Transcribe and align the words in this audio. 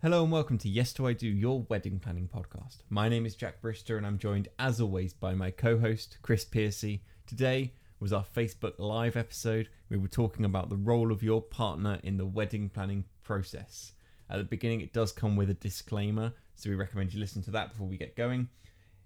Hello 0.00 0.22
and 0.22 0.30
welcome 0.30 0.58
to 0.58 0.68
Yes 0.68 0.92
to 0.92 1.08
I 1.08 1.12
Do, 1.12 1.26
your 1.26 1.66
wedding 1.68 1.98
planning 1.98 2.28
podcast. 2.32 2.84
My 2.88 3.08
name 3.08 3.26
is 3.26 3.34
Jack 3.34 3.60
Brister 3.60 3.96
and 3.96 4.06
I'm 4.06 4.16
joined 4.16 4.46
as 4.56 4.80
always 4.80 5.12
by 5.12 5.34
my 5.34 5.50
co-host 5.50 6.18
Chris 6.22 6.44
Piercy. 6.44 7.02
Today 7.26 7.72
was 7.98 8.12
our 8.12 8.24
Facebook 8.24 8.74
Live 8.78 9.16
episode. 9.16 9.68
We 9.88 9.96
were 9.96 10.06
talking 10.06 10.44
about 10.44 10.68
the 10.68 10.76
role 10.76 11.10
of 11.10 11.24
your 11.24 11.42
partner 11.42 11.98
in 12.04 12.16
the 12.16 12.26
wedding 12.26 12.68
planning 12.68 13.06
process. 13.24 13.90
At 14.30 14.36
the 14.36 14.44
beginning 14.44 14.82
it 14.82 14.92
does 14.92 15.10
come 15.10 15.34
with 15.34 15.50
a 15.50 15.54
disclaimer, 15.54 16.32
so 16.54 16.70
we 16.70 16.76
recommend 16.76 17.12
you 17.12 17.18
listen 17.18 17.42
to 17.42 17.50
that 17.50 17.72
before 17.72 17.88
we 17.88 17.96
get 17.96 18.14
going. 18.14 18.50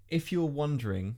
If 0.09 0.31
you're 0.31 0.45
wondering, 0.45 1.17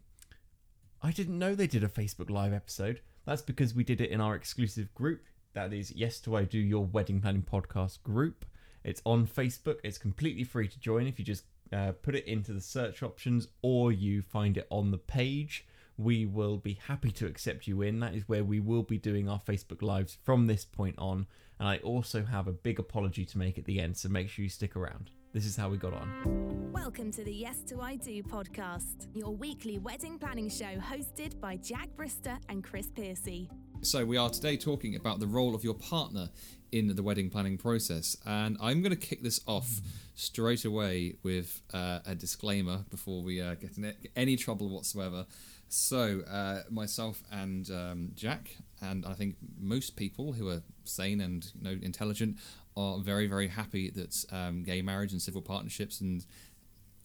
I 1.03 1.11
didn't 1.11 1.37
know 1.37 1.53
they 1.53 1.67
did 1.67 1.83
a 1.83 1.89
Facebook 1.89 2.29
Live 2.29 2.53
episode. 2.53 3.01
That's 3.25 3.41
because 3.41 3.75
we 3.75 3.83
did 3.83 3.99
it 3.99 4.09
in 4.09 4.21
our 4.21 4.35
exclusive 4.35 4.95
group. 4.95 5.25
That 5.51 5.73
is 5.73 5.91
Yes 5.91 6.21
to 6.21 6.37
I 6.37 6.45
Do, 6.45 6.59
your 6.59 6.85
wedding 6.85 7.19
planning 7.19 7.45
podcast 7.51 8.03
group. 8.03 8.45
It's 8.85 9.01
on 9.03 9.25
Facebook. 9.25 9.79
It's 9.83 9.97
completely 9.97 10.43
free 10.43 10.67
to 10.67 10.79
join 10.79 11.07
if 11.07 11.17
you 11.17 11.25
just 11.25 11.43
uh, 11.73 11.93
put 12.03 12.13
it 12.13 12.25
into 12.25 12.53
the 12.53 12.61
search 12.61 13.01
options 13.01 13.47
or 13.63 13.91
you 13.91 14.21
find 14.21 14.57
it 14.57 14.67
on 14.69 14.91
the 14.91 14.99
page. 14.99 15.65
We 15.97 16.27
will 16.27 16.57
be 16.57 16.77
happy 16.87 17.09
to 17.13 17.25
accept 17.25 17.65
you 17.65 17.81
in. 17.81 17.99
That 17.99 18.13
is 18.13 18.29
where 18.29 18.43
we 18.43 18.59
will 18.59 18.83
be 18.83 18.99
doing 18.99 19.27
our 19.27 19.39
Facebook 19.39 19.81
Lives 19.81 20.19
from 20.23 20.45
this 20.45 20.65
point 20.65 20.95
on. 20.99 21.25
And 21.59 21.67
I 21.67 21.77
also 21.77 22.25
have 22.25 22.47
a 22.47 22.51
big 22.51 22.77
apology 22.77 23.25
to 23.25 23.37
make 23.39 23.57
at 23.57 23.65
the 23.65 23.79
end, 23.79 23.97
so 23.97 24.07
make 24.07 24.29
sure 24.29 24.43
you 24.43 24.49
stick 24.49 24.75
around. 24.75 25.09
This 25.33 25.47
is 25.47 25.55
how 25.55 25.69
we 25.69 25.77
got 25.77 25.93
on. 25.93 26.71
Welcome 26.71 27.11
to 27.13 27.23
the 27.23 27.33
Yes 27.33 27.61
to 27.67 27.81
I 27.81 27.95
Do 27.95 28.21
podcast, 28.21 29.07
your 29.15 29.31
weekly 29.31 29.79
wedding 29.79 30.19
planning 30.19 30.49
show 30.49 30.75
hosted 30.77 31.39
by 31.39 31.55
Jack 31.55 31.89
Brister 31.97 32.37
and 32.49 32.63
Chris 32.63 32.87
Piercy. 32.93 33.49
So, 33.85 34.03
we 34.03 34.17
are 34.17 34.31
today 34.31 34.57
talking 34.57 34.95
about 34.95 35.19
the 35.19 35.27
role 35.27 35.53
of 35.53 35.63
your 35.63 35.75
partner 35.75 36.29
in 36.71 36.95
the 36.95 37.03
wedding 37.03 37.29
planning 37.29 37.55
process. 37.55 38.17
And 38.25 38.57
I'm 38.59 38.81
going 38.81 38.97
to 38.97 39.07
kick 39.07 39.21
this 39.21 39.39
off 39.45 39.79
straight 40.15 40.65
away 40.65 41.17
with 41.21 41.61
uh, 41.71 41.99
a 42.03 42.15
disclaimer 42.15 42.83
before 42.89 43.21
we 43.21 43.39
uh, 43.39 43.53
get 43.53 43.77
in 43.77 43.93
any 44.15 44.37
trouble 44.37 44.69
whatsoever. 44.69 45.27
So, 45.69 46.21
uh, 46.21 46.61
myself 46.71 47.21
and 47.31 47.69
um, 47.69 48.11
Jack, 48.15 48.55
and 48.81 49.05
I 49.05 49.13
think 49.13 49.35
most 49.59 49.95
people 49.95 50.33
who 50.33 50.49
are 50.49 50.63
sane 50.83 51.21
and 51.21 51.45
you 51.53 51.69
know 51.69 51.79
intelligent, 51.83 52.37
are 52.75 52.97
very, 52.97 53.27
very 53.27 53.49
happy 53.49 53.91
that 53.91 54.25
um, 54.31 54.63
gay 54.63 54.81
marriage 54.81 55.11
and 55.11 55.21
civil 55.21 55.43
partnerships 55.43 56.01
and 56.01 56.25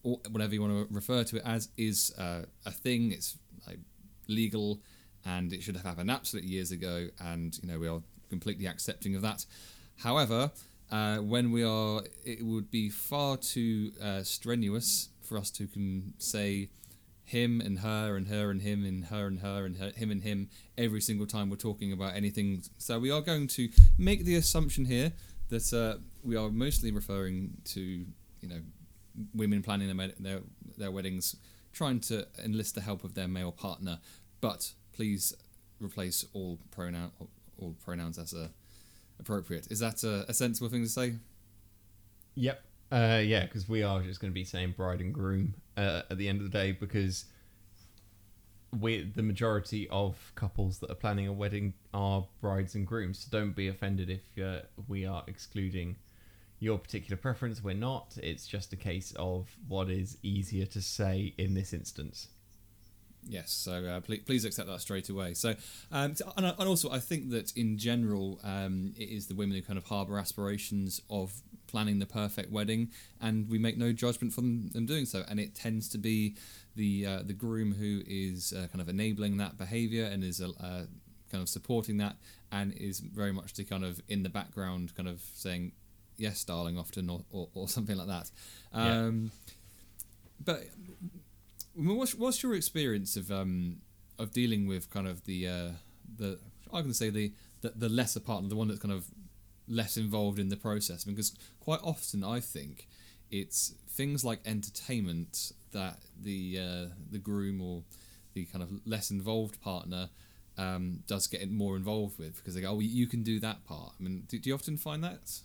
whatever 0.00 0.54
you 0.54 0.62
want 0.62 0.88
to 0.88 0.94
refer 0.94 1.24
to 1.24 1.36
it 1.36 1.42
as 1.44 1.68
is 1.76 2.10
uh, 2.16 2.46
a 2.64 2.70
thing. 2.70 3.12
It's 3.12 3.36
like, 3.66 3.80
legal 4.28 4.80
and 5.24 5.52
it 5.52 5.62
should 5.62 5.76
have 5.76 5.84
happened 5.84 6.10
absolutely 6.10 6.50
years 6.50 6.72
ago. 6.72 7.08
And 7.20 7.58
you 7.62 7.68
know 7.68 7.78
we 7.78 7.88
are 7.88 8.02
completely 8.28 8.66
accepting 8.66 9.14
of 9.14 9.22
that. 9.22 9.46
However, 9.98 10.50
uh, 10.90 11.18
when 11.18 11.52
we 11.52 11.62
are, 11.62 12.02
it 12.24 12.44
would 12.44 12.70
be 12.70 12.88
far 12.88 13.36
too 13.36 13.92
uh, 14.02 14.22
strenuous 14.22 15.10
for 15.22 15.38
us 15.38 15.50
to 15.50 15.66
can 15.66 16.14
say 16.18 16.68
him 17.24 17.60
and 17.60 17.78
her 17.78 18.16
and 18.16 18.26
her 18.26 18.50
and 18.50 18.62
him 18.62 18.84
and 18.84 19.04
her 19.04 19.26
and 19.26 19.38
her 19.38 19.64
and 19.64 19.76
her, 19.76 19.90
him 19.90 20.10
and 20.10 20.24
him 20.24 20.48
every 20.76 21.00
single 21.00 21.26
time 21.26 21.48
we're 21.48 21.56
talking 21.56 21.92
about 21.92 22.16
anything. 22.16 22.62
So 22.78 22.98
we 22.98 23.12
are 23.12 23.20
going 23.20 23.46
to 23.48 23.68
make 23.96 24.24
the 24.24 24.34
assumption 24.34 24.84
here 24.84 25.12
that 25.48 25.72
uh, 25.72 26.00
we 26.24 26.34
are 26.34 26.50
mostly 26.50 26.90
referring 26.90 27.52
to 27.66 27.80
you 27.80 28.48
know 28.48 28.60
women 29.34 29.62
planning 29.62 29.96
their, 29.96 30.08
their 30.18 30.40
their 30.76 30.90
weddings, 30.90 31.36
trying 31.72 32.00
to 32.00 32.26
enlist 32.44 32.74
the 32.74 32.80
help 32.80 33.04
of 33.04 33.14
their 33.14 33.28
male 33.28 33.52
partner, 33.52 34.00
but 34.40 34.72
please 35.00 35.34
replace 35.80 36.26
all 36.34 36.58
pronoun 36.72 37.10
all 37.58 37.74
pronouns 37.82 38.18
as 38.18 38.34
uh, 38.34 38.48
appropriate. 39.18 39.66
Is 39.70 39.78
that 39.78 40.04
a, 40.04 40.26
a 40.28 40.34
sensible 40.34 40.68
thing 40.68 40.82
to 40.82 40.90
say? 40.90 41.14
Yep. 42.34 42.62
Uh, 42.92 43.22
yeah, 43.24 43.46
because 43.46 43.66
we 43.66 43.82
are 43.82 44.02
just 44.02 44.20
going 44.20 44.30
to 44.30 44.34
be 44.34 44.44
saying 44.44 44.74
bride 44.76 45.00
and 45.00 45.14
groom 45.14 45.54
uh, 45.78 46.02
at 46.10 46.18
the 46.18 46.28
end 46.28 46.42
of 46.42 46.52
the 46.52 46.58
day 46.58 46.72
because 46.72 47.24
we 48.78 49.10
the 49.16 49.22
majority 49.22 49.88
of 49.88 50.32
couples 50.34 50.80
that 50.80 50.90
are 50.90 50.96
planning 50.96 51.26
a 51.26 51.32
wedding 51.32 51.72
are 51.94 52.26
brides 52.42 52.74
and 52.74 52.86
grooms. 52.86 53.20
So 53.20 53.38
don't 53.38 53.56
be 53.56 53.68
offended 53.68 54.10
if 54.10 54.44
uh, 54.44 54.66
we 54.86 55.06
are 55.06 55.24
excluding 55.26 55.96
your 56.58 56.76
particular 56.76 57.16
preference. 57.16 57.64
We're 57.64 57.74
not. 57.74 58.18
It's 58.22 58.46
just 58.46 58.74
a 58.74 58.76
case 58.76 59.14
of 59.16 59.48
what 59.66 59.88
is 59.88 60.18
easier 60.22 60.66
to 60.66 60.82
say 60.82 61.32
in 61.38 61.54
this 61.54 61.72
instance. 61.72 62.28
Yes, 63.28 63.52
so 63.52 63.84
uh, 63.84 64.00
please, 64.00 64.22
please 64.24 64.44
accept 64.44 64.68
that 64.68 64.80
straight 64.80 65.08
away. 65.08 65.34
So, 65.34 65.50
um, 65.92 66.14
and, 66.36 66.46
and 66.46 66.68
also, 66.68 66.90
I 66.90 66.98
think 66.98 67.30
that 67.30 67.52
in 67.56 67.78
general, 67.78 68.40
um, 68.42 68.92
it 68.96 69.08
is 69.08 69.26
the 69.26 69.34
women 69.34 69.56
who 69.56 69.62
kind 69.62 69.78
of 69.78 69.84
harbour 69.84 70.18
aspirations 70.18 71.00
of 71.10 71.32
planning 71.66 71.98
the 71.98 72.06
perfect 72.06 72.50
wedding, 72.50 72.90
and 73.20 73.48
we 73.48 73.58
make 73.58 73.76
no 73.76 73.92
judgment 73.92 74.32
from 74.32 74.70
them 74.70 74.86
doing 74.86 75.04
so. 75.04 75.22
And 75.28 75.38
it 75.38 75.54
tends 75.54 75.88
to 75.90 75.98
be 75.98 76.36
the 76.74 77.06
uh, 77.06 77.22
the 77.24 77.34
groom 77.34 77.74
who 77.74 78.02
is 78.06 78.52
uh, 78.52 78.66
kind 78.68 78.80
of 78.80 78.88
enabling 78.88 79.36
that 79.36 79.58
behaviour 79.58 80.04
and 80.04 80.24
is 80.24 80.40
uh, 80.40 80.86
kind 81.30 81.42
of 81.42 81.48
supporting 81.48 81.98
that, 81.98 82.16
and 82.50 82.72
is 82.72 83.00
very 83.00 83.32
much 83.32 83.54
the 83.54 83.64
kind 83.64 83.84
of 83.84 84.00
in 84.08 84.22
the 84.22 84.30
background, 84.30 84.94
kind 84.96 85.08
of 85.08 85.20
saying 85.34 85.72
yes, 86.16 86.44
darling, 86.44 86.78
often 86.78 87.08
or, 87.08 87.22
or, 87.30 87.48
or 87.54 87.68
something 87.68 87.96
like 87.96 88.08
that. 88.08 88.30
Um, 88.72 89.30
yeah. 89.46 89.52
But 90.44 90.64
what's, 91.74 92.14
what's 92.14 92.42
your 92.42 92.54
experience 92.54 93.16
of 93.16 93.30
um, 93.30 93.78
of 94.18 94.32
dealing 94.32 94.66
with 94.66 94.90
kind 94.90 95.08
of 95.08 95.24
the 95.24 95.46
uh, 95.46 95.68
the 96.16 96.38
I 96.72 96.82
can 96.82 96.94
say 96.94 97.10
the, 97.10 97.32
the 97.60 97.72
the 97.76 97.88
lesser 97.88 98.20
partner, 98.20 98.48
the 98.48 98.56
one 98.56 98.68
that's 98.68 98.80
kind 98.80 98.92
of 98.92 99.06
less 99.68 99.96
involved 99.96 100.38
in 100.38 100.48
the 100.48 100.56
process? 100.56 101.04
Because 101.04 101.34
quite 101.60 101.80
often 101.82 102.24
I 102.24 102.40
think 102.40 102.88
it's 103.30 103.74
things 103.88 104.24
like 104.24 104.40
entertainment 104.44 105.52
that 105.72 105.98
the 106.20 106.58
uh, 106.58 106.86
the 107.10 107.18
groom 107.18 107.60
or 107.60 107.82
the 108.34 108.44
kind 108.46 108.62
of 108.62 108.70
less 108.86 109.10
involved 109.10 109.60
partner 109.60 110.08
um, 110.58 111.02
does 111.06 111.26
get 111.26 111.50
more 111.50 111.76
involved 111.76 112.18
with 112.18 112.36
because 112.36 112.54
they 112.54 112.60
go, 112.60 112.70
oh, 112.72 112.80
you 112.80 113.06
can 113.06 113.22
do 113.22 113.40
that 113.40 113.64
part. 113.64 113.92
I 113.98 114.02
mean, 114.02 114.24
do, 114.28 114.38
do 114.38 114.50
you 114.50 114.54
often 114.54 114.76
find 114.76 115.02
that? 115.02 115.40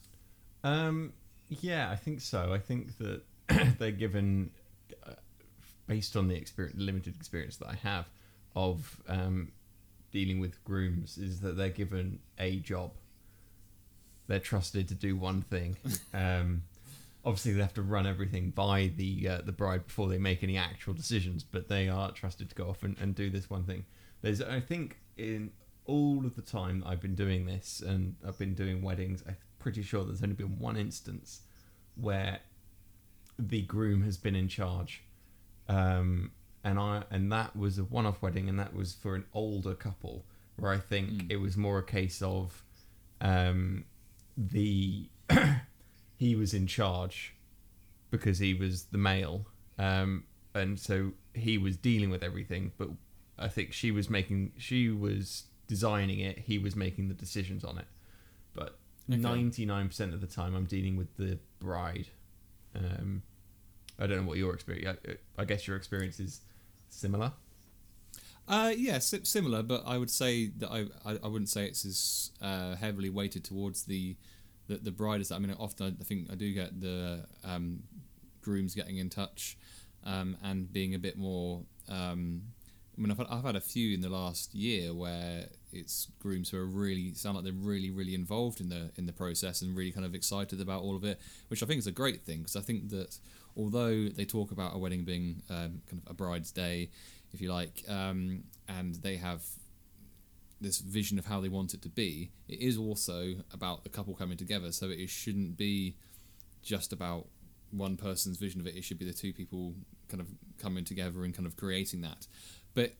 Um, 0.63 1.13
yeah, 1.49 1.89
I 1.89 1.95
think 1.95 2.21
so. 2.21 2.53
I 2.53 2.59
think 2.59 2.97
that 2.97 3.21
they're 3.79 3.91
given 3.91 4.51
based 5.87 6.15
on 6.15 6.27
the 6.27 6.35
experience, 6.35 6.77
limited 6.79 7.15
experience 7.15 7.57
that 7.57 7.67
I 7.67 7.75
have 7.75 8.09
of 8.55 9.01
um, 9.07 9.51
dealing 10.11 10.39
with 10.39 10.63
grooms, 10.63 11.17
is 11.17 11.41
that 11.41 11.57
they're 11.57 11.69
given 11.69 12.19
a 12.39 12.57
job. 12.57 12.91
They're 14.27 14.39
trusted 14.39 14.87
to 14.87 14.95
do 14.95 15.15
one 15.15 15.41
thing. 15.41 15.77
Um, 16.13 16.63
obviously, 17.25 17.53
they 17.53 17.61
have 17.61 17.73
to 17.73 17.81
run 17.81 18.07
everything 18.07 18.51
by 18.51 18.91
the 18.95 19.27
uh, 19.27 19.41
the 19.43 19.51
bride 19.51 19.85
before 19.85 20.07
they 20.07 20.17
make 20.17 20.43
any 20.43 20.57
actual 20.57 20.93
decisions, 20.93 21.43
but 21.43 21.67
they 21.67 21.89
are 21.89 22.11
trusted 22.11 22.49
to 22.49 22.55
go 22.55 22.69
off 22.69 22.83
and, 22.83 22.95
and 23.01 23.15
do 23.15 23.29
this 23.29 23.49
one 23.49 23.63
thing. 23.63 23.83
There's, 24.21 24.41
I 24.41 24.59
think, 24.61 24.97
in 25.17 25.51
all 25.85 26.25
of 26.25 26.35
the 26.35 26.41
time 26.41 26.83
I've 26.85 27.01
been 27.01 27.15
doing 27.15 27.45
this, 27.45 27.83
and 27.85 28.15
I've 28.25 28.37
been 28.37 28.53
doing 28.53 28.81
weddings, 28.81 29.23
I'm 29.27 29.37
pretty 29.59 29.81
sure 29.81 30.03
there's 30.03 30.23
only 30.23 30.35
been 30.35 30.57
one 30.59 30.77
instance 30.77 31.41
where 31.95 32.39
the 33.37 33.61
groom 33.63 34.03
has 34.03 34.17
been 34.17 34.35
in 34.35 34.47
charge 34.47 35.03
um, 35.67 36.31
and 36.63 36.79
I 36.79 37.03
and 37.11 37.31
that 37.31 37.55
was 37.55 37.77
a 37.77 37.83
one-off 37.83 38.21
wedding, 38.21 38.49
and 38.49 38.59
that 38.59 38.75
was 38.75 38.93
for 38.93 39.15
an 39.15 39.25
older 39.33 39.75
couple, 39.75 40.25
where 40.57 40.71
I 40.71 40.77
think 40.77 41.09
mm. 41.09 41.31
it 41.31 41.37
was 41.37 41.55
more 41.55 41.79
a 41.79 41.83
case 41.83 42.21
of 42.21 42.63
um, 43.21 43.85
the 44.37 45.07
he 46.17 46.35
was 46.35 46.53
in 46.53 46.67
charge 46.67 47.35
because 48.11 48.39
he 48.39 48.53
was 48.53 48.83
the 48.85 48.97
male, 48.97 49.45
um, 49.77 50.23
and 50.53 50.79
so 50.79 51.11
he 51.33 51.57
was 51.57 51.77
dealing 51.77 52.09
with 52.09 52.23
everything. 52.23 52.71
But 52.77 52.89
I 53.37 53.47
think 53.47 53.73
she 53.73 53.91
was 53.91 54.09
making 54.09 54.53
she 54.57 54.89
was 54.89 55.43
designing 55.67 56.19
it, 56.19 56.39
he 56.39 56.57
was 56.57 56.75
making 56.75 57.09
the 57.09 57.13
decisions 57.13 57.63
on 57.63 57.77
it. 57.77 57.87
But 58.53 58.77
ninety 59.07 59.65
nine 59.65 59.87
percent 59.87 60.13
of 60.13 60.21
the 60.21 60.27
time, 60.27 60.55
I'm 60.55 60.65
dealing 60.65 60.95
with 60.95 61.15
the 61.17 61.37
bride. 61.59 62.07
Um, 62.75 63.23
I 63.99 64.07
don't 64.07 64.21
know 64.21 64.27
what 64.27 64.37
your 64.37 64.53
experience. 64.53 64.99
I 65.37 65.45
guess 65.45 65.67
your 65.67 65.77
experience 65.77 66.19
is 66.19 66.41
similar. 66.89 67.31
Uh, 68.47 68.71
yeah, 68.77 68.99
similar, 68.99 69.63
but 69.63 69.83
I 69.87 69.97
would 69.97 70.11
say 70.11 70.47
that 70.57 70.69
I, 70.69 70.85
I, 71.03 71.17
I 71.23 71.27
wouldn't 71.27 71.49
say 71.49 71.65
it's 71.65 71.83
as 71.83 72.31
uh, 72.41 72.75
heavily 72.75 73.09
weighted 73.09 73.43
towards 73.43 73.85
the, 73.85 74.15
the 74.67 74.77
the 74.77 74.91
bride 74.91 75.19
as 75.19 75.29
that. 75.29 75.35
I 75.35 75.39
mean, 75.39 75.55
often 75.59 75.97
I 75.99 76.03
think 76.03 76.31
I 76.31 76.35
do 76.35 76.53
get 76.53 76.79
the 76.79 77.25
um, 77.43 77.83
grooms 78.41 78.75
getting 78.75 78.97
in 78.97 79.09
touch 79.09 79.57
um, 80.03 80.37
and 80.43 80.71
being 80.71 80.93
a 80.93 80.99
bit 80.99 81.17
more. 81.17 81.63
Um, 81.89 82.43
I 82.95 83.01
mean, 83.01 83.11
I've 83.11 83.17
had, 83.17 83.27
I've 83.29 83.43
had 83.43 83.55
a 83.55 83.61
few 83.61 83.93
in 83.93 84.01
the 84.01 84.09
last 84.09 84.53
year 84.53 84.93
where 84.93 85.47
it's 85.75 86.07
grooms 86.19 86.49
who 86.49 86.57
are 86.57 86.65
really 86.65 87.13
sound 87.13 87.35
like 87.35 87.43
they're 87.43 87.53
really, 87.53 87.91
really 87.91 88.15
involved 88.15 88.61
in 88.61 88.69
the 88.69 88.91
in 88.95 89.05
the 89.05 89.13
process 89.13 89.61
and 89.61 89.75
really 89.75 89.91
kind 89.91 90.05
of 90.05 90.15
excited 90.15 90.61
about 90.61 90.81
all 90.81 90.95
of 90.95 91.03
it, 91.03 91.19
which 91.49 91.61
I 91.61 91.65
think 91.65 91.79
is 91.79 91.87
a 91.87 91.91
great 91.91 92.23
thing 92.23 92.39
because 92.39 92.55
I 92.55 92.61
think 92.61 92.89
that 92.89 93.17
although 93.57 94.09
they 94.09 94.25
talk 94.25 94.51
about 94.51 94.75
a 94.75 94.77
wedding 94.77 95.03
being 95.03 95.41
um, 95.49 95.81
kind 95.89 96.01
of 96.05 96.11
a 96.11 96.13
bride's 96.13 96.51
day, 96.51 96.89
if 97.33 97.41
you 97.41 97.51
like, 97.51 97.83
um, 97.87 98.43
and 98.67 98.95
they 98.95 99.17
have 99.17 99.43
this 100.61 100.79
vision 100.79 101.19
of 101.19 101.25
how 101.25 101.41
they 101.41 101.49
want 101.49 101.73
it 101.73 101.81
to 101.83 101.89
be, 101.89 102.31
it 102.47 102.59
is 102.59 102.77
also 102.77 103.35
about 103.53 103.83
the 103.83 103.89
couple 103.89 104.15
coming 104.15 104.37
together. 104.37 104.71
So 104.71 104.89
it 104.89 105.09
shouldn't 105.09 105.57
be 105.57 105.97
just 106.63 106.93
about 106.93 107.27
one 107.71 107.97
person's 107.97 108.37
vision 108.37 108.61
of 108.61 108.67
it. 108.67 108.75
It 108.75 108.83
should 108.83 108.99
be 108.99 109.05
the 109.05 109.13
two 109.13 109.33
people 109.33 109.75
kind 110.07 110.21
of 110.21 110.27
coming 110.57 110.85
together 110.85 111.23
and 111.23 111.33
kind 111.33 111.45
of 111.45 111.55
creating 111.55 112.01
that. 112.01 112.27
But 112.73 112.93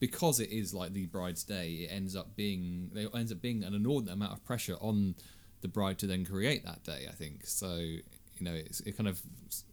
because 0.00 0.40
it 0.40 0.50
is 0.50 0.74
like 0.74 0.92
the 0.92 1.06
bride's 1.06 1.44
day, 1.44 1.86
it 1.88 1.92
ends 1.92 2.16
up 2.16 2.34
being 2.34 2.90
it 2.94 3.10
ends 3.14 3.30
up 3.30 3.40
being 3.40 3.62
an 3.62 3.74
inordinate 3.74 4.14
amount 4.14 4.32
of 4.32 4.44
pressure 4.44 4.76
on 4.80 5.14
the 5.60 5.68
bride 5.68 5.98
to 5.98 6.06
then 6.06 6.24
create 6.24 6.64
that 6.64 6.82
day. 6.82 7.06
I 7.08 7.12
think 7.12 7.46
so. 7.46 7.76
You 7.76 8.46
know, 8.46 8.54
it 8.54 8.96
kind 8.96 9.08
of 9.08 9.20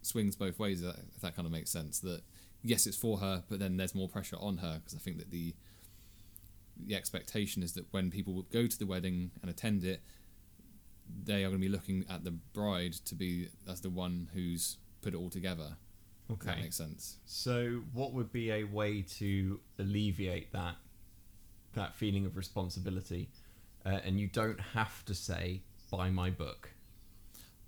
swings 0.02 0.36
both 0.36 0.60
ways. 0.60 0.84
If 0.84 1.22
that 1.22 1.36
kind 1.36 1.46
of 1.46 1.52
makes 1.52 1.72
sense. 1.72 2.00
That 2.02 2.22
yes, 2.62 2.86
it's 2.86 2.98
for 2.98 3.18
her, 3.20 3.44
but 3.50 3.60
then 3.60 3.78
there's 3.78 3.96
more 3.96 4.10
pressure 4.10 4.36
on 4.40 4.58
her 4.58 4.80
because 4.80 4.94
I 4.94 5.00
think 5.00 5.18
that 5.18 5.32
the 5.32 5.56
the 6.86 6.96
expectation 6.96 7.64
is 7.64 7.74
that 7.74 7.86
when 7.92 8.12
people 8.12 8.44
go 8.52 8.68
to 8.68 8.78
the 8.78 8.86
wedding 8.86 9.32
and 9.42 9.50
attend 9.50 9.84
it, 9.84 10.02
they 11.24 11.44
are 11.44 11.50
going 11.50 11.62
to 11.62 11.68
be 11.68 11.70
looking 11.70 12.06
at 12.10 12.24
the 12.24 12.32
bride 12.32 12.94
to 12.94 13.16
be 13.16 13.48
as 13.68 13.82
the 13.82 13.90
one 13.90 14.30
who's 14.34 14.78
put 15.02 15.14
it 15.14 15.18
all 15.18 15.30
together. 15.30 15.78
If 16.30 16.40
that 16.40 16.52
Okay. 16.52 16.62
makes 16.62 16.76
sense. 16.76 17.18
So, 17.26 17.84
what 17.94 18.14
would 18.14 18.32
be 18.32 18.52
a 18.52 18.64
way 18.66 19.02
to 19.20 19.60
alleviate 19.80 20.52
that 20.52 20.76
that 21.74 21.96
feeling 21.96 22.26
of 22.26 22.36
responsibility? 22.36 23.30
Uh, 23.86 24.00
and 24.04 24.20
you 24.20 24.28
don't 24.28 24.60
have 24.60 25.06
to 25.06 25.14
say 25.14 25.62
"buy 25.92 26.10
my 26.10 26.30
book." 26.30 26.72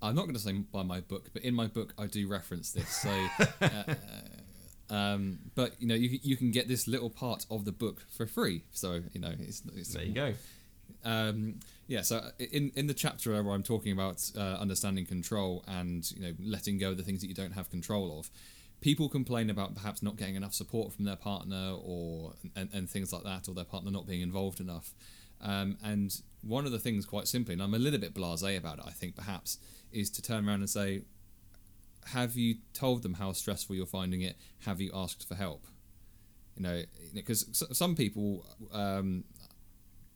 I'm 0.02 0.14
not 0.14 0.22
going 0.22 0.34
to 0.34 0.40
say 0.40 0.52
"buy 0.52 0.82
my 0.82 1.00
book, 1.00 1.30
but 1.32 1.42
in 1.42 1.54
my 1.54 1.66
book 1.66 1.94
I 1.98 2.06
do 2.06 2.26
reference 2.28 2.72
this. 2.72 2.88
So, 2.88 3.28
uh, 3.62 3.94
um, 4.94 5.38
but 5.54 5.80
you 5.80 5.86
know, 5.86 5.94
you 5.94 6.18
you 6.22 6.36
can 6.36 6.50
get 6.50 6.68
this 6.68 6.86
little 6.88 7.10
part 7.10 7.46
of 7.50 7.64
the 7.64 7.72
book 7.72 8.04
for 8.10 8.26
free. 8.26 8.64
So 8.72 9.02
you 9.12 9.20
know, 9.20 9.32
it's, 9.38 9.62
it's 9.74 9.94
There 9.94 10.04
you 10.04 10.12
go. 10.14 10.34
Um, 11.04 11.60
yeah, 11.86 12.02
so 12.02 12.30
in 12.38 12.70
in 12.76 12.86
the 12.86 12.94
chapter 12.94 13.42
where 13.42 13.54
I'm 13.54 13.62
talking 13.62 13.92
about 13.92 14.30
uh, 14.36 14.58
understanding 14.60 15.06
control 15.06 15.64
and 15.66 16.08
you 16.12 16.22
know 16.22 16.32
letting 16.40 16.78
go 16.78 16.90
of 16.90 16.96
the 16.96 17.02
things 17.02 17.20
that 17.20 17.26
you 17.26 17.34
don't 17.34 17.52
have 17.52 17.70
control 17.70 18.18
of, 18.18 18.30
people 18.80 19.08
complain 19.08 19.50
about 19.50 19.74
perhaps 19.74 20.02
not 20.02 20.16
getting 20.16 20.36
enough 20.36 20.54
support 20.54 20.92
from 20.92 21.04
their 21.04 21.16
partner 21.16 21.74
or 21.82 22.34
and, 22.56 22.68
and 22.72 22.88
things 22.88 23.12
like 23.12 23.24
that, 23.24 23.48
or 23.48 23.54
their 23.54 23.64
partner 23.64 23.90
not 23.90 24.06
being 24.06 24.20
involved 24.20 24.60
enough. 24.60 24.94
Um, 25.42 25.78
and 25.82 26.14
one 26.42 26.66
of 26.66 26.72
the 26.72 26.78
things, 26.78 27.06
quite 27.06 27.26
simply, 27.26 27.54
and 27.54 27.62
I'm 27.62 27.74
a 27.74 27.78
little 27.78 27.98
bit 27.98 28.14
blasé 28.14 28.58
about 28.58 28.78
it, 28.78 28.84
I 28.86 28.90
think 28.90 29.16
perhaps, 29.16 29.58
is 29.90 30.10
to 30.10 30.22
turn 30.22 30.46
around 30.46 30.60
and 30.60 30.70
say, 30.70 31.02
"Have 32.06 32.36
you 32.36 32.56
told 32.74 33.02
them 33.02 33.14
how 33.14 33.32
stressful 33.32 33.74
you're 33.74 33.86
finding 33.86 34.20
it? 34.20 34.36
Have 34.60 34.80
you 34.80 34.90
asked 34.94 35.26
for 35.26 35.34
help?" 35.34 35.66
You 36.56 36.62
know, 36.62 36.82
because 37.14 37.64
some 37.72 37.96
people 37.96 38.44
um, 38.72 39.24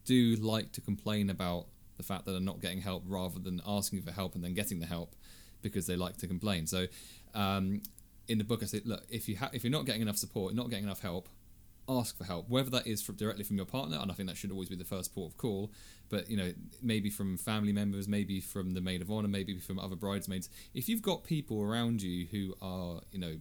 do 0.04 0.36
like 0.36 0.72
to 0.72 0.80
complain 0.80 1.30
about 1.30 1.66
the 1.96 2.02
fact 2.02 2.24
that 2.24 2.32
they're 2.32 2.40
not 2.40 2.60
getting 2.60 2.80
help 2.80 3.04
rather 3.06 3.38
than 3.38 3.60
asking 3.66 4.02
for 4.02 4.10
help 4.10 4.34
and 4.34 4.42
then 4.42 4.54
getting 4.54 4.80
the 4.80 4.86
help 4.86 5.14
because 5.62 5.86
they 5.86 5.96
like 5.96 6.16
to 6.18 6.26
complain. 6.26 6.66
So 6.66 6.86
um, 7.34 7.82
in 8.28 8.38
the 8.38 8.44
book, 8.44 8.62
I 8.62 8.66
said, 8.66 8.82
look, 8.84 9.04
if 9.08 9.28
you 9.28 9.36
ha- 9.36 9.50
if 9.52 9.64
you're 9.64 9.70
not 9.70 9.86
getting 9.86 10.02
enough 10.02 10.16
support, 10.16 10.54
not 10.54 10.70
getting 10.70 10.84
enough 10.84 11.00
help, 11.00 11.28
ask 11.88 12.16
for 12.16 12.24
help. 12.24 12.48
Whether 12.48 12.70
that 12.70 12.86
is 12.86 13.02
from, 13.02 13.16
directly 13.16 13.44
from 13.44 13.56
your 13.56 13.66
partner, 13.66 13.98
and 14.00 14.10
I 14.10 14.14
think 14.14 14.28
that 14.28 14.36
should 14.36 14.50
always 14.50 14.68
be 14.68 14.76
the 14.76 14.84
first 14.84 15.14
port 15.14 15.32
of 15.32 15.36
call. 15.36 15.70
But 16.08 16.30
you 16.30 16.36
know, 16.36 16.52
maybe 16.82 17.10
from 17.10 17.36
family 17.36 17.72
members, 17.72 18.08
maybe 18.08 18.40
from 18.40 18.74
the 18.74 18.80
maid 18.80 19.02
of 19.02 19.10
honor, 19.10 19.28
maybe 19.28 19.58
from 19.58 19.78
other 19.78 19.96
bridesmaids. 19.96 20.48
If 20.74 20.88
you've 20.88 21.02
got 21.02 21.24
people 21.24 21.62
around 21.62 22.02
you 22.02 22.26
who 22.26 22.54
are, 22.62 23.00
you 23.12 23.18
know, 23.18 23.36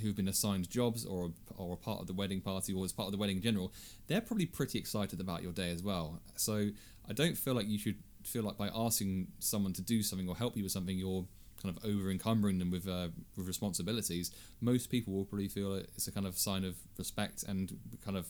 who've 0.00 0.16
been 0.16 0.28
assigned 0.28 0.68
jobs 0.68 1.04
or 1.04 1.32
or 1.56 1.74
a 1.74 1.76
part 1.76 2.00
of 2.00 2.06
the 2.06 2.12
wedding 2.12 2.40
party 2.40 2.72
or 2.72 2.84
as 2.84 2.92
part 2.92 3.06
of 3.06 3.12
the 3.12 3.18
wedding 3.18 3.36
in 3.36 3.42
general, 3.42 3.72
they're 4.06 4.20
probably 4.20 4.46
pretty 4.46 4.78
excited 4.78 5.20
about 5.20 5.42
your 5.42 5.52
day 5.52 5.70
as 5.70 5.82
well. 5.82 6.20
So 6.36 6.68
I 7.08 7.12
don't 7.12 7.36
feel 7.36 7.54
like 7.54 7.68
you 7.68 7.78
should 7.78 7.96
feel 8.24 8.42
like 8.42 8.58
by 8.58 8.68
asking 8.74 9.28
someone 9.38 9.72
to 9.74 9.82
do 9.82 10.02
something 10.02 10.28
or 10.28 10.36
help 10.36 10.56
you 10.56 10.64
with 10.64 10.72
something, 10.72 10.98
you're 10.98 11.24
kind 11.62 11.76
of 11.76 11.84
over 11.84 12.10
encumbering 12.10 12.58
them 12.58 12.70
with 12.70 12.88
uh, 12.88 13.08
with 13.36 13.46
responsibilities. 13.46 14.30
Most 14.60 14.90
people 14.90 15.14
will 15.14 15.24
probably 15.24 15.48
feel 15.48 15.74
it's 15.74 16.08
a 16.08 16.12
kind 16.12 16.26
of 16.26 16.36
sign 16.36 16.64
of 16.64 16.76
respect 16.98 17.42
and 17.42 17.78
kind 18.04 18.16
of 18.16 18.26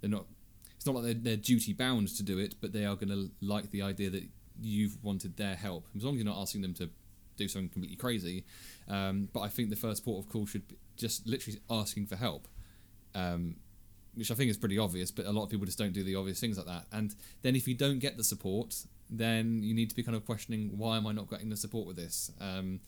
they're 0.00 0.10
not. 0.10 0.26
It's 0.76 0.86
not 0.86 0.96
like 0.96 1.04
they're, 1.04 1.14
they're 1.14 1.36
duty 1.36 1.72
bound 1.72 2.08
to 2.08 2.22
do 2.22 2.38
it, 2.38 2.56
but 2.60 2.74
they 2.74 2.84
are 2.84 2.94
going 2.94 3.08
to 3.08 3.30
like 3.40 3.70
the 3.70 3.80
idea 3.80 4.10
that 4.10 4.24
you've 4.60 5.02
wanted 5.02 5.36
their 5.38 5.54
help. 5.54 5.86
As 5.96 6.04
long 6.04 6.14
as 6.14 6.22
you're 6.22 6.30
not 6.30 6.40
asking 6.40 6.60
them 6.60 6.74
to 6.74 6.90
do 7.36 7.48
something 7.48 7.68
completely 7.68 7.96
crazy. 7.96 8.44
Um, 8.88 9.28
but 9.32 9.40
I 9.40 9.48
think 9.48 9.70
the 9.70 9.76
first 9.76 10.04
port 10.04 10.24
of 10.24 10.30
call 10.30 10.46
should 10.46 10.68
be 10.68 10.76
just 10.96 11.26
literally 11.26 11.60
asking 11.70 12.06
for 12.06 12.16
help, 12.16 12.48
um, 13.14 13.56
which 14.14 14.30
I 14.30 14.34
think 14.34 14.50
is 14.50 14.56
pretty 14.56 14.78
obvious. 14.78 15.10
But 15.10 15.26
a 15.26 15.32
lot 15.32 15.44
of 15.44 15.50
people 15.50 15.66
just 15.66 15.78
don't 15.78 15.92
do 15.92 16.04
the 16.04 16.14
obvious 16.14 16.40
things 16.40 16.56
like 16.56 16.66
that. 16.66 16.86
And 16.92 17.14
then 17.42 17.56
if 17.56 17.66
you 17.68 17.74
don't 17.74 17.98
get 17.98 18.16
the 18.16 18.24
support, 18.24 18.84
then 19.10 19.62
you 19.62 19.74
need 19.74 19.90
to 19.90 19.96
be 19.96 20.02
kind 20.02 20.16
of 20.16 20.24
questioning 20.24 20.76
why 20.76 20.96
am 20.96 21.06
I 21.06 21.12
not 21.12 21.30
getting 21.30 21.50
the 21.50 21.56
support 21.56 21.86
with 21.86 21.96
this, 21.96 22.30
um, 22.40 22.80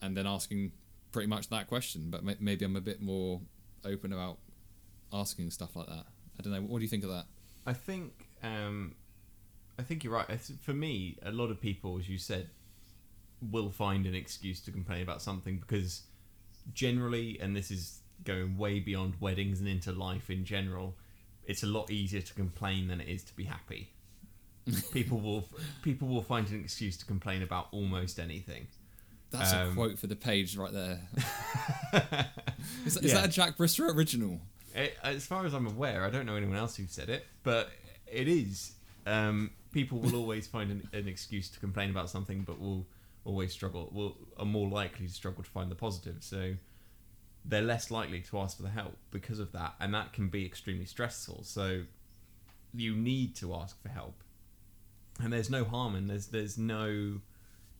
and 0.00 0.16
then 0.16 0.26
asking 0.26 0.72
pretty 1.10 1.28
much 1.28 1.48
that 1.50 1.66
question. 1.66 2.10
But 2.10 2.24
maybe 2.40 2.64
I'm 2.64 2.76
a 2.76 2.80
bit 2.80 3.00
more 3.02 3.40
open 3.84 4.12
about 4.12 4.38
asking 5.12 5.50
stuff 5.50 5.76
like 5.76 5.86
that. 5.86 6.06
I 6.38 6.42
don't 6.42 6.52
know. 6.52 6.60
What 6.60 6.78
do 6.78 6.84
you 6.84 6.88
think 6.88 7.04
of 7.04 7.10
that? 7.10 7.26
I 7.66 7.72
think 7.72 8.28
um, 8.42 8.94
I 9.78 9.82
think 9.82 10.04
you're 10.04 10.12
right. 10.12 10.26
For 10.60 10.72
me, 10.72 11.18
a 11.22 11.32
lot 11.32 11.50
of 11.50 11.60
people, 11.60 11.98
as 11.98 12.08
you 12.08 12.18
said, 12.18 12.48
will 13.50 13.70
find 13.70 14.06
an 14.06 14.14
excuse 14.14 14.60
to 14.60 14.70
complain 14.70 15.02
about 15.02 15.22
something 15.22 15.58
because 15.58 16.02
generally, 16.74 17.38
and 17.40 17.54
this 17.56 17.70
is 17.70 17.98
going 18.24 18.56
way 18.56 18.78
beyond 18.80 19.14
weddings 19.20 19.58
and 19.60 19.68
into 19.68 19.92
life 19.92 20.30
in 20.30 20.44
general, 20.44 20.94
it's 21.46 21.62
a 21.62 21.66
lot 21.66 21.90
easier 21.90 22.20
to 22.20 22.34
complain 22.34 22.88
than 22.88 23.00
it 23.00 23.08
is 23.08 23.22
to 23.24 23.34
be 23.36 23.44
happy. 23.44 23.88
people 24.92 25.18
will 25.20 25.44
people 25.82 26.06
will 26.06 26.22
find 26.22 26.48
an 26.50 26.60
excuse 26.60 26.96
to 26.96 27.04
complain 27.04 27.42
about 27.42 27.66
almost 27.72 28.20
anything. 28.20 28.66
That's 29.30 29.52
a 29.52 29.62
Um, 29.62 29.74
quote 29.74 29.98
for 29.98 30.06
the 30.06 30.14
page 30.16 30.56
right 30.56 30.72
there. 30.72 31.00
is, 32.86 32.96
is 32.96 33.04
Yeah. 33.12 33.14
that 33.14 33.24
a 33.26 33.28
Jack 33.28 33.56
Brister 33.56 33.92
original? 33.94 34.40
It, 34.74 34.96
as 35.02 35.26
far 35.26 35.44
as 35.46 35.54
I'm 35.54 35.66
aware, 35.66 36.04
I 36.04 36.10
don't 36.10 36.26
know 36.26 36.36
anyone 36.36 36.56
else 36.56 36.76
who 36.76 36.86
said 36.86 37.08
it, 37.08 37.26
but 37.42 37.70
it 38.06 38.28
is. 38.28 38.72
Um, 39.06 39.50
people 39.72 39.98
will 39.98 40.14
always 40.16 40.46
find 40.46 40.70
an, 40.70 40.88
an 40.92 41.08
excuse 41.08 41.48
to 41.50 41.58
complain 41.60 41.90
about 41.90 42.08
something, 42.08 42.42
but 42.42 42.60
will 42.60 42.86
always 43.24 43.52
struggle. 43.52 43.90
Will 43.92 44.16
are 44.36 44.44
more 44.44 44.68
likely 44.68 45.06
to 45.06 45.12
struggle 45.12 45.42
to 45.44 45.50
find 45.50 45.70
the 45.70 45.74
positive. 45.74 46.16
So 46.20 46.54
they're 47.44 47.62
less 47.62 47.90
likely 47.90 48.20
to 48.20 48.38
ask 48.38 48.56
for 48.56 48.62
the 48.62 48.70
help 48.70 48.96
because 49.10 49.38
of 49.38 49.52
that, 49.52 49.74
and 49.80 49.92
that 49.94 50.12
can 50.12 50.28
be 50.28 50.44
extremely 50.44 50.86
stressful. 50.86 51.42
So 51.44 51.82
you 52.74 52.94
need 52.94 53.34
to 53.36 53.54
ask 53.54 53.80
for 53.82 53.88
help, 53.88 54.22
and 55.20 55.32
there's 55.32 55.50
no 55.50 55.64
harm 55.64 55.94
and 55.94 56.08
there's 56.08 56.26
there's 56.28 56.58
no 56.58 57.20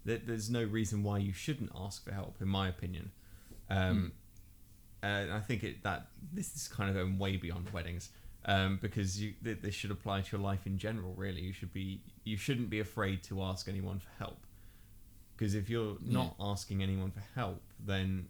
there, 0.04 0.18
there's 0.18 0.50
no 0.50 0.64
reason 0.64 1.02
why 1.02 1.18
you 1.18 1.32
shouldn't 1.32 1.70
ask 1.74 2.04
for 2.04 2.12
help, 2.12 2.36
in 2.40 2.48
my 2.48 2.68
opinion. 2.68 3.10
Um, 3.70 4.12
and 5.02 5.32
I 5.32 5.40
think 5.40 5.64
it 5.64 5.82
that 5.82 6.08
this 6.32 6.54
is 6.54 6.68
kind 6.68 6.88
of 6.90 6.96
going 6.96 7.18
way 7.18 7.36
beyond 7.36 7.70
weddings 7.70 8.10
um, 8.44 8.78
because 8.80 9.20
you 9.20 9.34
th- 9.42 9.58
this 9.62 9.74
should 9.74 9.90
apply 9.90 10.20
to 10.20 10.36
your 10.36 10.40
life 10.40 10.66
in 10.66 10.78
general. 10.78 11.14
Really, 11.16 11.40
you 11.40 11.52
should 11.52 11.72
be 11.72 12.02
you 12.24 12.36
shouldn't 12.36 12.70
be 12.70 12.80
afraid 12.80 13.22
to 13.24 13.42
ask 13.42 13.68
anyone 13.68 13.98
for 13.98 14.10
help 14.18 14.38
because 15.42 15.56
if 15.56 15.68
you're 15.68 15.96
not 16.02 16.36
asking 16.38 16.84
anyone 16.84 17.10
for 17.10 17.24
help, 17.34 17.60
then 17.84 18.28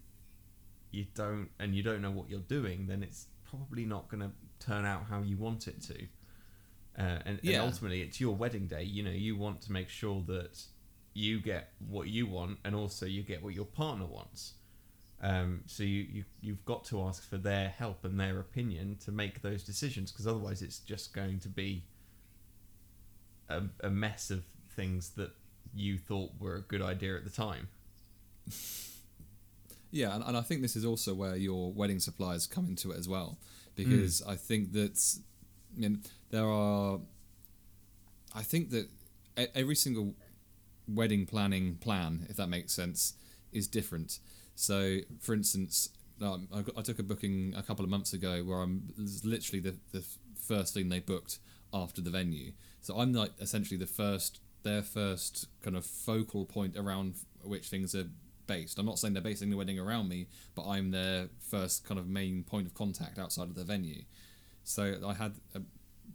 you 0.89 1.05
don't 1.13 1.47
and 1.59 1.75
you 1.75 1.83
don't 1.83 2.01
know 2.01 2.09
what 2.09 2.27
you're 2.27 2.39
doing, 2.39 2.87
then 2.87 3.03
it's 3.03 3.27
probably 3.47 3.85
not 3.85 4.09
going 4.09 4.21
to 4.21 4.31
turn 4.65 4.83
out 4.83 5.03
how 5.07 5.21
you 5.21 5.37
want 5.37 5.67
it 5.67 5.79
to. 5.79 6.07
Uh, 6.97 7.19
and, 7.23 7.39
Yeah. 7.43 7.57
and 7.57 7.65
ultimately, 7.69 8.01
it's 8.01 8.19
your 8.19 8.33
wedding 8.35 8.65
day. 8.65 8.81
You 8.81 9.03
know, 9.03 9.11
you 9.11 9.37
want 9.37 9.61
to 9.61 9.71
make 9.71 9.89
sure 9.89 10.23
that 10.25 10.59
you 11.13 11.39
get 11.39 11.73
what 11.87 12.07
you 12.07 12.25
want, 12.25 12.57
and 12.65 12.73
also 12.73 13.05
you 13.05 13.21
get 13.21 13.43
what 13.43 13.53
your 13.53 13.65
partner 13.65 14.07
wants. 14.07 14.53
Um, 15.21 15.61
so 15.67 15.83
you, 15.83 16.07
you 16.11 16.23
you've 16.41 16.65
got 16.65 16.83
to 16.85 17.03
ask 17.03 17.29
for 17.29 17.37
their 17.37 17.69
help 17.69 18.05
and 18.05 18.19
their 18.19 18.39
opinion 18.39 18.97
to 19.05 19.11
make 19.11 19.43
those 19.43 19.63
decisions, 19.63 20.11
because 20.11 20.25
otherwise 20.25 20.63
it's 20.63 20.79
just 20.79 21.13
going 21.13 21.39
to 21.41 21.47
be 21.49 21.83
a, 23.49 23.61
a 23.83 23.91
mess 23.91 24.31
of 24.31 24.43
things 24.75 25.11
that 25.11 25.29
you 25.75 25.97
thought 25.97 26.31
were 26.39 26.55
a 26.55 26.61
good 26.61 26.81
idea 26.81 27.15
at 27.15 27.23
the 27.23 27.29
time. 27.29 27.67
Yeah, 29.91 30.15
and, 30.15 30.23
and 30.23 30.35
I 30.35 30.41
think 30.41 30.61
this 30.61 30.75
is 30.75 30.85
also 30.85 31.13
where 31.13 31.35
your 31.35 31.71
wedding 31.71 31.99
suppliers 31.99 32.47
come 32.47 32.65
into 32.67 32.91
it 32.91 32.97
as 32.97 33.07
well, 33.07 33.37
because 33.75 34.23
I 34.23 34.35
think 34.35 34.73
that 34.73 34.99
I 35.75 35.79
mean 35.79 36.01
there 36.31 36.45
are. 36.45 36.99
I 38.35 38.41
think 38.41 38.71
that 38.71 38.89
every 39.53 39.75
single 39.75 40.15
wedding 40.87 41.27
planning 41.27 41.75
plan, 41.75 42.25
if 42.29 42.37
that 42.37 42.47
makes 42.47 42.73
sense, 42.73 43.13
is 43.51 43.67
different. 43.67 44.17
So, 44.55 44.97
for 45.19 45.33
instance, 45.35 45.89
um, 46.21 46.47
I, 46.53 46.61
got, 46.61 46.77
I 46.77 46.81
took 46.81 46.97
a 46.97 47.03
booking 47.03 47.53
a 47.55 47.61
couple 47.61 47.85
of 47.85 47.91
months 47.91 48.13
ago 48.13 48.43
where 48.43 48.61
I'm 48.61 48.93
literally 49.23 49.59
the 49.59 49.75
the 49.91 50.03
first 50.35 50.73
thing 50.73 50.89
they 50.89 50.99
booked 50.99 51.39
after 51.73 52.01
the 52.01 52.09
venue. 52.09 52.53
So 52.81 52.97
I'm 52.97 53.13
like 53.13 53.31
essentially 53.39 53.77
the 53.77 53.87
first 53.87 54.39
their 54.63 54.81
first 54.81 55.47
kind 55.61 55.75
of 55.75 55.85
focal 55.85 56.45
point 56.45 56.75
around 56.77 57.15
which 57.43 57.67
things 57.67 57.93
are 57.93 58.07
based. 58.47 58.79
I'm 58.79 58.85
not 58.85 58.99
saying 58.99 59.13
they're 59.13 59.23
basing 59.23 59.49
the 59.49 59.57
wedding 59.57 59.79
around 59.79 60.09
me, 60.09 60.27
but 60.55 60.67
I'm 60.67 60.91
their 60.91 61.27
first 61.39 61.85
kind 61.85 61.99
of 61.99 62.07
main 62.07 62.43
point 62.43 62.67
of 62.67 62.73
contact 62.73 63.19
outside 63.19 63.49
of 63.49 63.55
the 63.55 63.63
venue. 63.63 64.03
So 64.63 64.95
I 65.05 65.13
had 65.13 65.33
a 65.55 65.61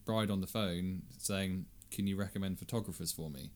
bride 0.05 0.31
on 0.31 0.41
the 0.41 0.47
phone 0.47 1.03
saying, 1.19 1.67
"Can 1.91 2.07
you 2.07 2.17
recommend 2.17 2.59
photographers 2.59 3.13
for 3.13 3.31
me?" 3.31 3.51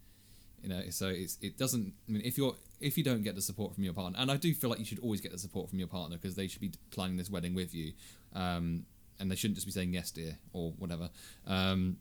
You 0.62 0.68
know, 0.68 0.82
so 0.90 1.08
it's 1.08 1.38
it 1.40 1.58
doesn't. 1.58 1.92
I 2.08 2.12
mean, 2.12 2.22
if 2.24 2.38
you're 2.38 2.54
if 2.80 2.96
you 2.96 3.04
don't 3.04 3.22
get 3.22 3.34
the 3.34 3.42
support 3.42 3.74
from 3.74 3.84
your 3.84 3.94
partner, 3.94 4.18
and 4.20 4.30
I 4.30 4.36
do 4.36 4.52
feel 4.54 4.70
like 4.70 4.78
you 4.78 4.84
should 4.84 5.00
always 5.00 5.20
get 5.20 5.32
the 5.32 5.38
support 5.38 5.70
from 5.70 5.78
your 5.78 5.88
partner 5.88 6.16
because 6.16 6.36
they 6.36 6.46
should 6.46 6.60
be 6.60 6.72
planning 6.90 7.16
this 7.16 7.30
wedding 7.30 7.54
with 7.54 7.74
you, 7.74 7.92
um, 8.34 8.84
and 9.18 9.30
they 9.30 9.34
shouldn't 9.34 9.56
just 9.56 9.66
be 9.66 9.72
saying 9.72 9.92
yes, 9.92 10.10
dear, 10.10 10.38
or 10.52 10.72
whatever. 10.72 11.10
Um, 11.46 11.96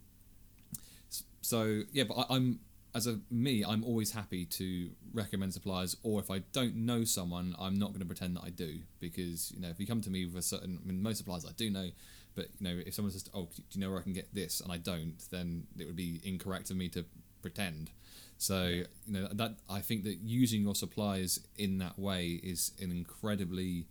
so 1.41 1.81
yeah, 1.91 2.03
but 2.03 2.15
I, 2.15 2.35
I'm 2.35 2.59
as 2.93 3.07
a 3.07 3.19
me, 3.29 3.63
I'm 3.63 3.83
always 3.83 4.11
happy 4.11 4.45
to 4.45 4.89
recommend 5.13 5.53
suppliers, 5.53 5.95
or 6.03 6.19
if 6.19 6.29
I 6.29 6.39
don't 6.51 6.75
know 6.75 7.03
someone, 7.03 7.55
I'm 7.59 7.79
not 7.79 7.89
going 7.89 8.01
to 8.01 8.05
pretend 8.05 8.35
that 8.35 8.43
I 8.43 8.49
do 8.49 8.79
because 8.99 9.51
you 9.51 9.61
know 9.61 9.69
if 9.69 9.79
you 9.79 9.87
come 9.87 10.01
to 10.01 10.09
me 10.09 10.25
with 10.25 10.35
a 10.35 10.41
certain, 10.41 10.79
I 10.83 10.87
mean 10.87 11.01
most 11.01 11.17
suppliers 11.17 11.45
I 11.45 11.53
do 11.55 11.69
know, 11.69 11.89
but 12.35 12.47
you 12.59 12.67
know 12.67 12.81
if 12.85 12.93
someone 12.93 13.11
says, 13.11 13.29
oh, 13.33 13.47
do 13.55 13.63
you 13.71 13.81
know 13.81 13.89
where 13.89 13.99
I 13.99 14.03
can 14.03 14.13
get 14.13 14.33
this, 14.33 14.59
and 14.59 14.71
I 14.71 14.77
don't, 14.77 15.15
then 15.31 15.67
it 15.77 15.85
would 15.85 15.95
be 15.95 16.19
incorrect 16.23 16.69
of 16.69 16.77
me 16.77 16.89
to 16.89 17.05
pretend. 17.41 17.91
So 18.37 18.65
you 18.65 18.85
know 19.07 19.27
that 19.31 19.55
I 19.69 19.79
think 19.79 20.03
that 20.03 20.17
using 20.21 20.61
your 20.61 20.75
suppliers 20.75 21.39
in 21.57 21.77
that 21.77 21.97
way 21.97 22.39
is 22.43 22.71
an 22.81 22.91
incredibly 22.91 23.85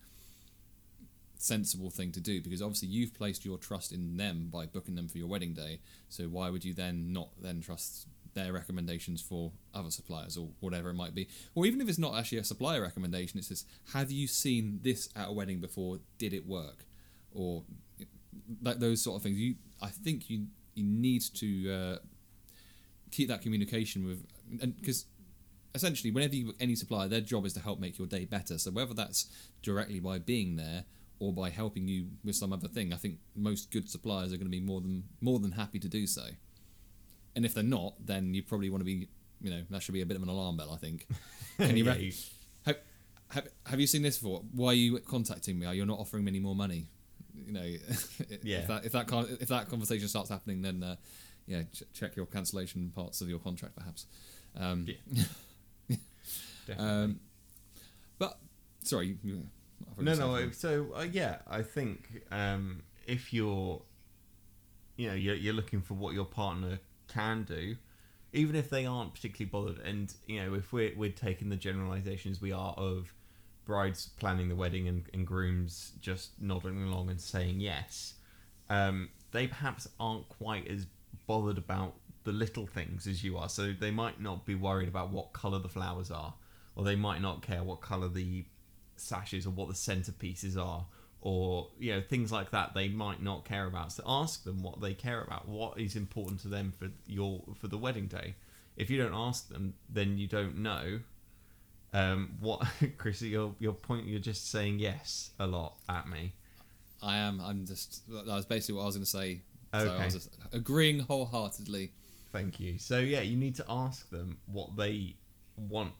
sensible 1.38 1.88
thing 1.88 2.12
to 2.12 2.20
do 2.20 2.42
because 2.42 2.60
obviously 2.60 2.88
you've 2.88 3.14
placed 3.14 3.46
your 3.46 3.56
trust 3.56 3.92
in 3.92 4.18
them 4.18 4.50
by 4.52 4.66
booking 4.66 4.94
them 4.94 5.08
for 5.08 5.16
your 5.16 5.26
wedding 5.26 5.54
day. 5.54 5.80
So 6.10 6.24
why 6.24 6.50
would 6.50 6.66
you 6.66 6.74
then 6.74 7.14
not 7.14 7.30
then 7.40 7.62
trust 7.62 8.06
their 8.34 8.52
recommendations 8.52 9.20
for 9.20 9.52
other 9.74 9.90
suppliers 9.90 10.36
or 10.36 10.48
whatever 10.60 10.90
it 10.90 10.94
might 10.94 11.14
be? 11.14 11.28
Or 11.54 11.66
even 11.66 11.80
if 11.80 11.88
it's 11.88 11.98
not 11.98 12.16
actually 12.16 12.38
a 12.38 12.44
supplier 12.44 12.82
recommendation, 12.82 13.38
it's 13.38 13.48
just 13.48 13.66
have 13.92 14.10
you 14.10 14.26
seen 14.26 14.80
this 14.82 15.08
at 15.16 15.28
a 15.28 15.32
wedding 15.32 15.60
before? 15.60 15.98
Did 16.18 16.32
it 16.32 16.46
work? 16.46 16.84
Or 17.32 17.64
like 18.62 18.78
those 18.78 19.02
sort 19.02 19.16
of 19.16 19.22
things. 19.22 19.38
You, 19.38 19.54
I 19.80 19.88
think 19.88 20.30
you 20.30 20.46
you 20.74 20.84
need 20.84 21.22
to 21.34 21.72
uh, 21.72 21.96
keep 23.10 23.28
that 23.28 23.42
communication 23.42 24.06
with, 24.06 24.24
because 24.76 25.06
essentially 25.74 26.10
whenever 26.10 26.34
you 26.34 26.46
book 26.46 26.56
any 26.60 26.74
supplier, 26.74 27.08
their 27.08 27.20
job 27.20 27.44
is 27.46 27.52
to 27.54 27.60
help 27.60 27.80
make 27.80 27.98
your 27.98 28.06
day 28.06 28.24
better. 28.24 28.58
So 28.58 28.70
whether 28.70 28.94
that's 28.94 29.26
directly 29.62 30.00
by 30.00 30.18
being 30.18 30.56
there 30.56 30.84
or 31.18 31.32
by 31.32 31.50
helping 31.50 31.86
you 31.86 32.08
with 32.24 32.36
some 32.36 32.52
other 32.52 32.68
thing, 32.68 32.92
I 32.92 32.96
think 32.96 33.18
most 33.36 33.70
good 33.70 33.90
suppliers 33.90 34.32
are 34.32 34.36
going 34.36 34.46
to 34.46 34.50
be 34.50 34.60
more 34.60 34.80
than 34.80 35.04
more 35.20 35.38
than 35.38 35.52
happy 35.52 35.78
to 35.80 35.88
do 35.88 36.06
so. 36.06 36.28
And 37.36 37.44
if 37.44 37.54
they're 37.54 37.62
not, 37.64 37.94
then 38.04 38.34
you 38.34 38.42
probably 38.42 38.70
want 38.70 38.80
to 38.80 38.84
be, 38.84 39.08
you 39.40 39.50
know, 39.50 39.62
that 39.70 39.82
should 39.82 39.92
be 39.94 40.00
a 40.02 40.06
bit 40.06 40.16
of 40.16 40.22
an 40.22 40.28
alarm 40.28 40.56
bell. 40.56 40.72
I 40.72 40.76
think. 40.76 41.06
Can 41.58 41.76
you? 41.76 41.84
Yeah, 41.84 41.94
you- 41.96 42.12
have, 42.66 42.76
have, 43.30 43.48
have 43.66 43.80
you 43.80 43.86
seen 43.86 44.02
this 44.02 44.18
before? 44.18 44.42
Why 44.52 44.68
are 44.68 44.74
you 44.74 44.98
contacting 44.98 45.58
me? 45.58 45.66
Are 45.66 45.74
you 45.74 45.86
not 45.86 45.98
offering 46.00 46.24
me 46.24 46.30
any 46.32 46.40
more 46.40 46.54
money? 46.56 46.86
You 47.46 47.52
know, 47.52 47.62
Yeah. 48.42 48.58
if 48.58 48.66
that 48.68 48.84
if 48.86 48.92
that 48.92 49.06
con- 49.06 49.36
if 49.40 49.48
that 49.48 49.68
conversation 49.68 50.08
starts 50.08 50.28
happening, 50.30 50.62
then 50.62 50.82
uh, 50.82 50.96
yeah, 51.46 51.62
ch- 51.72 51.84
check 51.94 52.16
your 52.16 52.26
cancellation 52.26 52.90
parts 52.94 53.20
of 53.20 53.28
your 53.28 53.38
contract, 53.38 53.76
perhaps. 53.76 54.06
Um, 54.58 54.86
Yeah. 54.86 55.24
Definitely. 56.66 56.92
um, 57.04 57.20
but 58.18 58.38
sorry, 58.84 59.16
you, 59.24 59.42
I 59.82 59.94
thought 59.94 59.98
you 59.98 60.04
no, 60.04 60.12
no. 60.12 60.18
something. 60.18 60.52
So 60.52 60.86
uh, 60.96 61.06
yeah, 61.10 61.38
I 61.48 61.62
think 61.62 62.22
um, 62.30 62.82
if 63.06 63.32
you're, 63.32 63.80
you 64.96 65.08
know, 65.08 65.14
you're, 65.14 65.34
you're 65.36 65.54
looking 65.54 65.80
for 65.80 65.94
what 65.94 66.14
your 66.14 66.26
partner 66.26 66.78
can 67.12 67.44
do, 67.44 67.76
even 68.32 68.56
if 68.56 68.70
they 68.70 68.86
aren't 68.86 69.14
particularly 69.14 69.50
bothered, 69.50 69.84
and 69.84 70.14
you 70.26 70.42
know, 70.42 70.54
if 70.54 70.72
we're 70.72 70.92
we're 70.96 71.10
taking 71.10 71.48
the 71.48 71.56
generalizations 71.56 72.40
we 72.40 72.52
are 72.52 72.74
of 72.74 73.12
brides 73.64 74.10
planning 74.18 74.48
the 74.48 74.56
wedding 74.56 74.88
and, 74.88 75.04
and 75.14 75.26
grooms 75.26 75.92
just 76.00 76.30
nodding 76.40 76.82
along 76.84 77.10
and 77.10 77.20
saying 77.20 77.60
yes, 77.60 78.14
um, 78.68 79.08
they 79.32 79.46
perhaps 79.46 79.88
aren't 79.98 80.28
quite 80.28 80.66
as 80.68 80.86
bothered 81.26 81.58
about 81.58 81.94
the 82.24 82.32
little 82.32 82.66
things 82.66 83.06
as 83.06 83.24
you 83.24 83.36
are. 83.36 83.48
So 83.48 83.72
they 83.72 83.90
might 83.90 84.20
not 84.20 84.44
be 84.44 84.54
worried 84.54 84.88
about 84.88 85.10
what 85.10 85.32
color 85.32 85.58
the 85.58 85.68
flowers 85.68 86.10
are, 86.10 86.34
or 86.76 86.84
they 86.84 86.96
might 86.96 87.22
not 87.22 87.42
care 87.42 87.62
what 87.62 87.80
color 87.80 88.08
the 88.08 88.44
sashes 88.96 89.46
or 89.46 89.50
what 89.50 89.68
the 89.68 89.74
centerpieces 89.74 90.56
are, 90.56 90.86
or 91.22 91.68
you 91.78 91.92
know 91.94 92.00
things 92.00 92.32
like 92.32 92.50
that. 92.50 92.74
They 92.74 92.88
might 92.88 93.22
not 93.22 93.44
care 93.44 93.66
about. 93.66 93.92
So 93.92 94.02
ask 94.06 94.44
them 94.44 94.62
what 94.62 94.80
they 94.80 94.94
care 94.94 95.22
about. 95.22 95.48
What 95.48 95.78
is 95.78 95.96
important 95.96 96.40
to 96.40 96.48
them 96.48 96.72
for 96.78 96.88
your 97.06 97.42
for 97.60 97.68
the 97.68 97.78
wedding 97.78 98.06
day. 98.06 98.34
If 98.76 98.88
you 98.90 98.96
don't 99.02 99.14
ask 99.14 99.48
them, 99.48 99.74
then 99.88 100.16
you 100.18 100.26
don't 100.26 100.58
know. 100.58 101.00
Um, 101.92 102.36
what, 102.40 102.66
Chris? 102.98 103.20
Your 103.22 103.54
your 103.58 103.72
point. 103.72 104.06
You're 104.06 104.20
just 104.20 104.50
saying 104.50 104.78
yes 104.78 105.30
a 105.38 105.46
lot 105.46 105.74
at 105.88 106.08
me. 106.08 106.32
I 107.02 107.16
am. 107.16 107.40
I'm 107.40 107.66
just. 107.66 108.08
That 108.08 108.26
was 108.26 108.46
basically 108.46 108.76
what 108.76 108.82
I 108.82 108.86
was 108.86 108.96
going 108.96 109.04
to 109.04 109.10
say. 109.10 109.40
So 109.72 109.78
I 109.78 109.82
Okay. 109.94 110.04
was 110.04 110.14
just 110.14 110.30
agreeing 110.52 111.00
wholeheartedly. 111.00 111.92
Thank 112.32 112.60
you. 112.60 112.78
So 112.78 112.98
yeah, 112.98 113.20
you 113.20 113.36
need 113.36 113.56
to 113.56 113.64
ask 113.68 114.08
them 114.10 114.38
what 114.46 114.76
they 114.76 115.16
want 115.56 115.92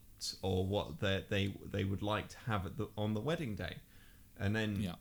or 0.42 0.64
what 0.66 1.00
they 1.00 1.24
they 1.28 1.52
they 1.70 1.84
would 1.84 2.02
like 2.02 2.28
to 2.28 2.36
have 2.46 2.66
at 2.66 2.76
the, 2.78 2.88
on 2.96 3.14
the 3.14 3.20
wedding 3.20 3.54
day, 3.56 3.76
and 4.38 4.54
then 4.54 4.78
Yeah. 4.80 4.94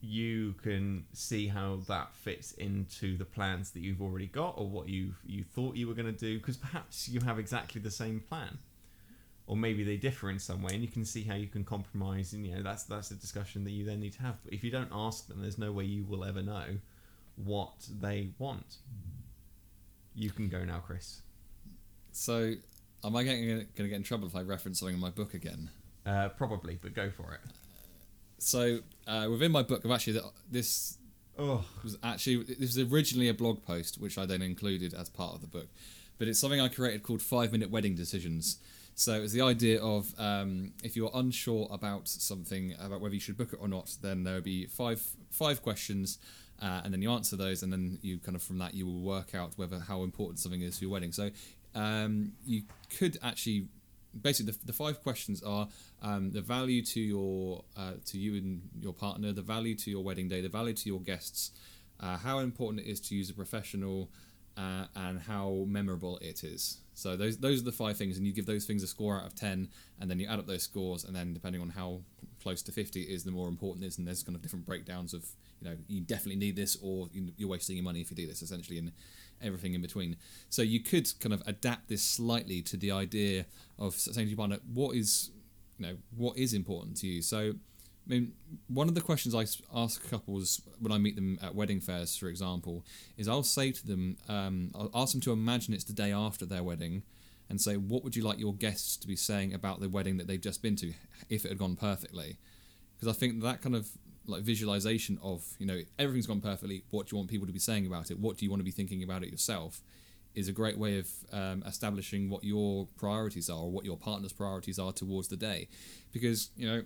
You 0.00 0.54
can 0.62 1.04
see 1.12 1.48
how 1.48 1.80
that 1.88 2.14
fits 2.14 2.52
into 2.52 3.16
the 3.16 3.24
plans 3.24 3.70
that 3.70 3.80
you've 3.80 4.00
already 4.00 4.26
got 4.26 4.54
or 4.56 4.68
what 4.68 4.88
you 4.88 5.14
you 5.26 5.42
thought 5.42 5.74
you 5.76 5.88
were 5.88 5.94
going 5.94 6.06
to 6.06 6.12
do. 6.12 6.38
Because 6.38 6.56
perhaps 6.56 7.08
you 7.08 7.20
have 7.20 7.38
exactly 7.38 7.80
the 7.80 7.90
same 7.90 8.20
plan, 8.20 8.58
or 9.46 9.56
maybe 9.56 9.82
they 9.82 9.96
differ 9.96 10.30
in 10.30 10.38
some 10.38 10.62
way, 10.62 10.74
and 10.74 10.82
you 10.82 10.88
can 10.88 11.04
see 11.04 11.22
how 11.24 11.34
you 11.34 11.48
can 11.48 11.64
compromise. 11.64 12.32
And 12.32 12.46
you 12.46 12.54
know 12.54 12.62
that's 12.62 12.84
that's 12.84 13.10
a 13.10 13.14
discussion 13.14 13.64
that 13.64 13.72
you 13.72 13.84
then 13.84 14.00
need 14.00 14.12
to 14.14 14.22
have. 14.22 14.36
But 14.44 14.52
if 14.52 14.62
you 14.62 14.70
don't 14.70 14.90
ask 14.92 15.26
them, 15.26 15.42
there's 15.42 15.58
no 15.58 15.72
way 15.72 15.84
you 15.84 16.04
will 16.04 16.24
ever 16.24 16.42
know 16.42 16.64
what 17.36 17.88
they 18.00 18.30
want. 18.38 18.76
You 20.14 20.30
can 20.30 20.48
go 20.48 20.64
now, 20.64 20.78
Chris. 20.78 21.22
So, 22.12 22.54
am 23.04 23.16
I 23.16 23.22
getting 23.22 23.46
going 23.46 23.66
to 23.76 23.88
get 23.88 23.96
in 23.96 24.02
trouble 24.02 24.26
if 24.28 24.34
I 24.34 24.42
reference 24.42 24.80
something 24.80 24.94
in 24.94 25.00
my 25.00 25.10
book 25.10 25.34
again? 25.34 25.70
Uh, 26.06 26.28
probably, 26.30 26.78
but 26.80 26.94
go 26.94 27.10
for 27.10 27.34
it. 27.34 27.40
So, 28.38 28.80
uh, 29.06 29.28
within 29.30 29.52
my 29.52 29.62
book, 29.62 29.82
I've 29.84 29.90
actually 29.90 30.20
this 30.50 30.98
Oh, 31.38 31.64
was 31.84 31.96
actually 32.02 32.42
this 32.42 32.76
was 32.76 32.92
originally 32.92 33.28
a 33.28 33.34
blog 33.34 33.62
post 33.62 34.00
which 34.00 34.18
I 34.18 34.26
then 34.26 34.42
included 34.42 34.92
as 34.92 35.08
part 35.08 35.34
of 35.34 35.40
the 35.40 35.46
book, 35.46 35.68
but 36.18 36.26
it's 36.26 36.40
something 36.40 36.60
I 36.60 36.66
created 36.66 37.04
called 37.04 37.22
Five 37.22 37.52
Minute 37.52 37.70
Wedding 37.70 37.94
Decisions. 37.94 38.58
So 38.96 39.22
it's 39.22 39.32
the 39.32 39.42
idea 39.42 39.80
of 39.80 40.12
um, 40.18 40.72
if 40.82 40.96
you're 40.96 41.12
unsure 41.14 41.68
about 41.70 42.08
something 42.08 42.74
about 42.80 43.00
whether 43.00 43.14
you 43.14 43.20
should 43.20 43.36
book 43.36 43.52
it 43.52 43.60
or 43.62 43.68
not, 43.68 43.94
then 44.02 44.24
there 44.24 44.34
will 44.34 44.40
be 44.40 44.66
five 44.66 45.00
five 45.30 45.62
questions, 45.62 46.18
uh, 46.60 46.80
and 46.82 46.92
then 46.92 47.02
you 47.02 47.12
answer 47.12 47.36
those, 47.36 47.62
and 47.62 47.72
then 47.72 48.00
you 48.02 48.18
kind 48.18 48.34
of 48.34 48.42
from 48.42 48.58
that 48.58 48.74
you 48.74 48.84
will 48.84 49.00
work 49.00 49.32
out 49.32 49.52
whether 49.54 49.78
how 49.78 50.02
important 50.02 50.40
something 50.40 50.62
is 50.62 50.78
for 50.78 50.86
your 50.86 50.92
wedding. 50.92 51.12
So 51.12 51.30
um, 51.76 52.32
you 52.44 52.62
could 52.98 53.16
actually 53.22 53.68
basically 54.22 54.52
the, 54.52 54.58
the 54.66 54.72
five 54.72 55.02
questions 55.02 55.42
are 55.42 55.68
um, 56.02 56.30
the 56.30 56.40
value 56.40 56.82
to 56.82 57.00
your 57.00 57.64
uh, 57.76 57.92
to 58.06 58.18
you 58.18 58.36
and 58.36 58.62
your 58.80 58.92
partner, 58.92 59.32
the 59.32 59.42
value 59.42 59.74
to 59.76 59.90
your 59.90 60.02
wedding 60.04 60.28
day, 60.28 60.40
the 60.40 60.48
value 60.48 60.74
to 60.74 60.88
your 60.88 61.00
guests, 61.00 61.52
uh, 62.00 62.16
how 62.18 62.38
important 62.40 62.86
it 62.86 62.90
is 62.90 63.00
to 63.00 63.14
use 63.14 63.30
a 63.30 63.34
professional, 63.34 64.10
uh, 64.56 64.86
and 64.96 65.20
how 65.20 65.64
memorable 65.68 66.18
it 66.18 66.42
is. 66.44 66.78
So 66.94 67.16
those 67.16 67.38
those 67.38 67.60
are 67.60 67.64
the 67.64 67.72
five 67.72 67.96
things, 67.96 68.16
and 68.16 68.26
you 68.26 68.32
give 68.32 68.46
those 68.46 68.64
things 68.64 68.82
a 68.82 68.86
score 68.88 69.16
out 69.20 69.26
of 69.26 69.34
ten, 69.34 69.68
and 70.00 70.10
then 70.10 70.18
you 70.18 70.26
add 70.26 70.38
up 70.40 70.46
those 70.46 70.64
scores, 70.64 71.04
and 71.04 71.14
then 71.14 71.32
depending 71.32 71.62
on 71.62 71.70
how 71.70 72.00
close 72.42 72.62
to 72.62 72.72
fifty 72.72 73.02
is, 73.02 73.22
the 73.24 73.30
more 73.30 73.48
important 73.48 73.84
it 73.84 73.88
is, 73.88 73.98
and 73.98 74.06
there's 74.06 74.22
kind 74.22 74.34
of 74.36 74.42
different 74.42 74.66
breakdowns 74.66 75.14
of 75.14 75.24
you 75.60 75.68
know 75.70 75.76
you 75.86 76.00
definitely 76.00 76.36
need 76.36 76.56
this, 76.56 76.76
or 76.82 77.08
you- 77.12 77.32
you're 77.36 77.48
wasting 77.48 77.76
your 77.76 77.84
money 77.84 78.00
if 78.00 78.10
you 78.10 78.16
do 78.16 78.26
this, 78.26 78.42
essentially, 78.42 78.78
and 78.78 78.90
everything 79.42 79.74
in 79.74 79.82
between. 79.82 80.16
So 80.48 80.62
you 80.62 80.80
could 80.80 81.08
kind 81.20 81.32
of 81.32 81.42
adapt 81.46 81.88
this 81.88 82.02
slightly 82.02 82.62
to 82.62 82.76
the 82.76 82.90
idea 82.90 83.46
of 83.78 83.94
saying 83.94 84.26
to 84.26 84.30
your 84.30 84.36
partner, 84.36 84.58
what 84.72 84.96
is 84.96 85.30
you 85.78 85.86
know 85.86 85.96
what 86.16 86.36
is 86.36 86.54
important 86.54 86.96
to 86.98 87.06
you. 87.06 87.22
So 87.22 87.52
I 88.08 88.10
mean, 88.10 88.32
one 88.68 88.88
of 88.88 88.94
the 88.94 89.02
questions 89.02 89.34
I 89.34 89.44
ask 89.78 90.08
couples 90.08 90.62
when 90.80 90.92
I 90.92 90.98
meet 90.98 91.14
them 91.14 91.38
at 91.42 91.54
wedding 91.54 91.80
fairs, 91.80 92.16
for 92.16 92.28
example, 92.28 92.84
is 93.18 93.28
I'll 93.28 93.42
say 93.42 93.70
to 93.70 93.86
them, 93.86 94.16
um, 94.30 94.70
I'll 94.74 94.90
ask 94.94 95.12
them 95.12 95.20
to 95.22 95.32
imagine 95.32 95.74
it's 95.74 95.84
the 95.84 95.92
day 95.92 96.10
after 96.10 96.46
their 96.46 96.62
wedding, 96.62 97.02
and 97.50 97.60
say, 97.60 97.76
what 97.76 98.04
would 98.04 98.16
you 98.16 98.22
like 98.22 98.38
your 98.38 98.54
guests 98.54 98.96
to 98.98 99.06
be 99.06 99.16
saying 99.16 99.54
about 99.54 99.80
the 99.80 99.88
wedding 99.88 100.16
that 100.18 100.26
they've 100.26 100.40
just 100.40 100.62
been 100.62 100.76
to, 100.76 100.92
if 101.28 101.44
it 101.44 101.48
had 101.48 101.58
gone 101.58 101.76
perfectly? 101.76 102.38
Because 102.94 103.14
I 103.14 103.18
think 103.18 103.42
that 103.42 103.62
kind 103.62 103.76
of 103.76 103.88
like 104.28 104.42
visualization 104.42 105.18
of 105.22 105.44
you 105.58 105.66
know 105.66 105.80
everything's 105.98 106.26
gone 106.26 106.40
perfectly. 106.40 106.84
What 106.90 107.06
do 107.06 107.14
you 107.14 107.18
want 107.18 107.30
people 107.30 107.46
to 107.46 107.52
be 107.52 107.58
saying 107.58 107.86
about 107.86 108.10
it? 108.10 108.18
What 108.18 108.36
do 108.36 108.44
you 108.44 108.50
want 108.50 108.60
to 108.60 108.64
be 108.64 108.70
thinking 108.70 109.02
about 109.02 109.22
it 109.22 109.30
yourself? 109.30 109.80
Is 110.34 110.48
a 110.48 110.52
great 110.52 110.78
way 110.78 110.98
of 110.98 111.08
um, 111.32 111.64
establishing 111.66 112.30
what 112.30 112.44
your 112.44 112.86
priorities 112.96 113.50
are 113.50 113.58
or 113.58 113.70
what 113.70 113.84
your 113.84 113.96
partner's 113.96 114.32
priorities 114.32 114.78
are 114.78 114.92
towards 114.92 115.28
the 115.28 115.36
day, 115.36 115.68
because 116.12 116.50
you 116.56 116.68
know 116.68 116.82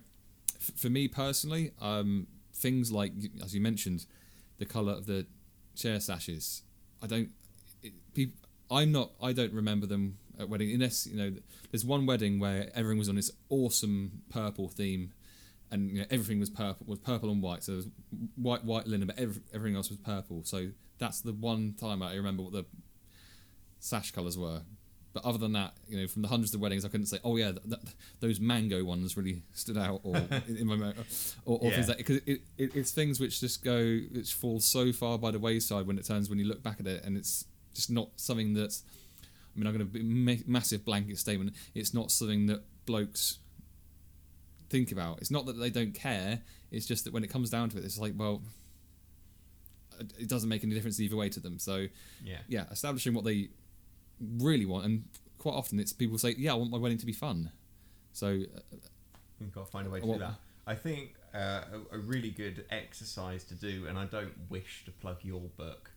f- 0.57 0.73
for 0.77 0.89
me 0.89 1.09
personally, 1.09 1.73
um, 1.81 2.27
things 2.55 2.91
like 2.91 3.13
as 3.43 3.55
you 3.55 3.61
mentioned, 3.61 4.07
the 4.59 4.65
color 4.65 4.93
of 4.93 5.07
the 5.07 5.27
chair 5.75 6.01
sashes. 6.01 6.63
I 7.03 7.07
don't. 7.09 7.31
It, 7.83 7.93
peop 8.15 8.33
I'm 8.71 8.91
not. 8.91 9.11
I 9.23 9.33
don't 9.33 9.53
remember 9.53 9.87
them 9.87 10.19
at 10.39 10.49
wedding 10.49 10.73
unless 10.73 11.07
you 11.07 11.17
know. 11.17 11.33
There's 11.71 11.85
one 11.85 12.07
wedding 12.07 12.39
where 12.39 12.71
everyone 12.75 12.99
was 12.99 13.09
on 13.09 13.17
this 13.17 13.31
awesome 13.51 14.23
purple 14.31 14.69
theme, 14.69 15.13
and 15.73 15.91
you 15.91 16.01
know, 16.01 16.07
everything 16.11 16.39
was 16.39 16.51
purple 16.51 16.87
was 16.87 16.99
purple 17.01 17.31
and 17.31 17.43
white. 17.43 17.65
So 17.65 17.73
there 17.73 17.77
was 17.79 17.89
white 18.37 18.65
white 18.65 18.87
linen, 18.87 19.07
but 19.09 19.19
every, 19.19 19.43
everything 19.53 19.77
else 19.77 19.89
was 19.89 19.99
purple. 19.99 20.43
So 20.45 20.69
that's 20.99 21.21
the 21.21 21.33
one 21.33 21.75
time 21.81 22.03
I 22.03 22.15
remember 22.15 22.43
what 22.45 22.53
the 22.53 22.65
sash 23.81 24.11
colors 24.13 24.39
were. 24.39 24.63
but 25.13 25.25
other 25.27 25.37
than 25.39 25.53
that, 25.53 25.75
you 25.89 26.01
know, 26.01 26.07
from 26.07 26.23
the 26.23 26.29
hundreds 26.29 26.55
of 26.55 26.61
weddings, 26.61 26.85
I 26.85 26.89
couldn't 26.89 27.07
say, 27.07 27.19
oh 27.23 27.37
yeah, 27.37 27.53
th- 27.53 27.65
th- 27.69 27.95
those 28.21 28.41
mango 28.41 28.83
ones 28.85 29.15
really 29.17 29.43
stood 29.53 29.77
out, 29.77 30.01
or 30.05 30.17
in 30.49 30.57
in 30.59 30.67
my 30.67 30.77
mo- 30.77 30.95
or, 31.45 31.59
or 31.59 31.69
Yeah. 31.69 31.75
things 31.75 31.89
like 31.89 31.99
because 31.99 32.17
it, 32.25 32.41
it, 32.57 32.75
it's 32.77 32.93
things 32.93 33.21
which 33.21 33.41
just 33.41 33.63
go, 33.63 33.99
which 34.13 34.33
fall 34.33 34.59
so 34.61 34.93
far 34.93 35.19
by 35.19 35.31
the 35.31 35.39
wayside 35.39 35.87
when 35.87 35.99
it 35.99 36.07
turns 36.07 36.31
when 36.31 36.39
you 36.39 36.47
look 36.47 36.63
back 36.63 36.81
at 36.81 36.87
it, 36.87 37.05
and 37.05 37.17
it's 37.17 37.45
just 37.75 37.91
not 37.91 38.09
something 38.17 38.55
that's. 38.55 38.85
I 39.55 39.59
mean, 39.59 39.67
I'm 39.67 39.75
going 39.77 39.87
to 39.87 39.93
be 39.93 40.03
ma- 40.03 40.43
massive 40.47 40.83
blanket 40.83 41.19
statement. 41.19 41.55
It's 41.75 41.93
not 41.93 42.11
something 42.11 42.47
that 42.47 42.63
blokes 42.87 43.39
think 44.73 44.91
about. 44.91 45.19
It's 45.21 45.31
not 45.31 45.47
that 45.47 45.53
they 45.59 45.71
don't 45.71 45.95
care. 45.95 46.41
It's 46.73 46.87
just 46.87 47.05
that 47.05 47.13
when 47.13 47.23
it 47.23 47.29
comes 47.31 47.51
down 47.51 47.69
to 47.71 47.79
it, 47.79 47.85
it's 47.85 47.99
like, 47.99 48.15
well, 48.17 48.43
it- 50.19 50.29
doesn't 50.29 50.49
make 50.49 50.65
any 50.65 50.75
difference 50.75 50.99
either 51.01 51.17
way 51.17 51.29
to 51.29 51.41
them. 51.41 51.59
So 51.59 51.87
Yeah. 52.25 52.39
yeah, 52.49 52.65
establishing 52.71 53.15
what 53.15 53.25
they 53.25 53.51
really 54.21 54.67
want, 54.67 54.85
and 54.87 55.05
quite 55.39 55.53
often 55.55 55.79
it's 55.79 55.93
people 55.93 56.19
say, 56.19 56.35
"Yeah, 56.39 56.53
I 56.53 56.55
want 56.55 56.71
my 56.71 56.79
wedding 56.79 56.99
to 56.99 57.07
be 57.07 57.13
fun." 57.13 57.53
So 58.13 58.29
uh, 58.57 58.77
You've 59.41 59.53
got 59.53 59.67
to 59.67 59.71
find 59.73 59.87
a 59.87 59.91
way 59.91 60.01
to 60.01 60.07
do 60.07 60.19
that. 60.19 60.35
I 60.67 60.75
think 60.77 61.15
uh, 61.35 61.63
a, 61.93 61.97
a 61.97 61.99
really 61.99 62.31
good 62.31 62.65
exercise 62.71 63.43
to 63.45 63.55
do, 63.55 63.87
and 63.89 63.99
I 63.99 64.05
don't 64.07 64.33
wish 64.49 64.85
to 64.85 64.93
plug 64.93 65.19
your 65.23 65.41
book, 65.57 65.91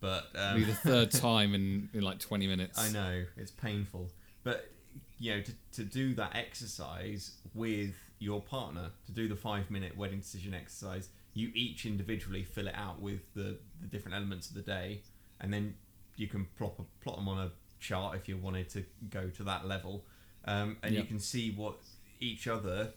but 0.00 0.28
um, 0.34 0.56
be 0.56 0.64
the 0.64 0.74
third 0.74 1.10
time 1.28 1.54
in, 1.54 1.88
in 1.92 2.00
like 2.02 2.18
twenty 2.18 2.46
minutes. 2.46 2.78
I 2.78 2.90
know 2.90 3.24
it's 3.36 3.50
painful, 3.50 4.10
but 4.42 4.70
you 5.18 5.34
know 5.34 5.42
to, 5.42 5.52
to 5.72 5.84
do 5.84 6.14
that 6.14 6.34
exercise 6.34 7.32
with 7.54 7.94
your 8.18 8.40
partner, 8.40 8.90
to 9.06 9.12
do 9.12 9.28
the 9.28 9.36
five 9.36 9.70
minute 9.70 9.96
wedding 9.96 10.20
decision 10.20 10.54
exercise, 10.54 11.08
you 11.34 11.50
each 11.54 11.84
individually 11.84 12.44
fill 12.44 12.66
it 12.66 12.74
out 12.74 13.00
with 13.00 13.20
the, 13.34 13.58
the 13.80 13.86
different 13.88 14.16
elements 14.16 14.48
of 14.48 14.54
the 14.54 14.62
day, 14.62 15.02
and 15.40 15.52
then 15.52 15.74
you 16.16 16.26
can 16.26 16.46
plot 16.58 16.74
plot 17.02 17.16
them 17.16 17.28
on 17.28 17.38
a 17.38 17.50
chart 17.78 18.16
if 18.16 18.28
you 18.28 18.36
wanted 18.36 18.68
to 18.70 18.84
go 19.10 19.28
to 19.28 19.42
that 19.44 19.66
level, 19.66 20.04
um, 20.46 20.76
and 20.82 20.94
you 20.94 21.04
can 21.04 21.18
see 21.18 21.50
what 21.50 21.76
each 22.20 22.48
other 22.48 22.90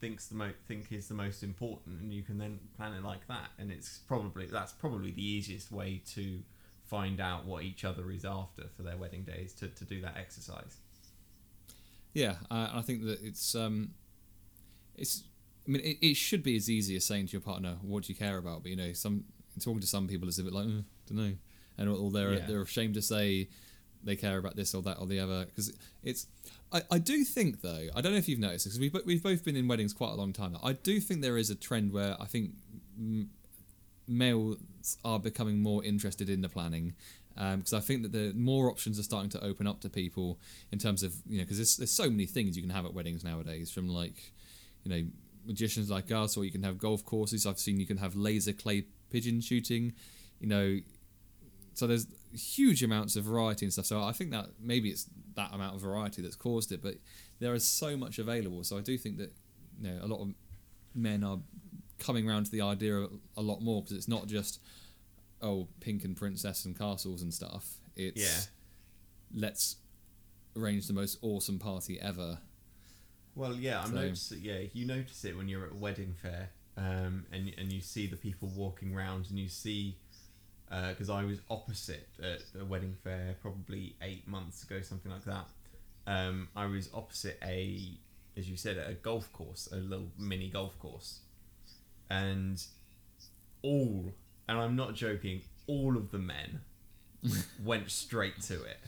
thinks 0.00 0.26
the 0.26 0.34
mo- 0.34 0.52
think 0.68 0.92
is 0.92 1.08
the 1.08 1.14
most 1.14 1.42
important, 1.42 2.00
and 2.00 2.12
you 2.12 2.22
can 2.22 2.38
then 2.38 2.58
plan 2.76 2.92
it 2.92 3.02
like 3.02 3.26
that. 3.28 3.50
And 3.58 3.70
it's 3.70 3.98
probably 4.06 4.46
that's 4.46 4.72
probably 4.72 5.10
the 5.10 5.26
easiest 5.26 5.72
way 5.72 6.02
to 6.14 6.40
find 6.84 7.20
out 7.20 7.44
what 7.44 7.64
each 7.64 7.84
other 7.84 8.10
is 8.10 8.24
after 8.24 8.64
for 8.76 8.82
their 8.82 8.96
wedding 8.96 9.24
days 9.24 9.52
to, 9.54 9.68
to 9.68 9.84
do 9.84 10.00
that 10.02 10.16
exercise. 10.16 10.76
Yeah, 12.12 12.36
uh, 12.50 12.70
I 12.72 12.82
think 12.82 13.04
that 13.04 13.22
it's 13.22 13.54
um, 13.54 13.92
it's. 14.98 15.24
I 15.66 15.70
mean, 15.72 15.82
it, 15.82 15.98
it 16.00 16.14
should 16.16 16.42
be 16.44 16.54
as 16.56 16.70
easy 16.70 16.94
as 16.96 17.04
saying 17.04 17.26
to 17.26 17.32
your 17.32 17.40
partner, 17.40 17.76
"What 17.82 18.04
do 18.04 18.12
you 18.12 18.18
care 18.18 18.38
about?" 18.38 18.62
But 18.62 18.70
you 18.70 18.76
know, 18.76 18.92
some 18.92 19.24
talking 19.60 19.80
to 19.80 19.86
some 19.86 20.06
people 20.06 20.28
is 20.28 20.38
a 20.38 20.44
bit 20.44 20.52
like, 20.52 20.66
mm, 20.66 20.84
"don't 21.08 21.18
know," 21.18 21.32
and 21.78 21.88
or 21.88 22.10
they're 22.10 22.34
Yeah. 22.34 22.46
they're 22.46 22.62
ashamed 22.62 22.94
to 22.94 23.02
say 23.02 23.48
they 24.04 24.14
care 24.14 24.38
about 24.38 24.54
this 24.54 24.74
or 24.74 24.82
that 24.82 24.98
or 24.98 25.06
the 25.06 25.18
other 25.18 25.46
because 25.46 25.72
it's. 26.02 26.26
I, 26.72 26.82
I 26.90 26.98
do 26.98 27.24
think 27.24 27.62
though 27.62 27.88
I 27.94 28.00
don't 28.00 28.12
know 28.12 28.18
if 28.18 28.28
you've 28.28 28.38
noticed 28.38 28.66
because 28.66 28.78
we've 28.80 28.94
we've 29.04 29.22
both 29.22 29.44
been 29.44 29.56
in 29.56 29.66
weddings 29.68 29.92
quite 29.92 30.10
a 30.10 30.14
long 30.14 30.32
time 30.32 30.52
now. 30.52 30.60
I 30.62 30.72
do 30.74 31.00
think 31.00 31.20
there 31.22 31.38
is 31.38 31.50
a 31.50 31.54
trend 31.54 31.92
where 31.92 32.16
I 32.20 32.26
think 32.26 32.50
m- 32.98 33.30
males 34.08 34.58
are 35.04 35.18
becoming 35.18 35.60
more 35.62 35.82
interested 35.84 36.28
in 36.28 36.40
the 36.42 36.48
planning 36.48 36.94
um, 37.36 37.58
because 37.58 37.72
I 37.74 37.80
think 37.80 38.02
that 38.02 38.12
the 38.12 38.32
more 38.34 38.70
options 38.70 38.98
are 38.98 39.02
starting 39.02 39.30
to 39.30 39.44
open 39.44 39.66
up 39.66 39.80
to 39.80 39.88
people 39.90 40.38
in 40.72 40.78
terms 40.78 41.02
of 41.02 41.14
you 41.28 41.38
know 41.38 41.44
because 41.44 41.58
there's, 41.58 41.76
there's 41.76 41.90
so 41.90 42.08
many 42.10 42.26
things 42.26 42.56
you 42.56 42.62
can 42.62 42.70
have 42.70 42.84
at 42.84 42.94
weddings 42.94 43.24
nowadays 43.24 43.70
from 43.70 43.88
like 43.88 44.32
you 44.86 44.90
know 45.02 45.08
magicians 45.44 45.90
like 45.90 46.10
us 46.12 46.36
or 46.36 46.44
you 46.44 46.50
can 46.50 46.62
have 46.62 46.78
golf 46.78 47.04
courses. 47.04 47.46
I've 47.46 47.58
seen 47.58 47.78
you 47.80 47.86
can 47.86 47.96
have 47.98 48.14
laser 48.16 48.52
clay 48.52 48.86
pigeon 49.10 49.40
shooting 49.40 49.92
you 50.40 50.48
know. 50.48 50.78
So 51.74 51.86
there's 51.86 52.06
huge 52.32 52.82
amounts 52.82 53.16
of 53.16 53.24
variety 53.24 53.66
and 53.66 53.72
stuff. 53.72 53.84
So 53.86 54.02
I 54.02 54.12
think 54.12 54.30
that 54.30 54.46
maybe 54.60 54.88
it's 54.88 55.06
that 55.34 55.52
amount 55.52 55.74
of 55.74 55.80
variety 55.82 56.22
that's 56.22 56.36
caused 56.36 56.72
it 56.72 56.82
but 56.82 56.94
there 57.38 57.54
is 57.54 57.64
so 57.64 57.96
much 57.96 58.18
available. 58.18 58.64
So 58.64 58.78
I 58.78 58.80
do 58.80 58.96
think 58.96 59.18
that 59.18 59.32
you 59.80 59.90
know 59.90 59.98
a 60.02 60.06
lot 60.06 60.20
of 60.22 60.28
men 60.94 61.22
are 61.24 61.38
coming 61.98 62.28
around 62.28 62.44
to 62.44 62.50
the 62.50 62.60
idea 62.62 63.02
a, 63.02 63.08
a 63.36 63.42
lot 63.42 63.60
more 63.60 63.82
because 63.82 63.96
it's 63.96 64.08
not 64.08 64.26
just 64.26 64.60
oh 65.42 65.68
pink 65.80 66.04
and 66.04 66.16
princess 66.16 66.64
and 66.64 66.78
castles 66.78 67.22
and 67.22 67.32
stuff. 67.32 67.78
It's 67.94 68.22
Yeah. 68.22 69.40
let's 69.42 69.76
arrange 70.56 70.86
the 70.86 70.94
most 70.94 71.18
awesome 71.22 71.58
party 71.58 72.00
ever 72.00 72.38
Well, 73.36 73.54
yeah, 73.54 73.80
I'm 73.82 73.90
So- 73.90 73.94
noticing. 73.96 74.40
Yeah, 74.42 74.60
you 74.72 74.86
notice 74.86 75.24
it 75.24 75.36
when 75.36 75.48
you're 75.48 75.66
at 75.66 75.72
a 75.72 75.76
wedding 75.76 76.14
fair, 76.14 76.50
um, 76.76 77.26
and 77.30 77.52
and 77.58 77.70
you 77.72 77.80
see 77.80 78.06
the 78.06 78.16
people 78.16 78.48
walking 78.48 78.94
around, 78.96 79.26
and 79.28 79.38
you 79.38 79.48
see, 79.48 79.98
because 80.68 81.10
I 81.10 81.22
was 81.24 81.38
opposite 81.50 82.08
at 82.20 82.42
a 82.58 82.64
wedding 82.64 82.96
fair 83.04 83.36
probably 83.42 83.94
eight 84.00 84.26
months 84.26 84.62
ago, 84.64 84.80
something 84.80 85.12
like 85.12 85.24
that. 85.26 85.46
Um, 86.06 86.48
I 86.56 86.66
was 86.66 86.88
opposite 86.94 87.38
a, 87.42 87.98
as 88.36 88.48
you 88.48 88.56
said, 88.56 88.78
a 88.78 88.94
golf 88.94 89.30
course, 89.32 89.68
a 89.70 89.76
little 89.76 90.10
mini 90.18 90.48
golf 90.48 90.78
course, 90.78 91.20
and 92.08 92.64
all, 93.62 94.14
and 94.48 94.58
I'm 94.58 94.76
not 94.76 94.94
joking, 94.94 95.42
all 95.66 95.96
of 95.96 96.10
the 96.10 96.18
men 96.18 96.60
went 97.64 97.90
straight 97.90 98.40
to 98.42 98.62
it 98.62 98.78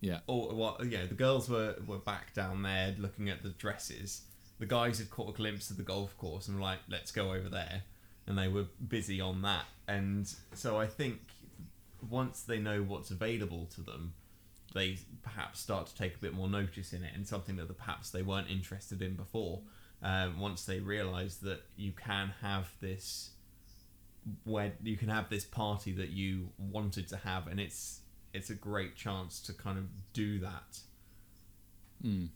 yeah 0.00 0.20
or 0.26 0.54
well, 0.54 0.78
yeah, 0.86 1.06
the 1.06 1.14
girls 1.14 1.48
were, 1.48 1.76
were 1.86 1.98
back 1.98 2.34
down 2.34 2.62
there 2.62 2.94
looking 2.98 3.28
at 3.28 3.42
the 3.42 3.50
dresses. 3.50 4.22
The 4.58 4.66
guys 4.66 4.98
had 4.98 5.10
caught 5.10 5.30
a 5.30 5.32
glimpse 5.32 5.70
of 5.70 5.76
the 5.76 5.82
golf 5.82 6.16
course 6.18 6.48
and 6.48 6.56
were 6.56 6.62
like, 6.62 6.80
let's 6.88 7.10
go 7.10 7.32
over 7.32 7.48
there. 7.48 7.82
And 8.26 8.36
they 8.36 8.48
were 8.48 8.66
busy 8.86 9.20
on 9.20 9.40
that. 9.42 9.64
And 9.88 10.30
so 10.52 10.78
I 10.78 10.86
think 10.86 11.20
once 12.08 12.42
they 12.42 12.58
know 12.58 12.82
what's 12.82 13.10
available 13.10 13.66
to 13.74 13.80
them, 13.80 14.12
they 14.74 14.98
perhaps 15.22 15.60
start 15.60 15.86
to 15.88 15.96
take 15.96 16.14
a 16.14 16.18
bit 16.18 16.34
more 16.34 16.48
notice 16.48 16.92
in 16.92 17.02
it 17.02 17.12
and 17.14 17.26
something 17.26 17.56
that 17.56 17.76
perhaps 17.76 18.10
they 18.10 18.22
weren't 18.22 18.50
interested 18.50 19.02
in 19.02 19.14
before. 19.14 19.60
Um, 20.02 20.38
once 20.38 20.64
they 20.64 20.80
realise 20.80 21.36
that 21.36 21.62
you 21.76 21.92
can 21.92 22.32
have 22.40 22.70
this 22.80 23.30
where 24.44 24.72
you 24.82 24.96
can 24.96 25.08
have 25.08 25.30
this 25.30 25.44
party 25.44 25.92
that 25.92 26.10
you 26.10 26.50
wanted 26.58 27.08
to 27.08 27.16
have 27.16 27.46
and 27.46 27.58
it's 27.58 28.00
it's 28.32 28.50
a 28.50 28.54
great 28.54 28.94
chance 28.96 29.40
to 29.42 29.52
kind 29.52 29.78
of 29.78 29.84
do 30.12 30.38
that. 30.40 30.78
Hmm. 32.02 32.26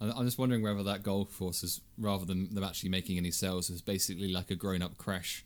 I- 0.00 0.10
I'm 0.10 0.24
just 0.24 0.38
wondering 0.38 0.62
whether 0.62 0.82
that 0.84 1.02
golf 1.02 1.36
course 1.38 1.62
is 1.62 1.80
rather 1.98 2.24
than 2.24 2.54
them 2.54 2.64
actually 2.64 2.90
making 2.90 3.16
any 3.18 3.30
sales 3.30 3.70
is 3.70 3.82
basically 3.82 4.32
like 4.32 4.50
a 4.50 4.54
grown-up 4.54 4.96
crash 4.98 5.44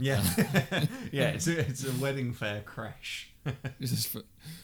yeah. 0.00 0.22
Yeah 1.12 1.30
it's 1.30 1.48
a, 1.48 1.58
it's 1.68 1.84
a 1.84 1.92
wedding 2.00 2.32
fair 2.32 2.60
crash 2.60 3.30
just 3.80 4.08
for 4.08 4.22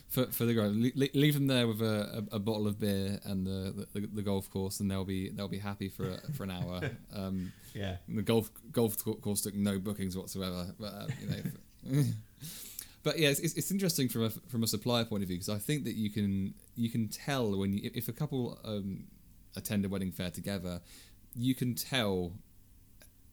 for, 0.08 0.26
for 0.26 0.44
the 0.44 0.54
grown 0.54 0.80
Le- 0.94 1.08
leave 1.14 1.34
them 1.34 1.48
there 1.48 1.66
with 1.66 1.80
a, 1.82 2.24
a, 2.32 2.36
a 2.36 2.38
bottle 2.38 2.66
of 2.68 2.78
beer 2.78 3.18
and 3.24 3.44
the, 3.46 3.86
the 3.92 4.06
the 4.06 4.22
golf 4.22 4.48
course 4.50 4.78
and 4.80 4.88
they'll 4.90 5.04
be 5.04 5.30
they'll 5.30 5.48
be 5.48 5.58
happy 5.58 5.88
for 5.88 6.08
a, 6.10 6.32
for 6.32 6.44
an 6.44 6.50
hour. 6.52 6.80
Um, 7.12 7.52
yeah. 7.74 7.96
the 8.08 8.22
golf 8.22 8.50
golf 8.70 8.96
course 9.20 9.40
took 9.40 9.54
no 9.54 9.78
bookings 9.80 10.16
whatsoever 10.16 10.72
but 10.78 10.92
uh, 10.92 11.06
you 11.20 11.26
know 11.28 12.02
but 13.04 13.18
yeah 13.18 13.28
it's, 13.28 13.40
it's 13.40 13.70
interesting 13.70 14.08
from 14.08 14.24
a 14.24 14.30
from 14.30 14.62
a 14.62 14.66
supplier 14.66 15.04
point 15.04 15.22
of 15.22 15.28
view 15.28 15.36
because 15.36 15.48
I 15.48 15.58
think 15.58 15.84
that 15.84 15.94
you 15.94 16.10
can 16.10 16.54
you 16.74 16.90
can 16.90 17.08
tell 17.08 17.56
when 17.56 17.74
you, 17.74 17.90
if 17.94 18.08
a 18.08 18.12
couple 18.12 18.58
um, 18.64 19.04
attend 19.54 19.84
a 19.84 19.88
wedding 19.88 20.10
fair 20.10 20.30
together 20.30 20.80
you 21.36 21.54
can 21.54 21.74
tell 21.74 22.32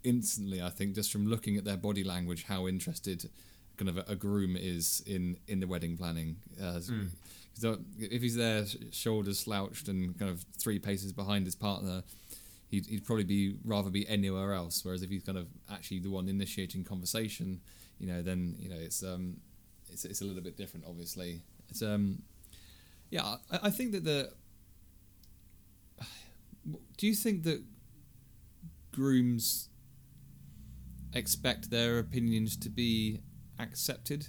instantly 0.03 0.61
I 0.61 0.69
think 0.69 0.93
just 0.93 1.11
from 1.11 1.25
looking 1.27 1.57
at 1.57 1.65
their 1.65 1.77
body 1.77 2.03
language 2.03 2.43
how 2.43 2.67
interested 2.67 3.29
kind 3.77 3.89
of 3.89 3.97
a, 3.97 4.03
a 4.07 4.15
groom 4.15 4.55
is 4.55 5.01
in 5.07 5.37
in 5.47 5.59
the 5.59 5.67
wedding 5.67 5.97
planning 5.97 6.35
uh, 6.61 6.79
so 7.53 7.79
if 7.99 8.21
he's 8.21 8.35
there 8.35 8.65
shoulders 8.91 9.39
slouched 9.39 9.87
and 9.87 10.17
kind 10.19 10.29
of 10.29 10.45
three 10.59 10.77
paces 10.77 11.11
behind 11.11 11.45
his 11.45 11.55
partner 11.55 12.03
he'd, 12.71 12.85
he'd 12.87 13.05
probably 13.05 13.25
be 13.25 13.57
rather 13.63 13.89
be 13.89 14.07
anywhere 14.07 14.53
else. 14.53 14.83
Whereas 14.83 15.03
if 15.03 15.09
he's 15.09 15.23
kind 15.23 15.37
of 15.37 15.47
actually 15.69 15.99
the 15.99 16.09
one 16.09 16.27
initiating 16.27 16.83
conversation, 16.85 17.61
you 17.99 18.07
know, 18.07 18.21
then 18.21 18.55
you 18.57 18.69
know 18.69 18.77
it's 18.79 19.03
um 19.03 19.37
it's 19.91 20.05
it's 20.05 20.21
a 20.21 20.25
little 20.25 20.41
bit 20.41 20.57
different. 20.57 20.85
Obviously, 20.87 21.41
it's 21.69 21.81
um 21.81 22.21
yeah. 23.09 23.35
I, 23.51 23.59
I 23.63 23.69
think 23.69 23.91
that 23.91 24.03
the 24.03 24.31
do 26.97 27.07
you 27.07 27.15
think 27.15 27.43
that 27.43 27.63
grooms 28.91 29.69
expect 31.13 31.69
their 31.69 31.99
opinions 31.99 32.55
to 32.57 32.69
be 32.69 33.21
accepted, 33.59 34.27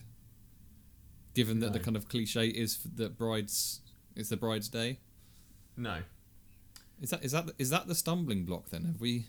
given 1.34 1.60
that 1.60 1.72
the 1.72 1.80
kind 1.80 1.96
of 1.96 2.08
cliche 2.08 2.46
is 2.46 2.78
that 2.96 3.16
brides 3.16 3.80
it's 4.16 4.28
the 4.28 4.36
bride's 4.36 4.68
day? 4.68 4.98
no 5.76 5.98
Is 7.00 7.10
that 7.10 7.24
is 7.24 7.32
that 7.32 7.50
is 7.58 7.70
that 7.70 7.86
the 7.86 7.94
stumbling 7.94 8.44
block 8.44 8.70
then? 8.70 8.84
Have 8.84 9.00
we? 9.00 9.26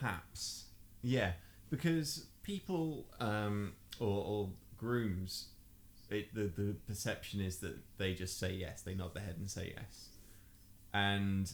perhaps 0.00 0.64
yeah 1.02 1.32
because 1.70 2.26
people 2.42 3.06
um 3.20 3.72
or, 3.98 4.24
or 4.24 4.48
grooms 4.76 5.48
it, 6.10 6.34
the, 6.34 6.42
the 6.42 6.76
perception 6.86 7.40
is 7.40 7.58
that 7.58 7.76
they 7.96 8.14
just 8.14 8.38
say 8.38 8.52
yes 8.52 8.82
they 8.82 8.94
nod 8.94 9.14
their 9.14 9.22
head 9.22 9.36
and 9.38 9.50
say 9.50 9.74
yes. 9.76 10.08
And 10.92 11.52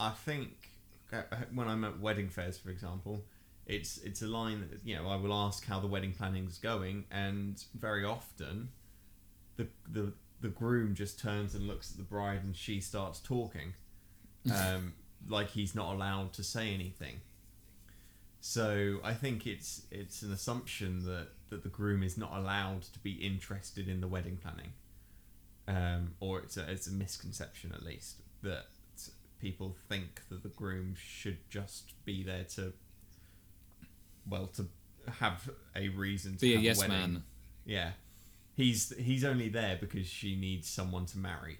i 0.00 0.10
think 0.10 0.70
uh, 1.12 1.22
when 1.54 1.68
i'm 1.68 1.84
at 1.84 2.00
wedding 2.00 2.28
fairs 2.28 2.58
for 2.58 2.70
example 2.70 3.22
it's 3.66 3.98
it's 3.98 4.22
a 4.22 4.26
line 4.26 4.60
that 4.60 4.80
you 4.84 4.96
know 4.96 5.08
i 5.08 5.16
will 5.16 5.32
ask 5.32 5.64
how 5.66 5.78
the 5.78 5.86
wedding 5.86 6.12
planning's 6.12 6.58
going 6.58 7.04
and 7.10 7.64
very 7.74 8.04
often 8.04 8.68
the 9.56 9.66
the 9.90 10.12
the 10.42 10.48
groom 10.48 10.94
just 10.94 11.18
turns 11.18 11.54
and 11.54 11.66
looks 11.66 11.92
at 11.92 11.96
the 11.96 12.02
bride 12.02 12.42
and 12.42 12.54
she 12.54 12.80
starts 12.80 13.18
talking. 13.20 13.74
Um, 14.52 14.94
like 15.28 15.50
he's 15.50 15.72
not 15.72 15.94
allowed 15.94 16.32
to 16.32 16.42
say 16.42 16.74
anything 16.74 17.20
so 18.44 18.98
i 19.04 19.14
think 19.14 19.46
it's 19.46 19.82
it's 19.90 20.22
an 20.22 20.32
assumption 20.32 21.04
that 21.04 21.28
that 21.48 21.62
the 21.62 21.68
groom 21.68 22.02
is 22.02 22.18
not 22.18 22.32
allowed 22.34 22.82
to 22.82 22.98
be 22.98 23.12
interested 23.12 23.88
in 23.88 24.00
the 24.00 24.08
wedding 24.08 24.36
planning 24.36 24.72
um, 25.68 26.14
or 26.18 26.40
it's 26.40 26.56
a, 26.56 26.68
it's 26.70 26.88
a 26.88 26.92
misconception 26.92 27.70
at 27.72 27.84
least 27.84 28.16
that 28.42 28.66
people 29.40 29.76
think 29.88 30.22
that 30.28 30.42
the 30.42 30.48
groom 30.48 30.94
should 30.98 31.38
just 31.48 31.92
be 32.04 32.22
there 32.24 32.44
to 32.44 32.72
well 34.28 34.48
to 34.48 34.66
have 35.20 35.50
a 35.74 35.88
reason 35.88 36.34
to 36.34 36.40
Be 36.40 36.54
a 36.54 36.58
yes 36.58 36.78
wedding. 36.78 36.96
man. 36.96 37.22
Yeah, 37.64 37.90
he's 38.54 38.92
he's 38.96 39.24
only 39.24 39.48
there 39.48 39.76
because 39.80 40.06
she 40.06 40.36
needs 40.36 40.68
someone 40.68 41.06
to 41.06 41.18
marry. 41.18 41.58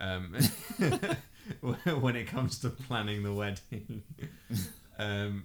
Um, 0.00 0.34
when 2.00 2.16
it 2.16 2.26
comes 2.28 2.58
to 2.60 2.70
planning 2.70 3.22
the 3.24 3.32
wedding, 3.32 4.02
um, 4.98 5.44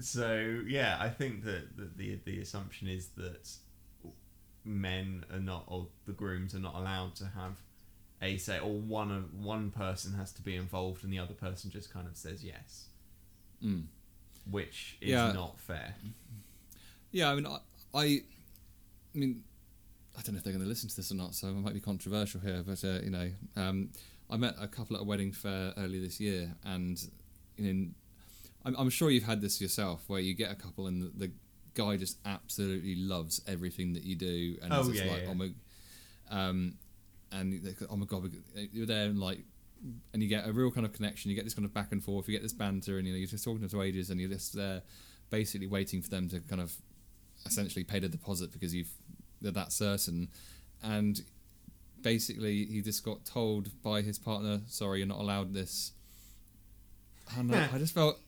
so 0.00 0.60
yeah, 0.66 0.96
I 1.00 1.08
think 1.08 1.44
that, 1.44 1.76
that 1.76 1.96
the 1.96 2.18
the 2.24 2.40
assumption 2.40 2.88
is 2.88 3.08
that 3.16 3.48
men 4.64 5.24
are 5.32 5.40
not, 5.40 5.64
or 5.66 5.86
the 6.06 6.12
grooms 6.12 6.54
are 6.54 6.58
not 6.60 6.74
allowed 6.74 7.14
to 7.16 7.24
have 7.24 7.56
a 8.20 8.36
say, 8.36 8.58
or 8.58 8.72
one 8.78 9.10
of 9.10 9.32
one 9.34 9.70
person 9.70 10.14
has 10.14 10.32
to 10.32 10.42
be 10.42 10.56
involved 10.56 11.04
and 11.04 11.12
the 11.12 11.18
other 11.18 11.34
person 11.34 11.70
just 11.70 11.92
kind 11.92 12.06
of 12.06 12.16
says 12.16 12.44
yes, 12.44 12.86
Mm. 13.62 13.84
which 14.50 14.96
is 15.00 15.10
Yeah. 15.10 15.32
not 15.32 15.58
fair. 15.60 15.94
Yeah, 17.10 17.30
I 17.30 17.34
mean, 17.36 17.46
I, 17.46 17.58
I, 17.94 18.02
I 18.04 18.22
mean, 19.14 19.42
I 20.16 20.22
don't 20.22 20.34
know 20.34 20.38
if 20.38 20.44
they're 20.44 20.52
going 20.52 20.62
to 20.64 20.68
listen 20.68 20.88
to 20.88 20.96
this 20.96 21.10
or 21.10 21.14
not, 21.14 21.34
so 21.34 21.48
I 21.48 21.52
might 21.52 21.74
be 21.74 21.80
controversial 21.80 22.40
here, 22.40 22.62
but 22.66 22.84
uh, 22.84 23.00
you 23.02 23.10
know, 23.10 23.30
um, 23.56 23.90
I 24.28 24.36
met 24.36 24.54
a 24.60 24.66
couple 24.68 24.96
at 24.96 25.02
a 25.02 25.04
wedding 25.04 25.32
fair 25.32 25.72
earlier 25.76 26.00
this 26.00 26.20
year, 26.20 26.54
and 26.64 27.00
in, 27.56 27.94
I'm, 28.64 28.74
I'm 28.76 28.90
sure 28.90 29.10
you've 29.10 29.24
had 29.24 29.40
this 29.40 29.60
yourself, 29.60 30.04
where 30.08 30.20
you 30.20 30.34
get 30.34 30.50
a 30.50 30.54
couple 30.54 30.86
and 30.86 31.02
the, 31.02 31.26
the 31.26 31.32
guy 31.74 31.96
just 31.96 32.18
absolutely 32.26 32.96
loves 32.96 33.40
everything 33.46 33.92
that 33.94 34.02
you 34.04 34.16
do, 34.16 34.56
and 34.62 34.72
Oh, 34.72 34.80
it's 34.88 35.00
yeah, 35.00 35.10
like, 35.12 35.22
yeah. 35.22 35.28
oh 35.30 35.34
my, 35.34 35.50
um, 36.30 36.74
and 37.32 37.62
they 37.64 37.74
oh 37.90 37.96
my 37.96 38.06
god, 38.06 38.30
you're 38.72 38.86
there 38.86 39.06
and 39.06 39.18
like. 39.18 39.40
And 40.12 40.20
you 40.20 40.28
get 40.28 40.44
a 40.44 40.50
real 40.52 40.72
kind 40.72 40.84
of 40.84 40.92
connection. 40.92 41.30
You 41.30 41.36
get 41.36 41.44
this 41.44 41.54
kind 41.54 41.64
of 41.64 41.72
back 41.72 41.92
and 41.92 42.02
forth. 42.02 42.26
You 42.26 42.32
get 42.34 42.42
this 42.42 42.52
banter, 42.52 42.98
and 42.98 43.06
you 43.06 43.12
know 43.12 43.18
you're 43.18 43.28
just 43.28 43.44
talking 43.44 43.68
to 43.68 43.82
ages, 43.82 44.10
and 44.10 44.20
you're 44.20 44.28
just 44.28 44.52
there, 44.54 44.82
basically 45.30 45.68
waiting 45.68 46.02
for 46.02 46.08
them 46.10 46.28
to 46.30 46.40
kind 46.40 46.60
of 46.60 46.74
essentially 47.46 47.84
pay 47.84 48.00
the 48.00 48.08
deposit 48.08 48.50
because 48.50 48.74
you've 48.74 48.90
they're 49.40 49.52
that 49.52 49.70
certain 49.70 50.26
and 50.82 51.22
basically 52.02 52.64
he 52.66 52.80
just 52.82 53.04
got 53.04 53.24
told 53.24 53.70
by 53.80 54.02
his 54.02 54.18
partner 54.18 54.60
sorry 54.66 54.98
you're 54.98 55.06
not 55.06 55.20
allowed 55.20 55.54
this 55.54 55.92
I, 57.36 57.40
I 57.72 57.78
just 57.78 57.94
felt 57.94 58.18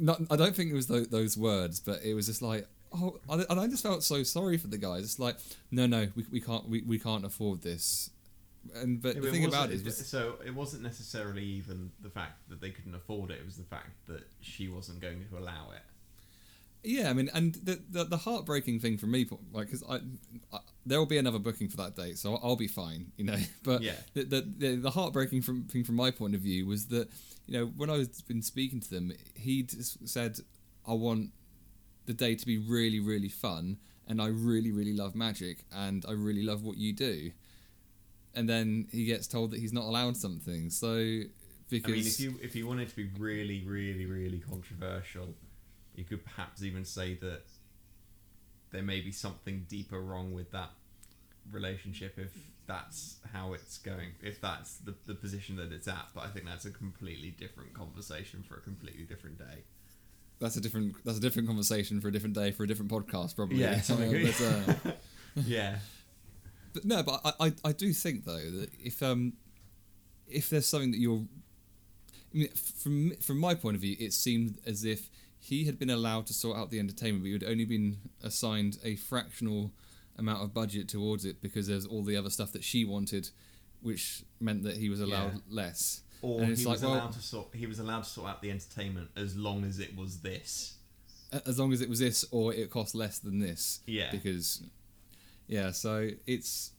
not 0.00 0.20
I 0.30 0.36
don't 0.36 0.54
think 0.54 0.70
it 0.70 0.74
was 0.74 0.86
those, 0.86 1.08
those 1.08 1.36
words 1.36 1.80
but 1.80 2.02
it 2.04 2.14
was 2.14 2.26
just 2.26 2.42
like 2.42 2.66
oh 2.92 3.18
and 3.28 3.42
I- 3.42 3.46
and 3.50 3.60
I 3.60 3.66
just 3.66 3.82
felt 3.82 4.02
so 4.02 4.22
sorry 4.22 4.58
for 4.58 4.66
the 4.68 4.78
guys. 4.78 5.04
It's 5.04 5.18
like 5.18 5.36
no 5.70 5.86
no 5.86 6.08
we, 6.14 6.24
we 6.30 6.40
can't 6.40 6.68
we, 6.68 6.82
we 6.82 6.98
can't 6.98 7.24
afford 7.24 7.62
this. 7.62 8.10
And 8.74 9.00
but 9.00 9.14
Yeah, 9.14 9.20
the 9.20 9.26
but 9.28 9.30
thing 9.30 9.42
it 9.44 9.48
about 9.48 9.70
it 9.70 9.86
is 9.86 10.06
so 10.06 10.36
it 10.44 10.54
wasn't 10.54 10.82
necessarily 10.82 11.44
even 11.44 11.90
the 12.02 12.10
fact 12.10 12.48
that 12.48 12.60
they 12.60 12.70
couldn't 12.70 12.94
afford 12.96 13.30
it; 13.30 13.38
it 13.40 13.46
was 13.46 13.56
the 13.56 13.62
fact 13.64 13.90
that 14.08 14.24
she 14.40 14.68
wasn't 14.68 15.00
going 15.00 15.24
to 15.30 15.38
allow 15.38 15.70
it. 15.70 15.82
Yeah, 16.86 17.10
I 17.10 17.14
mean, 17.14 17.28
and 17.34 17.54
the 17.56 17.80
the, 17.90 18.04
the 18.04 18.16
heartbreaking 18.16 18.78
thing 18.78 18.96
for 18.96 19.06
me, 19.06 19.26
like, 19.52 19.66
because 19.66 19.82
I, 19.82 19.96
I 20.54 20.60
there 20.86 21.00
will 21.00 21.06
be 21.06 21.18
another 21.18 21.40
booking 21.40 21.68
for 21.68 21.76
that 21.78 21.96
date, 21.96 22.16
so 22.16 22.34
I'll, 22.34 22.40
I'll 22.50 22.56
be 22.56 22.68
fine, 22.68 23.10
you 23.16 23.24
know. 23.24 23.36
But 23.64 23.82
Yeah. 23.82 23.96
the, 24.14 24.22
the 24.22 24.40
the 24.56 24.76
the 24.76 24.90
heartbreaking 24.90 25.42
from 25.42 25.64
thing 25.64 25.82
from 25.82 25.96
my 25.96 26.12
point 26.12 26.36
of 26.36 26.42
view 26.42 26.64
was 26.64 26.86
that 26.86 27.10
you 27.46 27.58
know 27.58 27.66
when 27.76 27.90
I 27.90 27.96
was 27.96 28.22
been 28.22 28.40
speaking 28.40 28.78
to 28.80 28.88
them, 28.88 29.12
he 29.34 29.64
just 29.64 30.08
said, 30.08 30.38
"I 30.86 30.92
want 30.92 31.32
the 32.06 32.14
day 32.14 32.36
to 32.36 32.46
be 32.46 32.58
really 32.58 33.00
really 33.00 33.28
fun, 33.28 33.78
and 34.06 34.22
I 34.22 34.28
really 34.28 34.70
really 34.70 34.94
love 34.94 35.16
magic, 35.16 35.64
and 35.72 36.04
I 36.08 36.12
really 36.12 36.44
love 36.44 36.62
what 36.62 36.76
you 36.76 36.92
do." 36.92 37.32
And 38.32 38.48
then 38.48 38.86
he 38.92 39.06
gets 39.06 39.26
told 39.26 39.50
that 39.50 39.58
he's 39.58 39.72
not 39.72 39.86
allowed 39.86 40.16
something, 40.16 40.70
so 40.70 41.22
because 41.68 41.92
I 41.92 41.96
mean, 41.96 42.06
if 42.06 42.20
you 42.20 42.38
if 42.40 42.54
you 42.54 42.64
wanted 42.68 42.88
to 42.90 42.94
be 42.96 43.10
really, 43.18 43.64
really, 43.66 44.06
really 44.06 44.38
controversial, 44.38 45.34
you 45.96 46.04
could 46.04 46.24
perhaps 46.24 46.62
even 46.62 46.84
say 46.84 47.14
that 47.14 47.42
there 48.70 48.82
may 48.82 49.00
be 49.00 49.12
something 49.12 49.66
deeper 49.68 50.00
wrong 50.00 50.32
with 50.32 50.50
that 50.52 50.70
relationship 51.50 52.18
if 52.18 52.32
that's 52.66 53.16
how 53.32 53.52
it's 53.52 53.78
going, 53.78 54.10
if 54.22 54.40
that's 54.40 54.78
the, 54.78 54.94
the 55.06 55.14
position 55.14 55.56
that 55.56 55.72
it's 55.72 55.88
at. 55.88 56.06
But 56.14 56.24
I 56.24 56.28
think 56.28 56.46
that's 56.46 56.64
a 56.64 56.70
completely 56.70 57.30
different 57.30 57.74
conversation 57.74 58.42
for 58.46 58.56
a 58.56 58.60
completely 58.60 59.04
different 59.04 59.38
day. 59.38 59.62
that's 60.40 60.56
a 60.56 60.60
different 60.60 60.96
that's 61.04 61.18
a 61.18 61.20
different 61.20 61.48
conversation 61.48 62.00
for 62.00 62.08
a 62.08 62.12
different 62.12 62.34
day 62.34 62.50
for 62.50 62.64
a 62.64 62.66
different 62.66 62.90
podcast 62.90 63.36
probably. 63.36 63.58
Yeah, 63.58 63.80
uh, 63.90 64.90
yeah. 65.46 65.76
but 66.72 66.84
no, 66.84 67.02
but 67.02 67.20
I, 67.24 67.46
I 67.46 67.52
I 67.66 67.72
do 67.72 67.92
think 67.92 68.24
though 68.24 68.50
that 68.50 68.70
if 68.78 69.02
um 69.02 69.34
if 70.28 70.50
there's 70.50 70.66
something 70.66 70.90
that 70.90 70.98
you're 70.98 71.24
I 72.34 72.38
mean, 72.38 72.48
from 72.50 73.12
from 73.20 73.38
my 73.38 73.54
point 73.54 73.76
of 73.76 73.80
view, 73.80 73.96
it 73.98 74.12
seemed 74.12 74.58
as 74.66 74.84
if 74.84 75.08
he 75.48 75.64
had 75.64 75.78
been 75.78 75.90
allowed 75.90 76.26
to 76.26 76.32
sort 76.34 76.56
out 76.58 76.70
the 76.70 76.78
entertainment, 76.78 77.22
but 77.22 77.26
he 77.28 77.32
had 77.32 77.44
only 77.44 77.64
been 77.64 77.98
assigned 78.22 78.78
a 78.82 78.96
fractional 78.96 79.72
amount 80.18 80.42
of 80.42 80.52
budget 80.52 80.88
towards 80.88 81.24
it 81.24 81.40
because 81.40 81.66
there's 81.68 81.86
all 81.86 82.02
the 82.02 82.16
other 82.16 82.30
stuff 82.30 82.50
that 82.52 82.64
she 82.64 82.84
wanted, 82.84 83.30
which 83.80 84.24
meant 84.40 84.62
that 84.64 84.76
he 84.76 84.88
was 84.88 85.00
allowed 85.00 85.34
Yeah. 85.34 85.40
less. 85.62 86.02
Or 86.22 86.38
And 86.40 86.46
he 86.48 86.52
it's 86.54 86.64
was 86.64 86.82
like, 86.82 86.90
well- 86.90 87.00
allowed 87.00 87.12
to 87.12 87.22
sort. 87.22 87.54
He 87.54 87.66
was 87.66 87.78
allowed 87.78 88.04
to 88.04 88.10
sort 88.10 88.28
out 88.30 88.42
the 88.42 88.50
entertainment 88.50 89.10
as 89.16 89.36
long 89.36 89.64
as 89.64 89.78
it 89.78 89.94
was 89.96 90.20
this. 90.20 90.74
As 91.44 91.58
long 91.58 91.72
as 91.72 91.80
it 91.80 91.88
was 91.88 91.98
this 91.98 92.24
or 92.30 92.52
it 92.54 92.70
cost 92.70 92.94
less 92.94 93.18
than 93.18 93.38
this. 93.38 93.80
Yeah. 93.86 94.10
Because, 94.10 94.62
yeah, 95.46 95.70
so 95.72 96.10
it's 96.26 96.72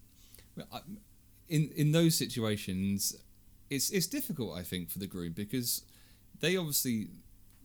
in 1.47 1.71
in 1.75 1.91
those 1.91 2.15
situations, 2.15 3.15
it's 3.69 3.89
it's 3.91 4.07
difficult 4.07 4.57
I 4.57 4.63
think 4.63 4.89
for 4.89 4.99
the 4.99 5.07
groom 5.07 5.33
because 5.33 5.83
they 6.39 6.57
obviously 6.57 7.09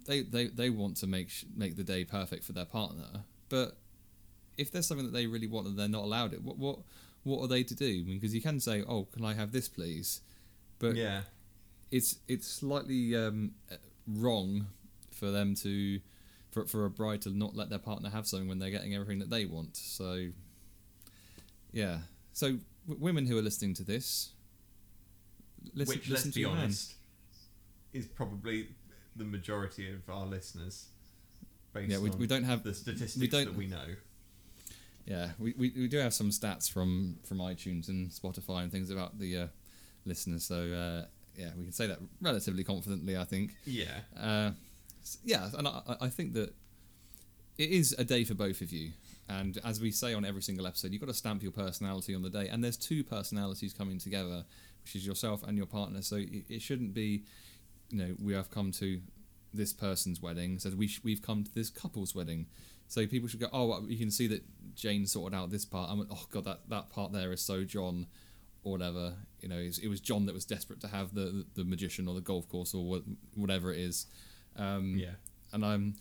they 0.07 0.23
they, 0.23 0.47
they 0.47 0.71
want 0.71 0.97
to 0.99 1.07
make 1.07 1.31
sh- 1.31 1.45
make 1.55 1.77
the 1.77 1.85
day 1.85 2.05
perfect 2.05 2.45
for 2.45 2.53
their 2.53 2.65
partner, 2.65 3.25
but 3.49 3.77
if 4.59 4.71
there's 4.71 4.87
something 4.87 5.07
that 5.07 5.13
they 5.13 5.27
really 5.27 5.47
want 5.47 5.67
and 5.67 5.79
they're 5.79 5.89
not 5.89 6.05
allowed 6.05 6.33
it, 6.33 6.43
what 6.43 6.59
what 6.59 6.79
what 7.25 7.41
are 7.41 7.49
they 7.49 7.63
to 7.63 7.75
do? 7.75 8.05
Because 8.05 8.35
you 8.35 8.43
can 8.43 8.61
say, 8.61 8.83
"Oh, 8.87 9.05
can 9.05 9.25
I 9.25 9.35
have 9.35 9.53
this, 9.53 9.69
please?" 9.69 10.21
But 10.79 10.97
yeah. 10.97 11.23
it's 11.91 12.17
it's 12.29 12.47
slightly 12.47 13.15
um, 13.17 13.53
wrong 14.07 14.67
for 15.11 15.31
them 15.31 15.55
to 15.57 16.01
for 16.51 16.67
for 16.67 16.85
a 16.85 16.91
bride 16.91 17.23
to 17.23 17.31
not 17.31 17.55
let 17.57 17.71
their 17.71 17.79
partner 17.79 18.11
have 18.11 18.27
something 18.27 18.49
when 18.49 18.59
they're 18.59 18.71
getting 18.71 18.95
everything 18.95 19.21
that 19.21 19.31
they 19.31 19.45
want. 19.45 19.77
So 19.77 20.29
yeah, 21.73 21.99
so 22.33 22.59
w- 22.87 23.01
women 23.01 23.27
who 23.27 23.39
are 23.39 23.43
listening 23.43 23.75
to 23.75 23.85
this, 23.85 24.31
listen, 25.75 25.95
Which, 25.97 26.09
listen 26.09 26.29
let's 26.29 26.35
be 26.35 26.41
your 26.41 26.51
man. 26.51 26.65
honest, 26.65 26.95
is 27.93 28.07
probably 28.07 28.69
the 29.17 29.25
majority 29.25 29.93
of 29.93 30.09
our 30.09 30.27
listeners. 30.27 30.87
Based 31.73 31.91
Yeah, 31.91 31.99
we, 31.99 32.11
on 32.11 32.19
we 32.19 32.27
don't 32.27 32.45
have 32.45 32.63
the 32.65 32.75
statistics 32.75 33.17
we 33.17 33.29
don't- 33.29 33.47
that 33.47 33.55
we 33.57 33.67
know. 33.67 33.87
yeah 35.07 35.31
we, 35.39 35.55
we, 35.59 35.73
we 35.77 35.89
do 35.89 35.99
have 35.99 36.15
some 36.15 36.31
stats 36.31 36.71
from 36.71 37.17
from 37.25 37.39
iTunes 37.39 37.89
and 37.89 38.11
Spotify 38.11 38.63
and 38.63 38.71
things 38.71 38.91
about 38.91 39.19
the 39.19 39.37
uh, 39.37 39.47
listeners. 40.05 40.45
So 40.45 40.57
uh, 40.57 41.07
yeah, 41.37 41.51
we 41.57 41.65
can 41.65 41.73
say 41.73 41.87
that 41.87 41.99
relatively 42.21 42.63
confidently. 42.65 43.17
I 43.17 43.25
think. 43.25 43.57
Yeah, 43.65 44.01
Uh, 44.19 44.51
yeah, 45.25 45.49
and 45.57 45.67
I, 45.67 45.81
I- 45.89 45.97
I 46.03 46.09
think 46.09 46.35
that 46.35 46.55
it 47.59 47.71
is 47.71 47.95
a 47.99 48.05
day 48.05 48.25
for 48.25 48.35
both 48.35 48.61
of 48.61 48.73
you. 48.73 48.93
And 49.29 49.59
as 49.65 49.81
we 49.81 49.91
say 49.93 50.15
on 50.15 50.25
every 50.25 50.43
single 50.43 50.67
episode, 50.67 50.91
you've 50.93 51.01
got 51.01 51.09
to 51.09 51.15
stamp 51.15 51.43
your 51.43 51.53
personality 51.53 52.15
on 52.15 52.23
the 52.23 52.29
day. 52.31 52.49
And 52.49 52.63
there's 52.63 52.77
two 52.77 53.03
personalities 53.05 53.73
coming 53.73 53.99
together, 53.99 54.45
which 54.83 54.97
is 54.97 55.07
yourself 55.07 55.43
and 55.43 55.57
your 55.57 55.67
partner. 55.67 56.03
So 56.03 56.17
it, 56.17 56.45
it 56.49 56.61
shouldn't 56.63 56.93
be, 56.93 57.25
you 57.93 57.99
know, 57.99 58.15
we 58.21 58.33
have 58.35 58.51
come 58.51 58.73
to 58.73 59.01
this 59.55 59.73
person's 59.73 60.21
wedding. 60.21 60.59
So 60.59 60.71
we 60.71 60.89
sh- 60.89 61.01
we've 61.05 61.23
come 61.23 61.45
to 61.45 61.55
this 61.55 61.71
couple's 61.71 62.15
wedding. 62.15 62.47
So 62.89 63.07
people 63.07 63.29
should 63.29 63.41
go, 63.41 63.49
oh, 63.53 63.67
well, 63.67 63.85
you 63.87 63.99
can 63.99 64.11
see 64.11 64.27
that 64.29 64.43
Jane 64.75 65.07
sorted 65.07 65.39
out 65.39 65.51
this 65.51 65.65
part. 65.65 65.91
I 65.91 65.95
went, 65.95 66.11
oh, 66.13 66.27
God, 66.31 66.45
that, 66.45 66.69
that 66.69 66.91
part 66.91 67.13
there 67.13 67.33
is 67.33 67.41
so 67.41 67.65
John 67.65 68.07
or 68.65 68.73
whatever. 68.73 69.15
You 69.41 69.49
know, 69.49 69.57
it 69.59 69.89
was, 69.89 70.01
John 70.01 70.27
that 70.27 70.35
was 70.35 70.45
desperate 70.45 70.81
to 70.81 70.89
have 70.89 71.15
the, 71.15 71.47
the 71.55 71.65
magician 71.65 72.09
or 72.09 72.15
the 72.15 72.21
golf 72.21 72.49
course 72.49 72.75
or 72.75 72.85
what, 72.85 73.03
whatever 73.35 73.73
it 73.73 73.79
is. 73.79 74.07
Um, 74.57 74.97
yeah. 74.99 75.13
and 75.53 75.65
I'm 75.65 75.95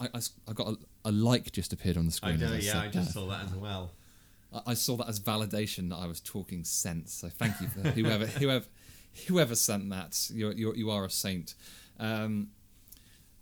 I, 0.00 0.08
I, 0.14 0.20
I 0.48 0.52
got 0.52 0.68
a, 0.68 0.76
a 1.06 1.12
like 1.12 1.52
just 1.52 1.72
appeared 1.72 1.96
on 1.96 2.06
the 2.06 2.12
screen. 2.12 2.34
I 2.34 2.36
know. 2.36 2.52
as 2.52 2.66
Yeah, 2.66 2.80
I 2.80 2.88
just 2.88 3.08
that. 3.08 3.12
saw 3.20 3.26
that 3.28 3.44
as 3.44 3.54
well. 3.54 3.92
I, 4.52 4.60
I 4.68 4.74
saw 4.74 4.96
that 4.96 5.08
as 5.08 5.20
validation 5.20 5.90
that 5.90 5.96
I 5.96 6.06
was 6.06 6.20
talking 6.20 6.64
sense. 6.64 7.14
So 7.14 7.28
thank 7.28 7.60
you 7.60 7.68
for 7.68 7.80
whoever 7.80 8.26
whoever 8.26 8.66
whoever 9.26 9.54
sent 9.54 9.90
that. 9.90 10.30
You're, 10.32 10.52
you're 10.52 10.76
you 10.76 10.90
are 10.90 11.04
a 11.04 11.10
saint. 11.10 11.54
Um, 11.98 12.48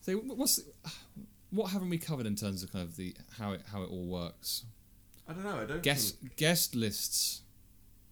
so 0.01 0.13
what's 0.15 0.61
what 1.51 1.71
haven't 1.73 1.91
we 1.91 1.99
covered 1.99 2.27
in 2.27 2.37
terms 2.37 2.63
of 2.63 2.73
kind 2.73 2.85
of 2.85 2.97
the 2.97 3.15
how 3.39 3.53
it 3.53 3.63
how 3.71 3.83
it 3.83 3.91
all 3.91 4.07
works? 4.07 4.65
I 5.29 5.33
don't 5.33 5.45
know. 5.45 5.61
I 5.61 5.65
don't 5.65 5.83
Guest 5.83 6.19
think 6.21 6.37
guest 6.37 6.75
lists. 6.75 7.43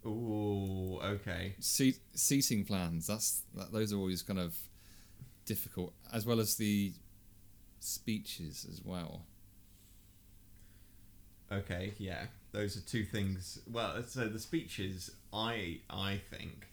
Oh, 0.07 1.01
okay. 1.03 1.55
Seat, 1.61 1.99
seating 2.15 2.65
plans. 2.65 3.07
That's 3.07 3.43
that, 3.55 3.73
those 3.73 3.93
are 3.93 3.97
always 3.97 4.23
kind 4.23 4.39
of 4.39 4.55
difficult, 5.47 5.95
as 6.13 6.27
well 6.27 6.41
as 6.41 6.57
the 6.57 6.93
speeches 7.81 8.67
as 8.71 8.83
well. 8.85 9.23
Okay, 11.51 11.95
yeah. 11.99 12.27
Those 12.53 12.77
are 12.77 12.81
two 12.81 13.05
things. 13.05 13.61
Well, 13.71 14.03
so 14.07 14.29
the 14.29 14.39
speeches, 14.39 15.11
I 15.33 15.81
I 15.89 16.21
think, 16.31 16.67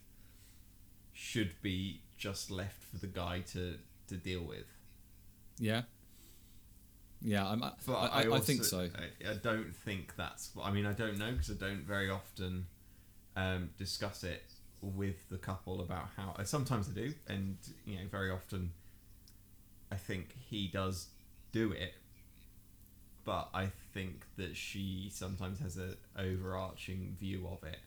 should 1.22 1.54
be 1.62 2.02
just 2.18 2.50
left 2.50 2.84
for 2.84 2.98
the 2.98 3.06
guy 3.08 3.42
to 3.54 3.76
to 4.08 4.16
deal 4.16 4.42
with. 4.42 4.66
Yeah. 5.60 5.84
Yeah, 7.24 7.48
I'm, 7.48 7.64
I, 7.64 7.72
But 7.86 7.94
I, 7.94 8.24
I, 8.24 8.36
I, 8.36 8.40
think 8.40 8.64
so. 8.64 8.80
I, 8.80 9.30
I 9.30 9.34
don't 9.36 9.76
think 9.76 10.16
that's. 10.16 10.50
I 10.62 10.72
mean, 10.72 10.88
I 10.88 10.94
don't 10.94 11.20
know 11.20 11.32
because 11.32 11.52
I 11.52 11.54
don't 11.54 11.86
very 11.86 12.10
often 12.10 12.66
um, 13.36 13.70
discuss 13.78 14.24
it 14.24 14.42
with 14.82 15.30
the 15.30 15.38
couple 15.38 15.82
about 15.82 16.08
how. 16.18 16.36
Sometimes 16.44 16.90
I 16.90 16.94
do, 16.94 17.14
and 17.28 17.58
you 17.86 17.98
know, 17.98 18.06
very 18.10 18.32
often, 18.32 18.72
I 19.92 19.98
think 19.98 20.36
he 20.50 20.68
does 20.68 21.10
do 21.52 21.72
it. 21.72 21.94
But 23.24 23.50
I 23.54 23.68
think 23.94 24.24
that 24.38 24.58
she 24.58 25.12
sometimes 25.14 25.60
has 25.60 25.78
an 25.78 25.96
overarching 26.18 27.16
view 27.20 27.48
of 27.52 27.64
it. 27.70 27.78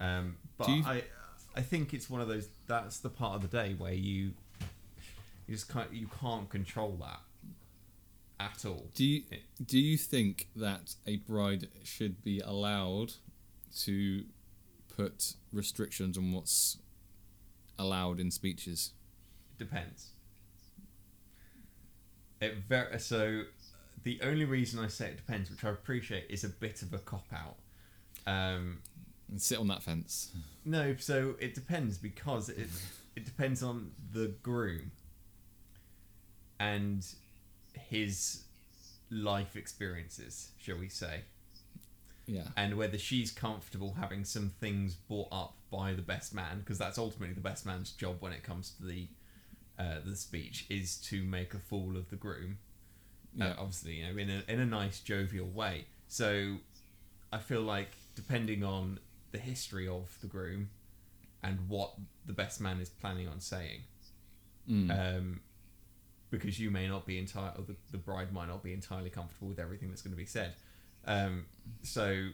Um, 0.00 0.36
but 0.56 0.68
you- 0.68 0.82
I, 0.84 1.04
I 1.54 1.60
think 1.62 1.92
it's 1.92 2.08
one 2.08 2.20
of 2.20 2.28
those. 2.28 2.48
That's 2.66 2.98
the 3.00 3.08
part 3.08 3.36
of 3.36 3.42
the 3.42 3.48
day 3.48 3.74
where 3.76 3.92
you, 3.92 4.32
you 5.46 5.54
just 5.54 5.68
can't. 5.68 5.92
You 5.92 6.08
can't 6.20 6.48
control 6.48 6.96
that 7.00 7.20
at 8.40 8.64
all. 8.64 8.86
Do 8.94 9.04
you 9.04 9.22
do 9.64 9.78
you 9.78 9.96
think 9.96 10.48
that 10.54 10.94
a 11.06 11.16
bride 11.16 11.68
should 11.82 12.22
be 12.22 12.40
allowed 12.40 13.14
to 13.80 14.24
put 14.96 15.34
restrictions 15.52 16.16
on 16.16 16.32
what's 16.32 16.78
allowed 17.78 18.20
in 18.20 18.30
speeches? 18.30 18.92
It 19.58 19.64
Depends. 19.64 20.10
It 22.40 22.54
ver- 22.68 22.98
so 22.98 23.42
the 24.04 24.20
only 24.22 24.44
reason 24.44 24.78
I 24.82 24.88
say 24.88 25.08
it 25.08 25.16
depends, 25.16 25.50
which 25.50 25.64
I 25.64 25.70
appreciate, 25.70 26.26
is 26.28 26.44
a 26.44 26.48
bit 26.48 26.82
of 26.82 26.92
a 26.92 26.98
cop 26.98 27.26
out. 27.32 27.56
Um, 28.26 28.78
And 29.30 29.40
sit 29.40 29.58
on 29.58 29.68
that 29.68 29.82
fence. 29.82 30.32
no, 30.64 30.96
so 30.96 31.34
it 31.38 31.54
depends 31.54 31.98
because 31.98 32.48
it 32.48 32.68
it 33.16 33.24
depends 33.24 33.62
on 33.62 33.90
the 34.12 34.28
groom 34.42 34.90
and 36.58 37.04
his 37.74 38.42
life 39.10 39.56
experiences, 39.56 40.50
shall 40.58 40.78
we 40.78 40.88
say, 40.88 41.20
Yeah. 42.26 42.44
and 42.56 42.76
whether 42.76 42.98
she's 42.98 43.30
comfortable 43.30 43.94
having 44.00 44.24
some 44.24 44.50
things 44.60 44.94
brought 44.94 45.28
up 45.32 45.54
by 45.70 45.92
the 45.94 46.02
best 46.02 46.34
man, 46.34 46.60
because 46.60 46.78
that's 46.78 46.98
ultimately 46.98 47.34
the 47.34 47.40
best 47.40 47.64
man's 47.66 47.90
job 47.92 48.16
when 48.20 48.32
it 48.32 48.42
comes 48.42 48.70
to 48.72 48.84
the 48.84 49.08
uh, 49.78 50.00
the 50.04 50.16
speech 50.16 50.66
is 50.68 50.96
to 50.96 51.22
make 51.22 51.54
a 51.54 51.58
fool 51.58 51.96
of 51.96 52.10
the 52.10 52.16
groom. 52.16 52.58
Uh, 53.40 53.44
Yeah. 53.44 53.54
obviously, 53.58 53.92
you 54.00 54.12
know, 54.12 54.18
in 54.18 54.28
a 54.30 54.42
in 54.48 54.58
a 54.60 54.66
nice 54.66 55.00
jovial 55.00 55.46
way. 55.46 55.86
So, 56.08 56.56
I 57.32 57.38
feel 57.38 57.60
like 57.62 57.90
depending 58.16 58.64
on 58.64 58.98
the 59.32 59.38
history 59.38 59.86
of 59.88 60.16
the 60.20 60.26
groom 60.26 60.70
and 61.42 61.68
what 61.68 61.94
the 62.26 62.32
best 62.32 62.60
man 62.60 62.80
is 62.80 62.88
planning 62.88 63.28
on 63.28 63.40
saying, 63.40 63.80
Mm. 64.68 64.90
um, 65.18 65.40
because 66.30 66.60
you 66.60 66.70
may 66.70 66.86
not 66.86 67.06
be 67.06 67.18
entitled, 67.18 67.68
the, 67.68 67.76
the 67.90 67.96
bride 67.96 68.32
might 68.32 68.48
not 68.48 68.62
be 68.62 68.74
entirely 68.74 69.08
comfortable 69.08 69.48
with 69.48 69.58
everything 69.58 69.88
that's 69.88 70.02
going 70.02 70.12
to 70.12 70.16
be 70.16 70.26
said. 70.26 70.54
Um, 71.06 71.46
so, 71.82 72.28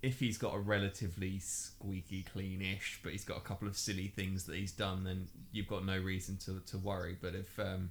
if 0.00 0.18
he's 0.20 0.38
got 0.38 0.54
a 0.54 0.58
relatively 0.58 1.38
squeaky 1.38 2.22
clean-ish, 2.22 3.00
but 3.02 3.12
he's 3.12 3.24
got 3.26 3.36
a 3.36 3.42
couple 3.42 3.68
of 3.68 3.76
silly 3.76 4.08
things 4.08 4.44
that 4.44 4.56
he's 4.56 4.72
done, 4.72 5.04
then 5.04 5.28
you've 5.52 5.68
got 5.68 5.84
no 5.84 5.98
reason 5.98 6.38
to, 6.38 6.60
to 6.60 6.78
worry. 6.78 7.16
But 7.20 7.34
if 7.34 7.58
um, 7.60 7.90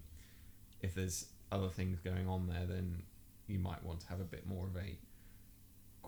if 0.82 0.96
there's 0.96 1.28
other 1.52 1.70
things 1.70 2.00
going 2.00 2.28
on 2.28 2.48
there, 2.48 2.66
then 2.68 3.04
you 3.46 3.60
might 3.60 3.84
want 3.84 4.00
to 4.02 4.08
have 4.08 4.20
a 4.20 4.24
bit 4.24 4.48
more 4.48 4.66
of 4.66 4.76
a 4.78 4.98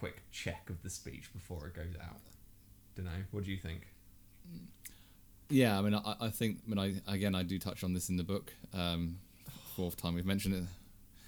quick 0.01 0.23
check 0.31 0.67
of 0.71 0.81
the 0.81 0.89
speech 0.89 1.31
before 1.31 1.67
it 1.67 1.75
goes 1.75 1.93
out. 2.01 2.17
Don't 2.95 3.05
know. 3.05 3.11
What 3.29 3.43
do 3.43 3.51
you 3.51 3.57
think? 3.57 3.85
Yeah, 5.47 5.77
I 5.77 5.81
mean, 5.83 5.93
I, 5.93 6.15
I 6.19 6.29
think, 6.29 6.57
I 6.65 6.73
mean, 6.73 7.01
I, 7.07 7.13
again, 7.13 7.35
I 7.35 7.43
do 7.43 7.59
touch 7.59 7.83
on 7.83 7.93
this 7.93 8.09
in 8.09 8.17
the 8.17 8.23
book. 8.23 8.51
Um, 8.73 9.19
fourth 9.75 9.97
time 9.97 10.15
we've 10.15 10.25
mentioned 10.25 10.55
it. 10.55 10.63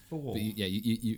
Four. 0.09 0.33
But 0.33 0.41
you, 0.41 0.53
yeah, 0.55 0.65
you, 0.65 0.81
you, 0.83 0.97
you, 1.01 1.17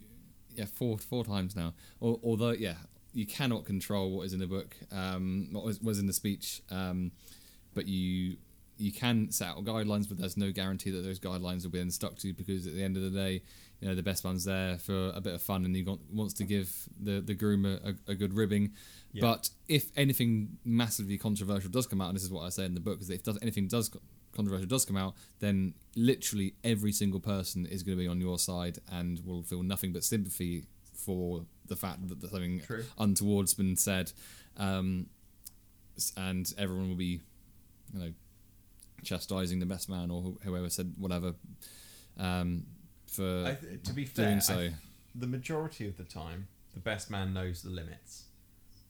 yeah, 0.54 0.66
four, 0.66 0.98
four 0.98 1.24
times 1.24 1.56
now. 1.56 1.74
Al- 2.02 2.20
Although, 2.26 2.52
yeah, 2.52 2.76
you 3.14 3.26
cannot 3.26 3.64
control 3.64 4.12
what 4.18 4.24
is 4.26 4.34
in 4.34 4.40
the 4.40 4.48
book, 4.48 4.76
um, 4.92 5.48
what 5.54 5.64
was, 5.64 5.80
was 5.80 5.98
in 5.98 6.08
the 6.08 6.14
speech, 6.14 6.62
um, 6.70 7.14
but 7.74 7.88
you 7.88 8.36
you 8.78 8.92
can 8.92 9.32
set 9.32 9.48
out 9.48 9.64
guidelines, 9.64 10.10
but 10.10 10.18
there's 10.18 10.36
no 10.36 10.52
guarantee 10.52 10.92
that 10.92 11.02
those 11.02 11.18
guidelines 11.18 11.64
will 11.64 11.72
be 11.72 11.80
then 11.80 11.90
stuck 11.90 12.18
to 12.18 12.34
because 12.34 12.68
at 12.68 12.74
the 12.74 12.84
end 12.84 12.98
of 12.98 13.04
the 13.04 13.10
day, 13.10 13.42
you 13.86 13.92
know, 13.92 13.96
the 13.96 14.02
best 14.02 14.26
man's 14.26 14.46
there 14.46 14.80
for 14.80 15.12
a 15.14 15.22
bit 15.22 15.36
of 15.36 15.44
fun 15.44 15.64
and 15.64 15.76
he 15.76 15.86
wants 16.12 16.34
to 16.34 16.44
give 16.44 16.90
the, 17.00 17.22
the 17.22 17.36
groom 17.36 17.68
a, 17.68 17.94
a, 18.10 18.16
good 18.16 18.34
ribbing. 18.34 18.72
Yeah. 19.12 19.22
But 19.22 19.52
if 19.68 19.92
anything 19.96 20.58
massively 20.66 21.20
controversial 21.20 21.70
does 21.70 21.86
come 21.86 22.02
out, 22.02 22.08
and 22.08 22.16
this 22.16 22.24
is 22.24 22.32
what 22.32 22.46
I 22.46 22.50
say 22.50 22.66
in 22.66 22.74
the 22.74 22.80
book, 22.80 23.00
is 23.00 23.10
that 23.10 23.14
if 23.14 23.24
does, 23.24 23.38
anything 23.44 23.68
does 23.68 23.92
controversial 24.36 24.66
does 24.66 24.86
come 24.86 24.98
out, 24.98 25.14
then 25.38 25.76
literally 25.96 26.56
every 26.64 26.92
single 26.92 27.20
person 27.20 27.68
is 27.68 27.84
going 27.84 27.96
to 27.96 28.04
be 28.04 28.08
on 28.08 28.20
your 28.20 28.40
side 28.40 28.80
and 28.92 29.24
will 29.24 29.44
feel 29.44 29.62
nothing 29.62 29.94
but 29.94 30.04
sympathy 30.04 30.66
for 30.96 31.46
the 31.68 31.76
fact 31.76 32.08
that 32.08 32.20
something 32.28 32.62
True. 32.62 32.86
untoward's 32.98 33.54
been 33.54 33.76
said, 33.76 34.12
um, 34.58 35.06
and 36.18 36.52
everyone 36.58 36.90
will 36.90 36.96
be, 36.96 37.22
you 37.94 38.00
know, 38.00 38.14
chastising 39.04 39.60
the 39.60 39.68
best 39.68 39.90
man 39.90 40.10
or 40.10 40.34
whoever 40.44 40.72
said 40.72 40.96
whatever 40.98 41.36
um, 42.18 42.64
for 43.16 43.46
I 43.48 43.56
th- 43.56 43.84
to 43.84 43.94
be 43.94 44.06
fair, 44.06 44.28
doing 44.28 44.42
so. 44.42 44.58
th- 44.58 44.74
the 45.14 45.28
majority 45.28 45.88
of 45.88 45.98
the 45.98 46.04
time, 46.04 46.48
the 46.74 46.80
best 46.80 47.10
man 47.10 47.34
knows 47.34 47.62
the 47.62 47.70
limits. 47.70 48.26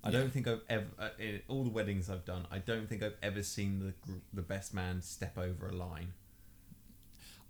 I 0.04 0.10
Yeah. 0.10 0.20
don't 0.20 0.32
think 0.34 0.48
I've 0.48 0.62
ever, 0.70 0.86
uh, 1.00 1.10
in 1.20 1.42
all 1.48 1.64
the 1.64 1.70
weddings 1.70 2.10
I've 2.10 2.26
done, 2.26 2.46
I 2.52 2.60
don't 2.60 2.88
think 2.88 3.02
I've 3.02 3.18
ever 3.24 3.42
seen 3.44 3.80
the 3.80 3.94
gr- 4.02 4.20
the 4.34 4.42
best 4.44 4.74
man 4.74 5.02
step 5.02 5.38
over 5.38 5.68
a 5.70 5.74
line. 5.76 6.14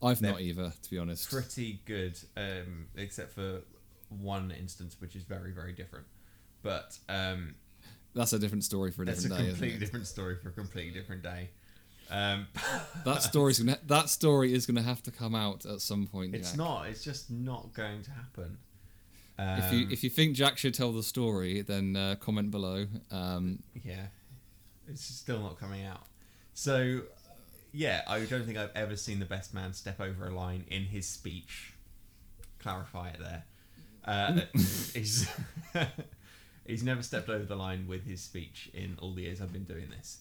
I've 0.04 0.20
they're 0.22 0.32
not 0.32 0.42
either, 0.42 0.74
to 0.82 0.90
be 0.90 0.98
honest. 0.98 1.30
Pretty 1.30 1.82
good, 1.86 2.18
um, 2.38 2.88
except 2.96 3.32
for 3.34 3.62
one 4.10 4.52
instance, 4.52 4.96
which 5.00 5.16
is 5.16 5.24
very 5.24 5.52
very 5.52 5.74
different. 5.74 6.06
But 6.62 6.98
um, 7.10 7.56
That's 8.14 8.34
a 8.34 8.40
different 8.40 8.64
story 8.64 8.92
for 8.92 9.04
a 9.04 9.06
that's 9.06 9.20
a 9.20 9.24
different 9.24 9.44
day. 9.44 9.50
completely 9.50 9.68
Isn't 9.76 9.82
it? 9.82 9.86
different 9.86 10.08
story 10.08 10.36
for 10.42 10.50
a 10.50 10.52
completely 10.52 10.92
different 10.98 11.24
day. 11.24 11.50
Um, 12.10 12.48
That 13.04 13.24
story's 13.24 13.60
gonna 13.60 13.80
that 13.88 14.10
story 14.10 14.54
is 14.54 14.66
gonna 14.66 14.82
have 14.82 15.02
to 15.04 15.12
come 15.12 15.36
out 15.36 15.66
at 15.66 15.82
some 15.82 16.08
point. 16.08 16.36
it's 16.36 16.52
Jack. 16.52 16.58
not. 16.58 16.88
It's 16.88 17.04
just 17.04 17.32
not 17.32 17.74
going 17.74 18.04
to 18.04 18.12
happen. 18.12 18.58
If 19.38 19.74
you 19.74 19.86
Um, 19.86 19.92
if 19.92 20.04
you 20.04 20.10
think 20.10 20.36
Jack 20.36 20.58
should 20.58 20.74
tell 20.74 20.92
the 20.92 21.04
story, 21.04 21.62
then 21.62 21.96
uh, 21.96 22.16
comment 22.16 22.52
below. 22.52 22.88
Um, 23.12 23.64
Yeah, 23.84 24.08
it's 24.88 25.04
still 25.04 25.40
not 25.40 25.60
coming 25.60 25.84
out. 25.84 26.06
So, 26.54 27.02
yeah, 27.74 28.04
I 28.08 28.22
don't 28.22 28.46
think 28.46 28.58
I've 28.58 28.72
ever 28.76 28.96
seen 28.96 29.20
the 29.20 29.26
best 29.26 29.54
man 29.54 29.74
step 29.74 30.00
over 30.00 30.28
a 30.28 30.34
line 30.34 30.64
in 30.70 30.84
his 30.86 31.06
speech. 31.06 31.74
Clarify 32.60 33.10
it 33.10 33.20
there. 33.20 33.44
Uh, 34.06 34.42
he's 34.94 35.28
he's 36.66 36.84
never 36.84 37.04
stepped 37.04 37.28
over 37.28 37.44
the 37.44 37.56
line 37.58 37.88
with 37.88 38.06
his 38.06 38.22
speech 38.22 38.70
in 38.74 38.98
all 39.02 39.14
the 39.14 39.24
years 39.24 39.42
I've 39.42 39.52
been 39.52 39.66
doing 39.66 39.90
this. 39.90 40.20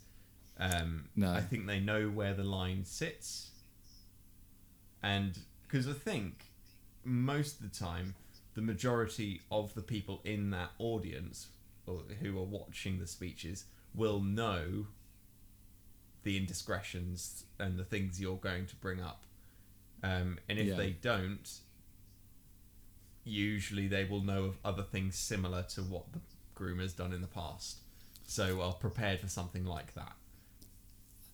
Um, 0.58 1.08
No. 1.16 1.32
I 1.32 1.40
think 1.40 1.66
they 1.66 1.80
know 1.80 2.08
where 2.08 2.32
the 2.34 2.44
line 2.44 2.84
sits, 2.84 3.50
and 5.02 5.38
because 5.62 5.88
I 5.88 5.92
think 5.92 6.44
most 7.04 7.60
of 7.60 7.70
the 7.70 7.76
time, 7.78 8.14
the 8.54 8.62
majority 8.62 9.42
of 9.50 9.74
the 9.74 9.82
people 9.82 10.20
in 10.24 10.50
that 10.50 10.70
audience 10.78 11.48
or 11.86 12.02
who 12.20 12.38
are 12.38 12.44
watching 12.44 12.98
the 13.00 13.06
speeches 13.06 13.64
will 13.94 14.20
know 14.20 14.86
the 16.22 16.36
indiscretions 16.36 17.44
and 17.58 17.78
the 17.78 17.84
things 17.84 18.20
you're 18.20 18.36
going 18.36 18.66
to 18.66 18.76
bring 18.76 19.00
up. 19.00 19.24
Um, 20.02 20.38
and 20.48 20.58
if 20.58 20.68
Yeah. 20.68 20.76
they 20.76 20.90
don't, 20.92 21.60
usually 23.24 23.86
they 23.88 24.04
will 24.04 24.22
know 24.22 24.44
of 24.44 24.58
other 24.64 24.82
things 24.82 25.16
similar 25.16 25.62
to 25.64 25.82
what 25.82 26.12
the 26.12 26.20
groomer's 26.54 26.92
done 26.94 27.12
in 27.12 27.20
the 27.20 27.26
past. 27.26 27.78
So 28.26 28.62
are 28.62 28.72
prepared 28.74 29.20
for 29.20 29.28
something 29.28 29.64
like 29.66 29.94
that. 29.94 30.14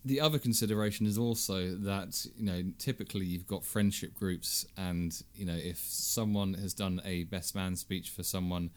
The 0.05 0.21
other 0.21 0.39
consideration 0.39 1.07
is 1.07 1.19
also 1.19 1.75
that 1.77 2.25
you 2.37 2.45
know 2.47 2.63
typically 2.79 3.27
you've 3.27 3.47
got 3.47 3.65
friendship 3.65 4.15
groups, 4.15 4.67
and 4.77 5.23
you 5.35 5.45
know 5.47 5.57
if 5.57 5.79
someone 5.79 6.55
has 6.55 6.75
done 6.75 7.01
a 7.05 7.25
best 7.25 7.55
man 7.55 7.77
speech 7.77 8.11
for 8.11 8.23
someone, 8.23 8.71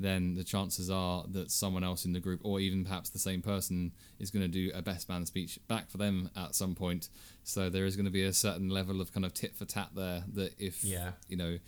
then 0.00 0.34
the 0.34 0.42
chances 0.44 0.90
are 0.90 1.24
that 1.28 1.50
someone 1.50 1.84
else 1.84 2.04
in 2.04 2.12
the 2.12 2.20
group, 2.20 2.40
or 2.42 2.58
even 2.60 2.84
perhaps 2.84 3.10
the 3.10 3.18
same 3.18 3.40
person, 3.40 3.92
is 4.18 4.30
going 4.30 4.42
to 4.42 4.48
do 4.48 4.70
a 4.74 4.82
best 4.82 5.08
man 5.08 5.24
speech 5.26 5.58
back 5.68 5.88
for 5.88 5.98
them 5.98 6.28
at 6.36 6.54
some 6.54 6.74
point. 6.74 7.08
So 7.44 7.70
there 7.70 7.86
is 7.86 7.94
going 7.96 8.06
to 8.06 8.10
be 8.10 8.24
a 8.24 8.32
certain 8.32 8.68
level 8.68 9.00
of 9.00 9.12
kind 9.12 9.24
of 9.24 9.32
tit 9.32 9.54
for 9.54 9.64
tat 9.64 9.90
there. 9.94 10.24
That 10.34 10.54
if 10.58 10.84
Yeah. 10.84 11.12
you 11.28 11.36
know, 11.36 11.58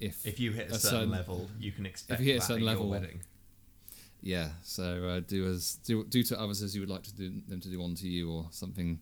if 0.00 0.26
If 0.26 0.40
you 0.40 0.52
hit 0.52 0.70
a, 0.70 0.74
A 0.74 0.78
certain, 0.78 0.90
certain- 0.98 1.10
level, 1.10 1.48
you 1.60 1.70
can 1.72 1.86
expect 1.86 2.20
if 2.20 2.26
you 2.26 2.32
hit 2.32 2.42
a 2.42 2.46
certain 2.46 2.64
level- 2.64 2.88
wedding. 2.88 3.20
Yeah. 4.20 4.48
So 4.62 5.08
uh, 5.08 5.20
do 5.20 5.46
as 5.46 5.74
do 5.84 6.04
do 6.04 6.22
to 6.24 6.40
others 6.40 6.62
as 6.62 6.74
you 6.74 6.80
would 6.82 6.90
like 6.90 7.02
to 7.04 7.14
do 7.14 7.32
them 7.48 7.60
to 7.60 7.68
do 7.68 7.82
unto 7.82 8.06
you, 8.06 8.30
or 8.30 8.46
something 8.50 8.98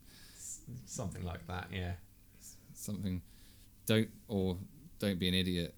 Something 0.85 1.25
like 1.25 1.47
that, 1.47 1.69
yeah. 1.73 1.93
something. 2.75 3.23
Don't 3.87 4.09
or 4.29 4.57
don't 4.99 5.19
be 5.19 5.29
an 5.29 5.35
idiot. 5.35 5.75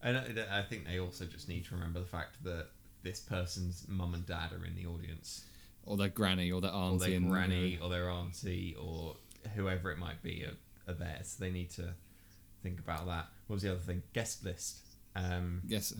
And 0.00 0.16
I, 0.16 0.60
I 0.60 0.62
think 0.62 0.86
they 0.86 1.00
also 1.00 1.24
just 1.24 1.48
need 1.48 1.64
to 1.66 1.74
remember 1.74 1.98
the 1.98 2.06
fact 2.06 2.42
that 2.44 2.68
this 3.02 3.18
person's 3.20 3.84
mum 3.88 4.14
and 4.14 4.24
dad 4.26 4.52
are 4.52 4.64
in 4.64 4.76
the 4.76 4.86
audience, 4.86 5.44
Or 5.84 5.96
their 5.96 6.08
granny 6.08 6.52
or 6.52 6.60
their 6.60 6.72
auntie, 6.72 6.94
or 6.94 6.98
their 7.08 7.16
and 7.16 7.28
granny, 7.30 7.78
or 7.82 7.88
their 7.88 8.10
auntie, 8.10 8.76
or 8.80 9.16
whoever 9.56 9.90
it 9.90 9.98
might 9.98 10.22
be, 10.22 10.44
are, 10.44 10.92
are 10.92 10.94
there. 10.94 11.18
So 11.24 11.42
they 11.44 11.50
need 11.50 11.70
to 11.70 11.94
think 12.62 12.78
about 12.78 13.06
that. 13.06 13.26
What 13.48 13.54
was 13.54 13.62
the 13.62 13.72
other 13.72 13.80
thing? 13.80 14.02
Guest 14.12 14.44
list. 14.44 14.78
Um, 15.16 15.62
Yes. 15.66 15.94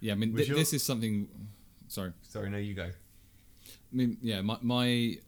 Yeah, 0.00 0.12
I 0.14 0.16
mean, 0.16 0.34
th- 0.34 0.48
your- 0.48 0.56
this 0.58 0.72
is 0.72 0.82
something. 0.82 1.28
Sorry. 1.94 2.12
sorry, 2.28 2.50
no, 2.50 2.58
you 2.58 2.74
go. 2.74 2.86
I 2.86 2.90
mean, 3.92 4.16
yeah, 4.20 4.40
my, 4.40 4.58
my 4.62 5.18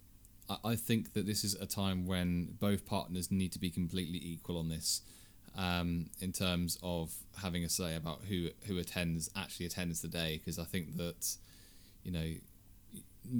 I- 0.64 0.74
think 0.76 1.12
that 1.12 1.26
this 1.26 1.44
is 1.44 1.55
a 1.55 1.66
time 1.66 2.07
when 2.07 2.57
both 2.59 2.85
partners 2.87 3.31
need 3.31 3.52
to 3.52 3.59
be 3.61 3.70
completely 3.70 4.18
equal 4.20 4.59
on 4.59 4.68
this, 4.68 5.02
um, 5.57 6.11
in 6.20 6.33
terms 6.33 6.76
of 6.83 7.14
having 7.40 7.64
a 7.64 7.68
say 7.68 7.94
about 7.94 8.22
who 8.29 8.48
who 8.66 8.79
attends 8.79 9.31
actually 9.37 9.66
attends 9.66 10.00
the 10.02 10.09
day. 10.09 10.38
Because 10.38 10.59
I 10.59 10.64
think 10.64 10.96
that, 10.96 11.37
you 12.02 12.11
know, 12.11 12.33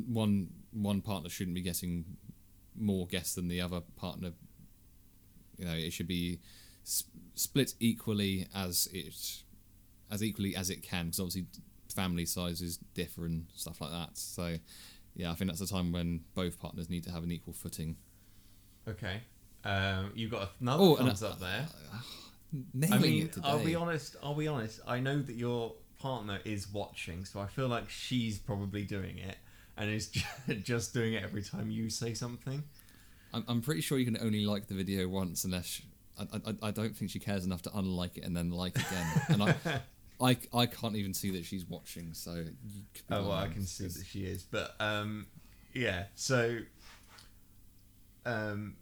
one 0.09 0.49
one 0.73 1.01
partner 1.03 1.29
shouldn't 1.29 1.55
be 1.55 1.63
getting 1.63 2.05
more 2.79 3.07
guests 3.09 3.35
than 3.35 3.49
the 3.49 3.61
other 3.61 3.81
partner. 3.97 4.31
You 5.59 5.65
know, 5.65 5.75
it 5.75 5.93
should 5.93 6.09
be 6.09 6.39
s- 6.85 7.05
split 7.35 7.75
equally 7.81 8.47
as 8.55 8.89
it 8.93 9.43
as 10.11 10.23
equally 10.23 10.55
as 10.55 10.71
it 10.71 10.83
can. 10.83 11.07
Because 11.07 11.21
obviously, 11.21 11.47
family 11.97 12.27
sizes 12.27 12.77
differ 12.95 13.25
and 13.25 13.47
stuff 13.55 13.81
like 13.81 13.91
that. 13.91 14.17
So, 14.17 14.57
yeah, 15.15 15.31
I 15.33 15.35
think 15.35 15.51
that's 15.51 15.61
a 15.63 15.67
time 15.67 15.91
when 15.93 16.21
both 16.35 16.61
partners 16.61 16.89
need 16.89 17.03
to 17.05 17.11
have 17.11 17.25
an 17.25 17.33
equal 17.33 17.55
footing. 17.55 17.97
Okay. 18.87 19.23
Um, 19.65 20.13
you 20.15 20.29
got 20.29 20.53
another 20.61 20.83
Oh, 20.83 20.97
and 20.97 21.07
thumbs 21.09 21.23
up 21.23 21.41
there. 21.41 21.67
Nailing 22.75 22.93
I 22.95 22.99
mean. 22.99 23.31
I'll 23.43 23.65
be 23.65 23.75
honest. 23.75 24.17
I'll 24.23 24.35
be 24.35 24.47
honest. 24.47 24.81
I 24.87 25.01
know 25.01 25.21
that 25.21 25.35
your 25.35 25.73
partner 25.99 26.39
is 26.45 26.69
watching, 26.73 27.25
so 27.25 27.41
I 27.41 27.47
feel 27.47 27.69
like 27.69 27.89
she's 27.91 28.39
probably 28.39 28.85
doing 28.85 29.19
it 29.19 29.37
and 29.77 29.91
is 29.91 30.09
just 30.63 30.95
doing 30.95 31.15
it 31.15 31.25
every 31.25 31.43
time 31.43 31.71
you 31.71 31.91
say 31.91 32.15
something. 32.15 32.63
I'm, 33.35 33.45
I'm 33.49 33.61
pretty 33.63 33.81
sure 33.81 33.99
you 33.99 34.05
can 34.05 34.19
only 34.21 34.47
like 34.47 34.69
the 34.69 34.75
video 34.75 35.09
once, 35.09 35.45
unless 35.45 35.83
I, 36.19 36.23
I, 36.47 36.69
I 36.69 36.71
don't 36.71 36.97
think 36.97 37.11
she 37.11 37.19
cares 37.19 37.45
enough 37.45 37.63
to 37.63 37.71
unlike 37.75 38.17
it 38.19 38.25
and 38.25 38.37
then 38.37 38.51
like 38.51 38.77
again. 38.77 39.07
and 39.29 39.43
I, 39.43 39.55
I, 40.21 40.37
I 40.53 40.67
can't 40.67 40.97
even 40.97 41.13
see 41.15 41.31
that 41.33 41.45
she's 41.45 41.65
watching. 41.65 42.15
So, 42.15 42.35
you 42.35 42.83
could 42.95 43.07
be 43.07 43.15
Oh 43.15 43.23
well, 43.29 43.33
I 43.33 43.49
can 43.49 43.65
see 43.67 43.87
that 43.87 44.07
she 44.07 44.25
is, 44.25 44.43
but 44.43 44.75
um, 44.81 45.27
yeah. 45.75 46.05
So, 46.15 46.59
um, 48.25 48.77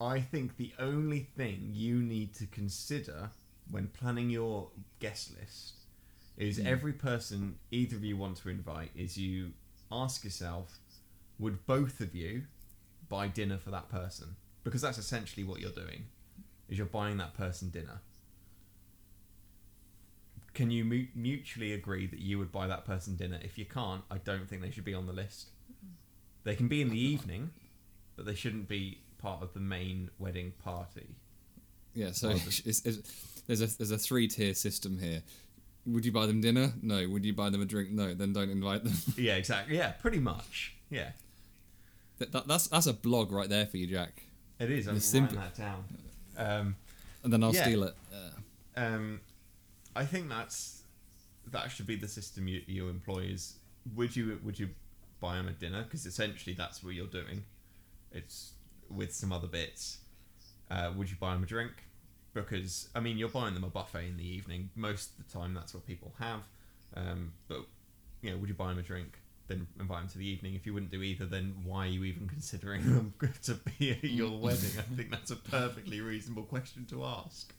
I 0.00 0.20
think 0.20 0.56
the 0.56 0.72
only 0.78 1.20
thing 1.20 1.70
you 1.72 1.96
need 2.00 2.34
to 2.34 2.46
consider 2.46 3.30
when 3.70 3.88
planning 3.88 4.30
your 4.30 4.70
guest 4.98 5.32
list 5.38 5.74
is 6.36 6.58
Hmm. 6.58 6.66
every 6.66 6.92
person 6.92 7.58
either 7.70 7.96
of 7.96 8.04
you 8.04 8.16
want 8.16 8.38
to 8.38 8.48
invite. 8.48 8.90
Is 8.96 9.16
you 9.16 9.52
ask 9.90 10.24
yourself, 10.24 10.78
would 11.38 11.64
both 11.66 12.00
of 12.00 12.14
you 12.14 12.44
buy 13.08 13.28
dinner 13.28 13.58
for 13.58 13.70
that 13.70 13.88
person? 13.88 14.34
Because 14.64 14.80
that's 14.80 14.98
essentially 14.98 15.44
what 15.44 15.60
you're 15.60 15.70
doing. 15.70 16.06
Is 16.68 16.78
you're 16.78 16.86
buying 16.86 17.18
that 17.18 17.34
person 17.34 17.70
dinner 17.70 18.00
can 20.54 20.70
you 20.70 20.84
mu- 20.84 21.06
mutually 21.14 21.72
agree 21.72 22.06
that 22.06 22.18
you 22.18 22.38
would 22.38 22.52
buy 22.52 22.66
that 22.66 22.84
person 22.84 23.16
dinner? 23.16 23.38
If 23.42 23.58
you 23.58 23.64
can't, 23.64 24.02
I 24.10 24.18
don't 24.18 24.48
think 24.48 24.62
they 24.62 24.70
should 24.70 24.84
be 24.84 24.94
on 24.94 25.06
the 25.06 25.12
list. 25.12 25.48
They 26.44 26.54
can 26.54 26.68
be 26.68 26.82
in 26.82 26.90
the 26.90 26.98
evening, 27.00 27.50
but 28.16 28.26
they 28.26 28.34
shouldn't 28.34 28.68
be 28.68 28.98
part 29.18 29.42
of 29.42 29.54
the 29.54 29.60
main 29.60 30.10
wedding 30.18 30.52
party. 30.62 31.14
Yeah, 31.94 32.10
so 32.12 32.28
Well, 32.28 32.36
it's, 32.46 32.60
it's, 32.84 33.42
there's 33.46 33.60
a 33.62 33.66
there's 33.78 33.90
a 33.90 33.98
three 33.98 34.28
tier 34.28 34.54
system 34.54 34.98
here. 34.98 35.22
Would 35.86 36.04
you 36.04 36.12
buy 36.12 36.26
them 36.26 36.40
dinner? 36.40 36.72
No. 36.82 37.08
Would 37.08 37.24
you 37.24 37.32
buy 37.32 37.50
them 37.50 37.60
a 37.62 37.64
drink? 37.64 37.90
No. 37.90 38.14
Then 38.14 38.32
don't 38.32 38.50
invite 38.50 38.84
them. 38.84 38.92
Yeah, 39.16 39.34
exactly. 39.36 39.76
Yeah, 39.76 39.90
pretty 39.92 40.18
much. 40.20 40.74
Yeah, 40.90 41.10
that, 42.18 42.32
that, 42.32 42.46
that's 42.46 42.66
that's 42.68 42.86
a 42.86 42.92
blog 42.92 43.32
right 43.32 43.48
there 43.48 43.66
for 43.66 43.78
you, 43.78 43.86
Jack. 43.86 44.22
it 44.58 44.70
is. 44.70 44.86
I'm 44.86 44.94
writing 44.94 45.00
simple- 45.00 45.38
that 45.38 45.56
down. 45.56 45.84
Um, 46.36 46.76
And 47.24 47.32
then 47.32 47.42
I'll 47.44 47.54
Yeah. 47.54 47.62
steal 47.64 47.82
it. 47.84 47.94
Um, 48.76 49.20
I 49.94 50.04
think 50.04 50.28
that's 50.28 50.82
that 51.50 51.70
should 51.70 51.86
be 51.86 51.96
the 51.96 52.08
system 52.08 52.48
you, 52.48 52.62
you 52.66 52.88
employ. 52.88 53.20
Is 53.20 53.56
would 53.94 54.14
you 54.16 54.38
would 54.44 54.58
you 54.58 54.70
buy 55.20 55.36
them 55.36 55.48
a 55.48 55.52
dinner? 55.52 55.82
Because 55.82 56.06
essentially 56.06 56.54
that's 56.54 56.82
what 56.82 56.94
you're 56.94 57.06
doing. 57.06 57.44
It's 58.10 58.52
with 58.90 59.14
some 59.14 59.32
other 59.32 59.48
bits. 59.48 59.98
Uh, 60.70 60.92
would 60.96 61.10
you 61.10 61.16
buy 61.18 61.32
them 61.32 61.42
a 61.42 61.46
drink? 61.46 61.72
Because 62.34 62.88
I 62.94 63.00
mean, 63.00 63.18
you're 63.18 63.28
buying 63.28 63.54
them 63.54 63.64
a 63.64 63.68
buffet 63.68 64.06
in 64.06 64.16
the 64.16 64.26
evening. 64.26 64.70
Most 64.74 65.10
of 65.18 65.26
the 65.26 65.38
time, 65.38 65.54
that's 65.54 65.74
what 65.74 65.86
people 65.86 66.12
have. 66.18 66.40
Um, 66.96 67.32
but 67.48 67.64
you 68.20 68.30
know, 68.30 68.36
would 68.38 68.48
you 68.48 68.54
buy 68.54 68.68
them 68.68 68.78
a 68.78 68.82
drink? 68.82 69.18
Then 69.48 69.66
invite 69.80 70.00
them 70.00 70.08
to 70.10 70.18
the 70.18 70.26
evening. 70.26 70.54
If 70.54 70.66
you 70.66 70.72
wouldn't 70.72 70.92
do 70.92 71.02
either, 71.02 71.26
then 71.26 71.54
why 71.64 71.86
are 71.86 71.90
you 71.90 72.04
even 72.04 72.28
considering 72.28 72.82
them 72.94 73.14
to 73.42 73.54
be 73.54 73.90
at 73.90 74.04
your 74.04 74.38
wedding? 74.38 74.70
I 74.78 74.94
think 74.94 75.10
that's 75.10 75.30
a 75.30 75.36
perfectly 75.36 76.00
reasonable 76.00 76.44
question 76.44 76.86
to 76.86 77.04
ask. 77.04 77.52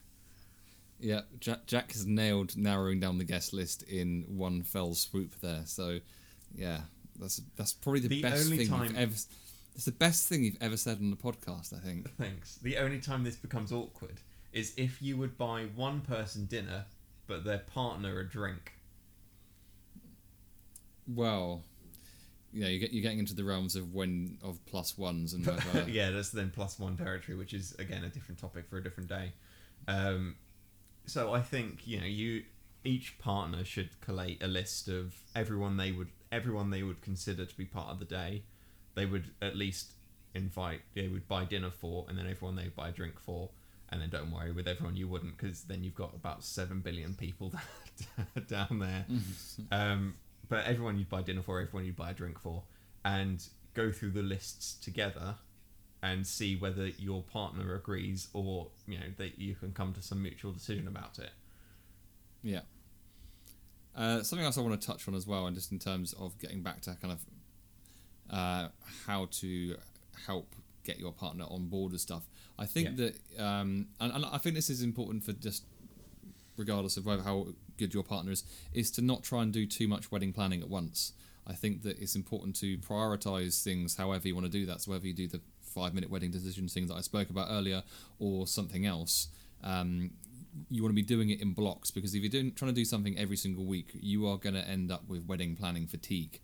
Yeah, 1.00 1.22
Jack, 1.40 1.66
Jack 1.68 1.92
has 1.94 2.06
nailed 2.06 2.56
narrowing 2.58 3.00
down 3.00 3.18
the 3.18 3.24
guest 3.24 3.54
list 3.54 3.84
in 3.84 4.26
one 4.28 4.64
fell 4.64 4.94
swoop 4.94 5.34
there. 5.42 5.64
So, 5.66 6.00
yeah, 6.56 6.82
that's 7.20 7.42
that's 7.56 7.74
probably 7.74 8.02
the, 8.02 8.08
The 8.10 8.22
best 8.22 8.50
thing 8.50 8.68
time- 8.68 8.84
you've 8.86 8.98
ever. 8.98 9.14
It's 9.76 9.86
the 9.86 9.92
best 9.92 10.30
thing 10.30 10.44
you've 10.44 10.62
ever 10.62 10.78
said 10.78 11.00
on 11.00 11.10
the 11.10 11.16
podcast. 11.18 11.74
I 11.76 11.80
think. 11.80 12.10
Thanks. 12.18 12.56
The 12.62 12.78
only 12.78 13.00
time 13.00 13.24
this 13.24 13.36
becomes 13.36 13.72
awkward 13.72 14.22
is 14.52 14.74
if 14.78 15.02
you 15.02 15.18
would 15.18 15.36
buy 15.38 15.66
one 15.76 16.02
person 16.02 16.46
dinner, 16.46 16.86
but 17.28 17.44
their 17.44 17.58
partner 17.58 18.20
a 18.20 18.28
drink. 18.30 18.74
Well, 21.08 21.64
yeah, 22.54 22.68
you 22.68 22.80
get 22.80 22.94
you're 22.94 23.02
getting 23.02 23.20
into 23.20 23.34
the 23.36 23.44
realms 23.44 23.76
of 23.76 23.94
when 23.94 24.38
of 24.44 24.64
plus 24.66 24.98
ones 24.98 25.34
and 25.34 25.46
whether, 25.74 25.90
yeah, 25.90 26.12
that's 26.12 26.30
then 26.30 26.52
plus 26.54 26.80
one 26.80 26.96
territory, 26.96 27.38
which 27.38 27.54
is 27.54 27.74
again 27.80 28.04
a 28.04 28.10
different 28.10 28.40
topic 28.40 28.70
for 28.70 28.78
a 28.78 28.84
different 28.84 29.10
day. 29.10 29.34
Um, 29.88 30.36
so 31.06 31.34
I 31.34 31.42
think 31.42 31.86
you 31.86 32.00
know 32.00 32.06
you 32.06 32.44
each 32.84 33.18
partner 33.20 33.64
should 33.64 34.00
collate 34.02 34.44
a 34.44 34.48
list 34.48 34.88
of 34.88 35.14
everyone 35.36 35.78
they 35.78 35.92
would 35.92 36.10
everyone 36.32 36.70
they 36.72 36.84
would 36.84 37.02
consider 37.02 37.46
to 37.46 37.58
be 37.58 37.66
part 37.66 37.90
of 37.90 38.00
the 38.00 38.06
day. 38.06 38.44
They 38.96 39.06
would 39.06 39.32
at 39.42 39.56
least 39.56 39.94
invite. 40.34 40.82
They 40.96 41.08
would 41.08 41.28
buy 41.28 41.46
dinner 41.46 41.72
for, 41.72 42.06
and 42.10 42.18
then 42.18 42.28
everyone 42.28 42.56
they 42.56 42.64
would 42.64 42.76
buy 42.76 42.90
a 42.90 42.92
drink 42.92 43.20
for. 43.20 43.50
And 43.90 44.02
then 44.02 44.10
don't 44.10 44.32
worry 44.32 44.52
with 44.52 44.68
everyone 44.68 44.96
you 44.96 45.08
wouldn't, 45.08 45.38
because 45.38 45.64
then 45.64 45.84
you've 45.84 45.94
got 45.94 46.16
about 46.16 46.44
seven 46.44 46.80
billion 46.80 47.14
people 47.14 47.54
down 48.48 48.80
there. 48.80 49.06
Um, 49.72 50.16
but 50.50 50.66
everyone 50.66 50.98
you'd 50.98 51.10
buy 51.10 51.22
dinner 51.22 51.42
for, 51.44 51.62
everyone 51.62 51.86
you'd 51.86 51.96
buy 51.96 52.12
a 52.12 52.14
drink 52.14 52.40
for, 52.40 52.64
and 53.06 53.46
go 53.74 53.92
through 53.92 54.12
the 54.12 54.22
lists 54.22 54.74
together 54.76 55.36
and 56.04 56.28
see 56.28 56.58
whether 56.58 56.88
your 57.00 57.24
partner 57.24 57.74
agrees 57.74 58.28
or 58.34 58.68
you 58.86 59.00
know 59.00 59.06
that 59.18 59.40
you 59.40 59.56
can 59.56 59.72
come 59.72 59.94
to 59.94 60.02
some 60.02 60.22
mutual 60.22 60.52
decision 60.52 60.88
about 60.88 61.18
it. 61.18 61.32
Yeah. 62.44 62.60
Uh, 63.96 64.22
something 64.22 64.46
else 64.46 64.58
I 64.58 64.62
want 64.62 64.80
to 64.80 64.86
touch 64.86 65.08
on 65.08 65.16
as 65.16 65.26
well, 65.26 65.48
and 65.48 65.56
just 65.56 65.72
in 65.72 65.80
terms 65.80 66.14
of 66.14 66.38
getting 66.40 66.62
back 66.62 66.82
to 66.82 66.96
kind 67.02 67.14
of 67.14 67.26
uh, 68.30 68.68
how 69.08 69.28
to 69.32 69.78
help 70.28 70.54
get 70.84 71.00
your 71.00 71.14
partner 71.14 71.46
on 71.48 71.68
board 71.68 71.94
with 71.94 72.02
stuff. 72.02 72.24
I 72.60 72.66
think 72.66 72.98
that, 72.98 73.18
um, 73.40 73.88
and, 74.02 74.12
and 74.12 74.26
I 74.26 74.38
think 74.38 74.56
this 74.56 74.70
is 74.70 74.84
important 74.84 75.24
for 75.24 75.32
just 75.32 75.64
regardless 76.58 76.98
of 76.98 77.06
whether 77.06 77.24
how 77.24 77.48
good 77.78 77.94
your 77.94 78.04
partner 78.04 78.32
is, 78.32 78.44
is 78.74 78.92
to 78.92 79.02
not 79.02 79.24
try 79.24 79.42
and 79.42 79.54
do 79.54 79.66
too 79.66 79.88
much 79.88 80.12
wedding 80.12 80.34
planning 80.34 80.62
at 80.62 80.70
once. 80.70 81.14
I 81.48 81.54
think 81.54 81.84
that 81.84 82.00
it's 82.00 82.16
important 82.16 82.56
to 82.58 82.78
prioritize 82.78 83.64
things 83.64 83.96
however 83.96 84.28
you 84.28 84.36
want 84.36 84.46
to 84.46 84.52
do 84.52 84.66
that. 84.66 84.82
So 84.82 84.92
whether 84.92 85.08
you 85.08 85.14
do 85.14 85.28
the 85.28 85.42
five 85.74 85.94
minute 85.94 86.10
wedding 86.10 86.32
decisions 86.32 86.74
things 86.74 86.90
that 86.90 86.96
I 86.96 87.02
spoke 87.02 87.30
about 87.30 87.48
earlier 87.50 87.84
or 88.20 88.48
something 88.48 88.86
else, 88.86 89.28
um, 89.64 90.12
you 90.70 90.84
want 90.84 90.92
to 90.92 90.96
be 90.96 91.02
doing 91.16 91.30
it 91.32 91.42
in 91.42 91.54
blocks 91.54 91.90
because 91.92 92.14
if 92.14 92.22
you're 92.22 92.30
doing, 92.30 92.52
trying 92.54 92.70
to 92.70 92.76
do 92.76 92.86
something 92.86 93.18
every 93.18 93.38
single 93.38 93.66
week, 93.66 93.90
you 93.94 94.28
are 94.28 94.38
going 94.38 94.54
to 94.56 94.68
end 94.68 94.92
up 94.92 95.08
with 95.08 95.26
wedding 95.26 95.56
planning 95.56 95.88
fatigue, 95.88 96.40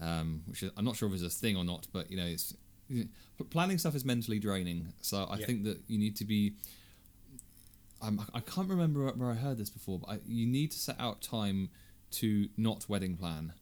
um, 0.00 0.42
which 0.46 0.62
is, 0.62 0.70
I'm 0.76 0.84
not 0.84 0.96
sure 0.96 1.08
if 1.08 1.14
it's 1.14 1.22
a 1.22 1.30
thing 1.30 1.56
or 1.56 1.64
not, 1.64 1.86
but 1.92 2.10
you 2.10 2.16
know, 2.18 2.26
it's 2.26 2.54
planning 3.50 3.78
stuff 3.78 3.94
is 3.94 4.04
mentally 4.04 4.38
draining. 4.38 4.92
So 5.00 5.24
I 5.24 5.38
Yeah. 5.38 5.46
think 5.46 5.64
that 5.64 5.78
you 5.88 5.98
need 5.98 6.14
to 6.16 6.24
be. 6.24 6.54
I'm, 8.02 8.20
I 8.34 8.40
can't 8.40 8.68
remember 8.68 9.06
where 9.12 9.30
I 9.30 9.34
heard 9.34 9.56
this 9.56 9.70
before, 9.70 9.98
but 9.98 10.10
I, 10.10 10.18
you 10.26 10.46
need 10.46 10.70
to 10.72 10.78
set 10.78 10.96
out 11.00 11.22
time 11.22 11.70
to 12.12 12.48
not 12.56 12.86
wedding 12.88 13.16
plan. 13.16 13.54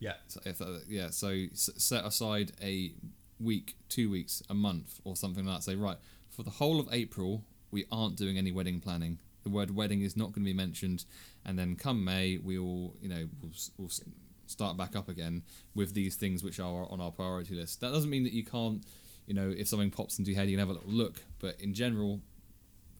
Yeah. 0.00 0.14
So 0.26 0.40
if 0.44 0.58
that, 0.58 0.82
yeah, 0.88 1.10
so 1.10 1.28
s- 1.28 1.70
set 1.76 2.04
aside 2.04 2.52
a 2.60 2.92
week, 3.40 3.76
two 3.88 4.10
weeks, 4.10 4.42
a 4.48 4.54
month, 4.54 5.00
or 5.04 5.16
something 5.16 5.44
like 5.46 5.56
that. 5.58 5.62
Say 5.62 5.76
right 5.76 5.96
for 6.30 6.42
the 6.42 6.50
whole 6.50 6.78
of 6.80 6.88
April, 6.92 7.42
we 7.70 7.84
aren't 7.90 8.16
doing 8.16 8.38
any 8.38 8.52
wedding 8.52 8.80
planning. 8.80 9.18
the 9.44 9.50
word 9.50 9.74
wedding 9.74 10.02
is 10.02 10.16
not 10.16 10.26
going 10.26 10.44
to 10.44 10.50
be 10.52 10.52
mentioned, 10.52 11.04
and 11.44 11.58
then 11.58 11.76
come 11.76 12.04
May 12.04 12.38
we 12.38 12.58
will 12.58 12.94
you 13.00 13.08
know 13.08 13.28
we'll, 13.40 13.52
we'll 13.78 13.90
start 14.46 14.76
back 14.76 14.96
up 14.96 15.08
again 15.08 15.42
with 15.74 15.94
these 15.94 16.16
things 16.16 16.42
which 16.42 16.58
are 16.58 16.86
on 16.90 17.00
our 17.00 17.10
priority 17.10 17.54
list. 17.54 17.80
That 17.80 17.92
doesn't 17.92 18.10
mean 18.10 18.24
that 18.24 18.32
you 18.32 18.44
can't 18.44 18.82
you 19.26 19.34
know 19.34 19.52
if 19.56 19.68
something 19.68 19.90
pops 19.90 20.18
into 20.18 20.30
your 20.30 20.40
head 20.40 20.48
you 20.48 20.56
can 20.56 20.66
have 20.66 20.74
a 20.74 20.78
little 20.78 20.90
look, 20.90 21.22
but 21.38 21.60
in 21.60 21.74
general, 21.74 22.20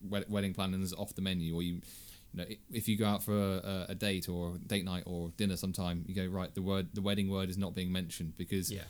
wed- 0.09 0.27
wedding 0.29 0.55
planning 0.55 0.83
is 0.83 0.93
off 0.95 1.15
the 1.15 1.23
menu, 1.23 1.55
or 1.55 1.63
you. 1.63 1.81
You 2.35 2.41
know, 2.41 2.45
if 2.71 2.89
you 2.89 2.99
go 2.99 3.07
out 3.07 3.23
for 3.23 3.33
a, 3.35 3.87
a 3.89 3.95
date 3.95 4.29
or 4.29 4.59
date 4.67 4.85
night 4.85 5.05
or 5.07 5.31
dinner 5.39 5.57
sometime, 5.57 6.05
you 6.07 6.15
go 6.15 6.27
right. 6.27 6.55
The 6.55 6.61
word, 6.61 6.89
the 6.93 7.01
wedding 7.01 7.31
word, 7.31 7.49
is 7.49 7.57
not 7.57 7.75
being 7.75 7.91
mentioned 7.91 8.37
because 8.37 8.71
Yeah. 8.71 8.83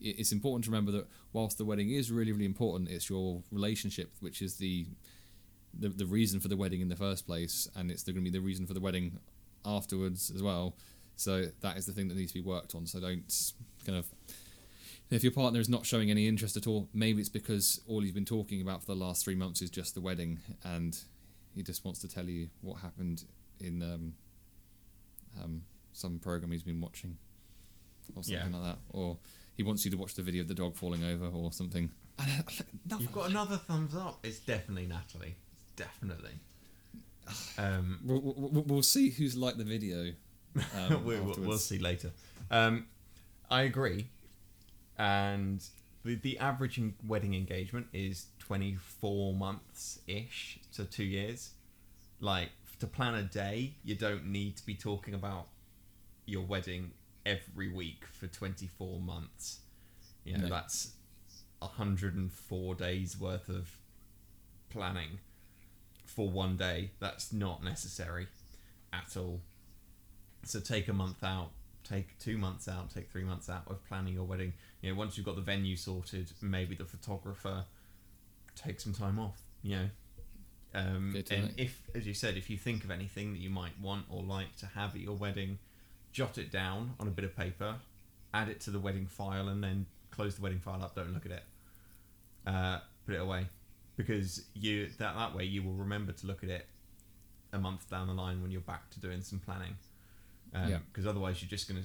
It- 0.00 0.16
it's 0.18 0.32
important 0.32 0.64
to 0.64 0.70
remember 0.70 0.92
that 0.92 1.06
whilst 1.32 1.58
the 1.58 1.64
wedding 1.64 1.90
is 1.90 2.10
really 2.10 2.32
really 2.32 2.44
important 2.44 2.88
it's 2.90 3.08
your 3.10 3.42
relationship 3.50 4.10
which 4.20 4.40
is 4.42 4.56
the 4.56 4.86
the, 5.78 5.88
the 5.90 6.06
reason 6.06 6.40
for 6.40 6.48
the 6.48 6.56
wedding 6.56 6.80
in 6.80 6.88
the 6.88 6.96
first 6.96 7.26
place 7.26 7.68
and 7.76 7.90
it's 7.90 8.02
going 8.02 8.16
to 8.16 8.20
be 8.22 8.30
the 8.30 8.40
reason 8.40 8.66
for 8.66 8.74
the 8.74 8.80
wedding 8.80 9.18
afterwards 9.64 10.30
as 10.34 10.42
well. 10.42 10.74
So 11.16 11.44
that 11.60 11.76
is 11.76 11.84
the 11.84 11.92
thing 11.92 12.08
that 12.08 12.16
needs 12.16 12.32
to 12.32 12.42
be 12.42 12.48
worked 12.48 12.74
on. 12.74 12.86
So 12.86 12.98
don't 13.00 13.30
kind 13.84 13.98
of 13.98 14.06
if 15.10 15.22
your 15.22 15.30
partner 15.32 15.60
is 15.60 15.68
not 15.68 15.84
showing 15.86 16.10
any 16.10 16.26
interest 16.26 16.56
at 16.56 16.66
all 16.66 16.88
maybe 16.92 17.20
it's 17.20 17.28
because 17.28 17.80
all 17.86 18.00
he's 18.00 18.12
been 18.12 18.24
talking 18.24 18.60
about 18.60 18.80
for 18.80 18.86
the 18.86 18.94
last 18.94 19.24
three 19.24 19.34
months 19.34 19.62
is 19.62 19.70
just 19.70 19.94
the 19.94 20.00
wedding 20.00 20.38
and 20.64 20.98
he 21.54 21.62
just 21.62 21.84
wants 21.84 22.00
to 22.00 22.08
tell 22.08 22.24
you 22.28 22.48
what 22.62 22.80
happened 22.80 23.24
in 23.60 23.82
um, 23.82 24.14
um, 25.42 25.62
some 25.92 26.18
program 26.18 26.50
he's 26.52 26.62
been 26.62 26.80
watching 26.80 27.16
or 28.14 28.22
something 28.22 28.50
Yeah. 28.52 28.58
like 28.58 28.66
that 28.72 28.78
or 28.90 29.16
he 29.56 29.62
wants 29.62 29.84
you 29.84 29.90
to 29.90 29.96
watch 29.96 30.14
the 30.14 30.22
video 30.22 30.42
of 30.42 30.48
the 30.48 30.54
dog 30.54 30.76
falling 30.76 31.02
over 31.04 31.26
or 31.26 31.52
something. 31.52 31.90
You've 32.98 33.12
got 33.12 33.30
another 33.30 33.56
thumbs 33.56 33.94
up. 33.94 34.18
It's 34.22 34.38
definitely 34.38 34.86
Natalie. 34.86 35.34
It's 35.62 35.72
definitely. 35.76 36.32
Um, 37.58 37.98
We'll, 38.04 38.20
we'll, 38.20 38.62
we'll 38.62 38.82
see 38.82 39.10
who's 39.10 39.36
liked 39.36 39.58
the 39.58 39.64
video. 39.64 40.12
Um, 40.74 41.04
we, 41.04 41.20
will 41.20 41.36
we'll 41.38 41.58
see 41.58 41.78
later. 41.78 42.10
Um, 42.50 42.86
I 43.50 43.62
agree. 43.62 44.06
And 44.96 45.62
the, 46.04 46.14
the 46.14 46.38
average 46.38 46.80
wedding 47.06 47.34
engagement 47.34 47.88
is 47.92 48.26
24 48.38 49.34
months 49.34 50.00
ish 50.06 50.58
to 50.74 50.84
two 50.84 51.04
years. 51.04 51.50
Like, 52.20 52.48
to 52.80 52.86
plan 52.86 53.14
a 53.14 53.22
day, 53.24 53.74
you 53.84 53.94
don't 53.94 54.26
need 54.26 54.56
to 54.56 54.64
be 54.64 54.74
talking 54.74 55.12
about 55.14 55.48
your 56.24 56.44
wedding 56.44 56.92
every 57.28 57.68
week 57.70 58.04
for 58.06 58.26
24 58.26 59.00
months. 59.00 59.60
You 60.24 60.34
know, 60.38 60.44
No. 60.44 60.48
that's 60.48 60.92
104 61.60 62.74
days 62.74 63.18
worth 63.18 63.48
of 63.48 63.78
planning 64.70 65.18
for 66.04 66.30
one 66.30 66.56
day. 66.56 66.90
That's 66.98 67.32
not 67.32 67.62
necessary 67.62 68.28
at 68.92 69.16
all. 69.16 69.40
So 70.44 70.60
take 70.60 70.88
a 70.88 70.92
month 70.92 71.22
out, 71.22 71.50
take 71.84 72.18
two 72.18 72.38
months 72.38 72.68
out, 72.68 72.90
take 72.90 73.10
three 73.10 73.24
months 73.24 73.48
out 73.50 73.64
of 73.66 73.84
planning 73.86 74.14
your 74.14 74.24
wedding. 74.24 74.54
You 74.80 74.90
know, 74.92 74.98
once 74.98 75.16
you've 75.16 75.26
got 75.26 75.36
the 75.36 75.42
venue 75.42 75.76
sorted, 75.76 76.32
maybe 76.40 76.74
the 76.74 76.84
photographer, 76.84 77.64
take 78.54 78.80
some 78.80 78.92
time 78.94 79.18
off. 79.18 79.40
You 79.62 79.76
know, 79.76 79.90
um, 80.74 81.24
and 81.30 81.52
if, 81.56 81.82
as 81.94 82.06
you 82.06 82.14
said, 82.14 82.36
if 82.36 82.48
you 82.48 82.56
think 82.56 82.84
of 82.84 82.90
anything 82.90 83.32
that 83.32 83.40
you 83.40 83.50
might 83.50 83.78
want 83.80 84.06
or 84.08 84.22
like 84.22 84.56
to 84.58 84.66
have 84.66 84.94
at 84.94 85.00
your 85.00 85.16
wedding, 85.16 85.58
jot 86.12 86.38
it 86.38 86.50
down 86.50 86.94
on 86.98 87.08
a 87.08 87.10
bit 87.10 87.24
of 87.24 87.36
paper, 87.36 87.76
add 88.34 88.48
it 88.48 88.60
to 88.60 88.70
the 88.70 88.78
wedding 88.78 89.06
file, 89.06 89.48
and 89.48 89.62
then 89.62 89.86
close 90.10 90.36
the 90.36 90.42
wedding 90.42 90.60
file 90.60 90.82
up. 90.82 90.94
Don't 90.94 91.12
look 91.12 91.26
at 91.26 91.32
it. 91.32 91.42
Uh, 92.46 92.78
put 93.06 93.14
it 93.14 93.20
away, 93.20 93.46
because 93.96 94.44
you 94.54 94.88
that 94.98 95.14
that 95.16 95.34
way 95.34 95.44
you 95.44 95.62
will 95.62 95.74
remember 95.74 96.12
to 96.12 96.26
look 96.26 96.42
at 96.42 96.48
it 96.48 96.66
a 97.52 97.58
month 97.58 97.88
down 97.90 98.06
the 98.06 98.14
line 98.14 98.42
when 98.42 98.50
you're 98.50 98.60
back 98.60 98.90
to 98.90 99.00
doing 99.00 99.22
some 99.22 99.38
planning. 99.38 99.76
Yeah. 100.54 100.78
Because 100.90 101.06
otherwise, 101.06 101.42
you're 101.42 101.48
just 101.50 101.68
gonna. 101.68 101.82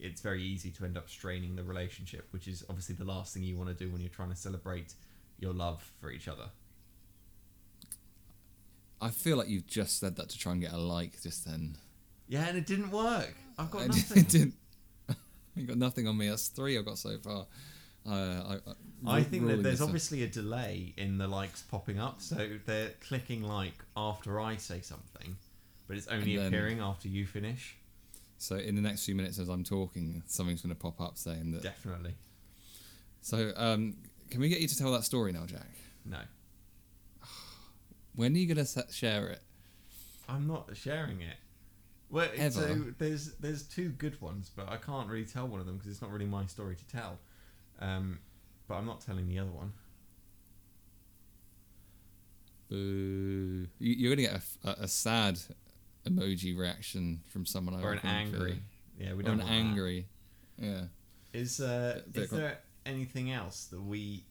It's 0.00 0.22
very 0.22 0.42
easy 0.42 0.70
to 0.70 0.84
end 0.86 0.96
up 0.96 1.10
straining 1.10 1.56
the 1.56 1.62
relationship, 1.62 2.26
which 2.30 2.48
is 2.48 2.64
obviously 2.70 2.94
the 2.94 3.04
last 3.04 3.34
thing 3.34 3.42
you 3.42 3.56
want 3.56 3.68
to 3.68 3.74
do 3.74 3.90
when 3.92 4.00
you're 4.00 4.08
trying 4.08 4.30
to 4.30 4.36
celebrate 4.36 4.94
your 5.38 5.52
love 5.52 5.92
for 6.00 6.10
each 6.10 6.26
other. 6.26 6.46
I 9.00 9.10
feel 9.10 9.36
like 9.36 9.48
you've 9.48 9.66
just 9.66 10.00
said 10.00 10.16
that 10.16 10.30
to 10.30 10.38
try 10.38 10.52
and 10.52 10.60
get 10.60 10.72
a 10.72 10.78
like 10.78 11.22
just 11.22 11.44
then. 11.44 11.76
Yeah, 12.28 12.46
and 12.48 12.56
it 12.56 12.66
didn't 12.66 12.90
work. 12.90 13.34
I've 13.58 13.70
got 13.70 13.82
I 13.82 13.86
nothing. 13.86 14.22
didn't. 14.24 14.54
you 15.56 15.66
got 15.66 15.76
nothing 15.78 16.06
on 16.06 16.16
me. 16.16 16.28
That's 16.28 16.48
three 16.48 16.78
I've 16.78 16.84
got 16.84 16.98
so 16.98 17.18
far. 17.18 17.46
Uh, 18.08 18.12
I, 18.14 18.54
I, 19.10 19.16
I 19.18 19.22
think 19.22 19.46
that 19.48 19.62
there's 19.62 19.82
obviously 19.82 20.22
a 20.22 20.26
delay 20.28 20.94
in 20.96 21.18
the 21.18 21.26
likes 21.28 21.62
popping 21.62 21.98
up, 21.98 22.22
so 22.22 22.48
they're 22.64 22.92
clicking 23.06 23.42
like 23.42 23.74
after 23.96 24.40
I 24.40 24.56
say 24.56 24.80
something, 24.80 25.36
but 25.86 25.96
it's 25.96 26.06
only 26.08 26.36
And 26.36 26.44
then- 26.44 26.46
appearing 26.54 26.80
after 26.80 27.08
you 27.08 27.26
finish. 27.26 27.76
So 28.40 28.54
in 28.54 28.76
the 28.76 28.80
next 28.82 29.04
few 29.04 29.16
minutes, 29.16 29.40
as 29.40 29.48
I'm 29.48 29.64
talking, 29.64 30.22
something's 30.26 30.62
going 30.62 30.72
to 30.74 30.80
pop 30.80 31.00
up 31.00 31.18
saying 31.18 31.50
that. 31.50 31.62
Definitely. 31.64 32.14
So 33.20 33.52
um, 33.56 33.96
can 34.30 34.40
we 34.40 34.48
get 34.48 34.60
you 34.60 34.68
to 34.68 34.78
tell 34.78 34.92
that 34.92 35.02
story 35.02 35.32
now, 35.32 35.44
Jack? 35.44 35.66
No. 36.04 36.18
When 38.14 38.34
are 38.34 38.38
you 38.38 38.52
going 38.52 38.64
to 38.64 38.86
share 38.92 39.28
it? 39.28 39.40
I'm 40.28 40.46
not 40.46 40.68
sharing 40.74 41.20
it. 41.20 41.36
Well, 42.10 42.28
Ever? 42.36 42.50
so 42.50 42.84
there's 42.98 43.34
there's 43.34 43.62
two 43.64 43.90
good 43.90 44.20
ones, 44.20 44.50
but 44.54 44.68
I 44.68 44.76
can't 44.76 45.08
really 45.08 45.26
tell 45.26 45.46
one 45.46 45.60
of 45.60 45.66
them 45.66 45.76
because 45.76 45.90
it's 45.92 46.00
not 46.02 46.10
really 46.10 46.26
my 46.26 46.46
story 46.46 46.74
to 46.76 46.86
tell. 46.86 47.18
Um, 47.80 48.18
but 48.66 48.74
I'm 48.74 48.86
not 48.86 49.00
telling 49.00 49.28
the 49.28 49.38
other 49.38 49.50
one. 49.50 49.72
Boo! 52.68 53.66
You, 53.78 53.94
you're 53.94 54.14
going 54.14 54.28
to 54.28 54.32
get 54.34 54.42
a, 54.64 54.68
a, 54.68 54.84
a 54.84 54.88
sad 54.88 55.38
emoji 56.06 56.56
reaction 56.56 57.20
from 57.28 57.46
someone. 57.46 57.74
I 57.76 57.82
or 57.82 57.92
an 57.92 58.00
angry. 58.04 58.60
Yeah, 58.98 59.14
we 59.14 59.22
don't 59.22 59.34
an 59.34 59.38
want 59.40 59.50
that. 59.50 59.54
angry. 59.54 60.06
Yeah. 60.58 60.82
Is 61.32 61.60
uh, 61.60 62.00
Bit 62.10 62.24
is 62.24 62.30
there 62.30 62.58
anything 62.84 63.30
else 63.30 63.66
that 63.66 63.80
we 63.80 64.24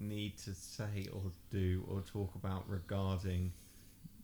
need 0.00 0.38
to 0.38 0.54
say 0.54 1.08
or 1.12 1.32
do 1.50 1.84
or 1.88 2.00
talk 2.00 2.34
about 2.34 2.68
regarding 2.68 3.52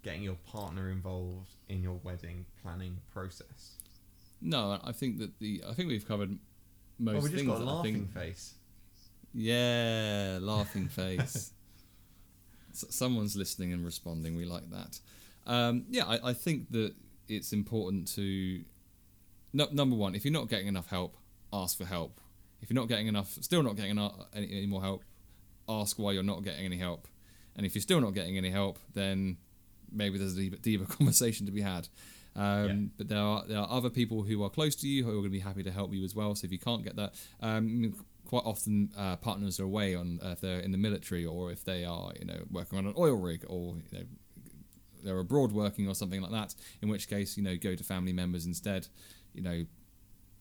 getting 0.05 0.23
your 0.23 0.37
partner 0.47 0.91
involved 0.91 1.55
in 1.69 1.83
your 1.83 1.99
wedding 2.05 2.45
planning 2.63 2.99
process? 3.13 3.77
No, 4.41 4.79
I 4.85 4.93
think 4.93 5.19
that 5.19 5.39
the 5.41 5.63
I 5.69 5.73
think 5.73 5.89
we've 5.89 6.07
covered 6.07 6.39
most 6.99 7.15
Well, 7.15 7.23
we 7.23 7.31
just 7.31 7.45
things. 7.45 7.49
got 7.49 7.61
a 7.61 7.65
laughing 7.65 7.95
think, 7.95 8.13
face. 8.15 8.55
Yeah, 9.33 10.39
laughing 10.43 10.89
face. 10.89 11.53
Someone's 12.73 13.37
listening 13.37 13.73
and 13.73 13.85
responding. 13.85 14.37
We 14.37 14.45
like 14.45 14.69
that. 14.71 15.01
Um, 15.47 15.85
yeah, 15.91 16.05
I, 16.07 16.31
I 16.31 16.33
think 16.33 16.71
that 16.73 16.95
it's 17.29 17.53
important 17.53 18.09
to. 18.15 18.63
No, 19.53 19.69
number 19.71 19.95
one, 19.97 20.15
if 20.15 20.25
you're 20.25 20.33
not 20.33 20.49
getting 20.49 20.67
enough 20.67 20.89
help, 20.89 21.17
ask 21.53 21.79
for 21.79 21.85
help. 21.85 22.21
If 22.61 22.71
you're 22.71 22.81
not 22.81 22.89
getting 22.89 23.07
enough, 23.07 23.31
still 23.41 23.63
not 23.63 23.77
getting 23.77 23.93
enough, 23.93 24.15
any, 24.35 24.51
any 24.51 24.67
more 24.67 24.83
help, 24.83 25.05
ask 25.69 25.99
why 25.99 26.13
you're 26.13 26.23
not 26.25 26.43
getting 26.43 26.65
any 26.65 26.79
help. 26.79 27.07
And 27.57 27.65
if 27.65 27.75
you're 27.75 27.83
still 27.83 28.01
not 28.01 28.15
getting 28.15 28.37
any 28.37 28.51
help, 28.51 28.79
then 28.95 29.37
maybe 29.93 30.19
there's 30.19 30.35
a 30.35 30.37
deeper, 30.37 30.57
deeper 30.57 30.85
conversation 30.97 31.47
to 31.47 31.53
be 31.53 31.63
had. 31.63 31.89
Um, 32.37 32.67
Yeah. 32.67 32.75
But 32.99 33.09
there 33.09 33.19
are 33.19 33.45
there 33.47 33.59
are 33.59 33.71
other 33.71 33.91
people 33.91 34.23
who 34.23 34.43
are 34.43 34.51
close 34.51 34.75
to 34.77 34.89
you 34.89 35.05
who 35.05 35.11
are 35.11 35.15
going 35.15 35.25
to 35.25 35.31
be 35.31 35.39
happy 35.41 35.63
to 35.63 35.71
help 35.71 35.93
you 35.95 36.05
as 36.05 36.15
well. 36.15 36.35
So 36.35 36.47
if 36.47 36.53
you 36.53 36.59
can't 36.59 36.83
get 36.83 36.97
that, 36.97 37.15
um, 37.41 37.95
quite 38.25 38.45
often 38.45 38.91
uh, 38.97 39.17
partners 39.17 39.61
are 39.61 39.65
away 39.65 39.95
on 39.95 40.19
uh, 40.25 40.31
if 40.31 40.41
they're 40.41 40.61
in 40.61 40.73
the 40.73 40.79
military 40.79 41.25
or 41.25 41.53
if 41.53 41.65
they 41.65 41.85
are 41.85 42.13
you 42.19 42.25
know 42.25 42.41
working 42.51 42.79
on 42.79 42.87
an 42.87 42.95
oil 42.99 43.15
rig 43.15 43.45
or 43.49 43.77
you 43.91 43.99
know 43.99 44.05
they're 45.05 45.19
abroad 45.19 45.53
working 45.53 45.87
or 45.87 45.95
something 45.95 46.21
like 46.21 46.33
that. 46.33 46.55
In 46.83 46.89
which 46.89 47.09
case, 47.09 47.37
you 47.37 47.43
know, 47.43 47.57
go 47.57 47.75
to 47.75 47.85
family 47.85 48.13
members 48.13 48.47
instead. 48.47 48.89
You 49.35 49.43
know, 49.43 49.65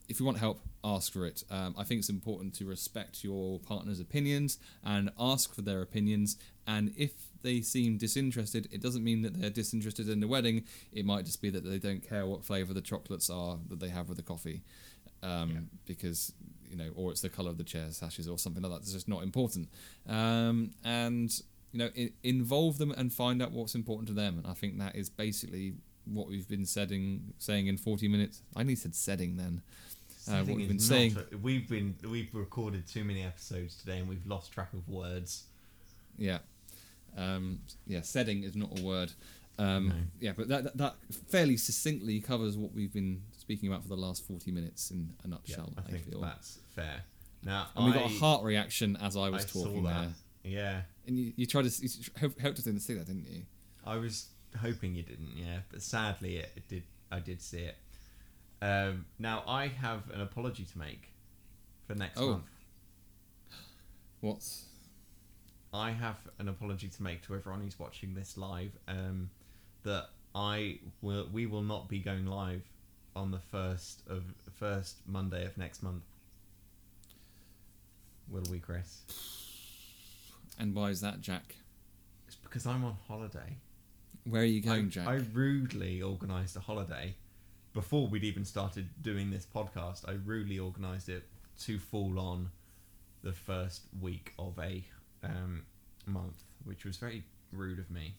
if 0.08 0.20
you 0.20 0.26
want 0.26 0.38
help, 0.38 0.62
ask 0.84 1.12
for 1.12 1.26
it. 1.26 1.44
Um, 1.52 1.76
I 1.78 1.84
think 1.84 2.00
it's 2.00 2.10
important 2.10 2.54
to 2.56 2.66
respect 2.66 3.24
your 3.24 3.60
partner's 3.60 4.00
opinions 4.00 4.58
and 4.84 5.12
ask 5.20 5.54
for 5.54 5.62
their 5.62 5.82
opinions. 5.82 6.38
And 6.66 6.94
if 6.98 7.12
they 7.44 7.62
seem 7.62 7.98
disinterested, 7.98 8.68
it 8.72 8.82
doesn't 8.82 9.04
mean 9.04 9.22
that 9.22 9.40
they're 9.40 9.50
disinterested 9.52 10.10
in 10.10 10.20
the 10.20 10.28
wedding. 10.28 10.64
It 10.92 11.06
might 11.06 11.26
just 11.26 11.42
be 11.42 11.50
that 11.52 11.64
they 11.64 11.78
don't 11.80 12.02
care 12.08 12.26
what 12.26 12.44
flavour 12.44 12.74
the 12.74 12.82
chocolates 12.82 13.30
are 13.30 13.60
that 13.70 13.80
they 13.80 13.90
have 13.90 14.08
with 14.10 14.18
the 14.18 14.24
coffee, 14.24 14.64
um, 15.22 15.52
Yeah. 15.52 15.60
because 15.86 16.34
you 16.70 16.78
know, 16.80 16.90
or 16.96 17.12
it's 17.12 17.22
the 17.22 17.30
colour 17.30 17.52
of 17.52 17.58
the 17.60 17.64
chair 17.64 17.92
sashes 17.92 18.28
or 18.28 18.40
something 18.40 18.64
like 18.64 18.72
that. 18.72 18.80
It's 18.82 18.94
just 18.94 19.08
not 19.08 19.22
important. 19.22 19.70
Um, 20.08 20.72
and 20.84 21.32
you 21.72 21.78
know, 21.80 21.90
I- 21.96 22.12
involve 22.24 22.80
them 22.80 22.92
and 22.92 23.14
find 23.14 23.42
out 23.44 23.52
what's 23.52 23.76
important 23.76 24.08
to 24.08 24.14
them. 24.16 24.40
And 24.40 24.48
I 24.48 24.54
think 24.54 24.80
that 24.80 24.96
is 24.96 25.08
basically 25.10 25.76
what 26.06 26.28
we've 26.28 26.48
been 26.48 26.66
setting, 26.66 27.34
saying 27.38 27.68
in 27.68 27.78
40 27.78 28.08
minutes. 28.08 28.42
I 28.56 28.64
nearly 28.64 28.76
said 28.76 28.96
setting 28.96 29.38
then. 29.38 29.62
Uh, 30.28 30.44
what 30.46 30.56
we've 30.56 30.68
been 30.68 30.80
saying. 30.80 31.16
we've 31.42 31.68
been 31.70 31.96
we've 32.10 32.34
recorded 32.34 32.88
too 32.88 33.04
many 33.04 33.22
episodes 33.24 33.76
today, 33.76 34.00
and 34.00 34.08
we've 34.10 34.26
lost 34.26 34.52
track 34.52 34.72
of 34.74 34.88
words. 34.90 35.44
Yeah. 36.18 36.40
Um, 37.18 37.60
yeah, 37.88 38.02
setting 38.02 38.44
is 38.44 38.56
not 38.56 38.80
a 38.80 38.84
word. 38.84 39.12
Um, 39.60 39.88
No. 39.90 39.96
Yeah, 40.20 40.34
but 40.36 40.48
that, 40.48 40.64
that, 40.64 40.78
that 40.78 40.96
fairly 41.30 41.58
succinctly 41.58 42.20
covers 42.22 42.58
what 42.58 42.74
we've 42.74 42.94
been 42.94 43.22
speaking 43.38 43.70
about 43.70 43.84
for 43.84 43.90
the 43.90 43.96
last 43.96 44.26
40 44.28 44.52
minutes 44.52 44.90
in 44.92 45.14
a 45.24 45.28
Yeah, 45.28 45.34
nutshell, 45.36 45.74
I 45.78 45.82
I, 45.82 45.92
think 45.92 46.10
feel. 46.10 46.22
that's 46.22 46.60
fair. 46.76 47.04
Now, 47.44 47.68
and 47.76 47.86
we 47.86 47.92
I, 47.92 47.96
got 47.96 48.06
a 48.12 48.20
heart 48.20 48.44
reaction 48.44 48.98
as 49.02 49.16
I 49.16 49.22
I 49.26 49.30
was 49.30 49.46
saw 49.46 49.66
talking 49.66 49.84
there. 49.84 50.08
Yeah, 50.44 50.82
And 51.08 51.18
you, 51.20 51.34
you 51.36 51.46
tried 51.46 51.70
to 51.70 51.82
you 51.82 51.90
helped 52.40 52.58
us 52.60 52.66
to 52.66 52.80
see 52.80 52.94
that, 52.96 53.06
didn't 53.06 53.28
you? 53.30 53.44
I 53.86 53.98
was 53.98 54.28
hoping 54.60 54.96
you 54.96 55.04
didn't, 55.04 55.32
yeah. 55.36 55.60
But 55.72 55.82
sadly, 55.82 56.38
it, 56.38 56.52
it 56.56 56.68
did. 56.68 56.84
I 57.12 57.20
did 57.20 57.42
see 57.42 57.60
it. 57.60 57.76
Um, 58.62 59.06
now 59.20 59.44
I 59.48 59.68
have 59.68 60.10
an 60.12 60.22
apology 60.22 60.66
to 60.66 60.78
make 60.80 61.10
for 61.86 61.96
next 61.96 62.18
Oh. 62.20 62.32
month. 62.32 62.44
What's 64.22 64.66
I 65.74 65.92
have 65.92 66.18
an 66.38 66.48
apology 66.48 66.88
to 66.88 67.04
make 67.04 67.26
to 67.28 67.36
everyone 67.36 67.62
who's 67.62 67.80
watching 67.80 68.14
this 68.14 68.38
live. 68.38 68.72
Um, 68.88 69.30
that 69.84 70.10
I 70.36 70.80
will. 71.02 71.28
We 71.32 71.46
will 71.46 71.64
not 71.64 71.90
be 71.90 72.00
going 72.00 72.26
live 72.26 72.64
on 73.16 73.32
the 73.32 73.40
first 73.40 74.02
of 74.08 74.24
first 74.56 74.98
Monday 75.08 75.46
of 75.46 75.58
next 75.58 75.84
month. 75.84 76.04
Will 78.30 78.44
we, 78.50 78.60
Chris? 78.60 79.02
and 80.60 80.76
why 80.76 80.90
is 80.90 81.02
that, 81.02 81.22
Jack? 81.22 81.56
It's 82.28 82.36
because 82.36 82.66
I'm 82.66 82.86
on 82.86 82.96
holiday. 83.08 83.58
Where 84.26 84.44
are 84.44 84.46
you 84.46 84.62
I, 84.62 84.76
going, 84.76 84.90
Jack? 84.90 85.08
I 85.08 85.16
rudely 85.34 86.02
organised 86.02 86.56
a 86.56 86.60
holiday 86.60 87.16
before 87.74 88.08
we'd 88.08 88.24
even 88.24 88.46
started 88.46 88.88
doing 89.02 89.32
this 89.32 89.46
podcast. 89.54 90.08
I 90.08 90.14
rudely 90.24 90.60
organised 90.60 91.10
it 91.10 91.24
to 91.62 91.80
fall 91.80 92.20
on 92.20 92.50
the 93.24 93.34
first 93.34 93.84
week 94.00 94.34
of 94.38 94.58
a 94.60 94.84
um, 95.24 95.64
month, 96.06 96.44
which 96.66 96.86
was 96.86 96.98
very 96.98 97.24
rude 97.52 97.80
of 97.80 97.90
me. 97.92 98.16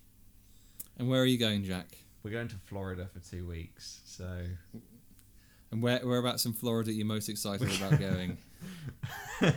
and 0.98 1.08
where 1.08 1.20
are 1.20 1.26
you 1.26 1.38
going, 1.38 1.64
Jack? 1.64 1.98
We're 2.22 2.30
going 2.30 2.48
to 2.48 2.56
Florida 2.66 3.06
for 3.12 3.20
two 3.20 3.46
weeks, 3.46 4.00
so 4.04 4.46
And 5.70 5.82
where 5.82 5.98
whereabouts 6.00 6.46
in 6.46 6.52
Florida 6.54 6.90
are 6.90 6.94
you 6.94 7.04
most 7.04 7.28
excited 7.28 7.68
about 7.76 7.98
going? 8.08 8.38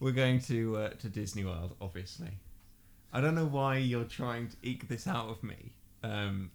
we're 0.00 0.12
going 0.12 0.40
to 0.42 0.76
uh, 0.76 0.88
to 0.90 1.08
Disney 1.08 1.44
World. 1.44 1.74
Obviously, 1.80 2.30
I 3.12 3.20
don't 3.20 3.34
know 3.34 3.46
why 3.46 3.78
you're 3.78 4.04
trying 4.04 4.48
to 4.48 4.56
eke 4.62 4.88
this 4.88 5.06
out 5.06 5.28
of 5.28 5.42
me. 5.42 5.72
Um, 6.02 6.50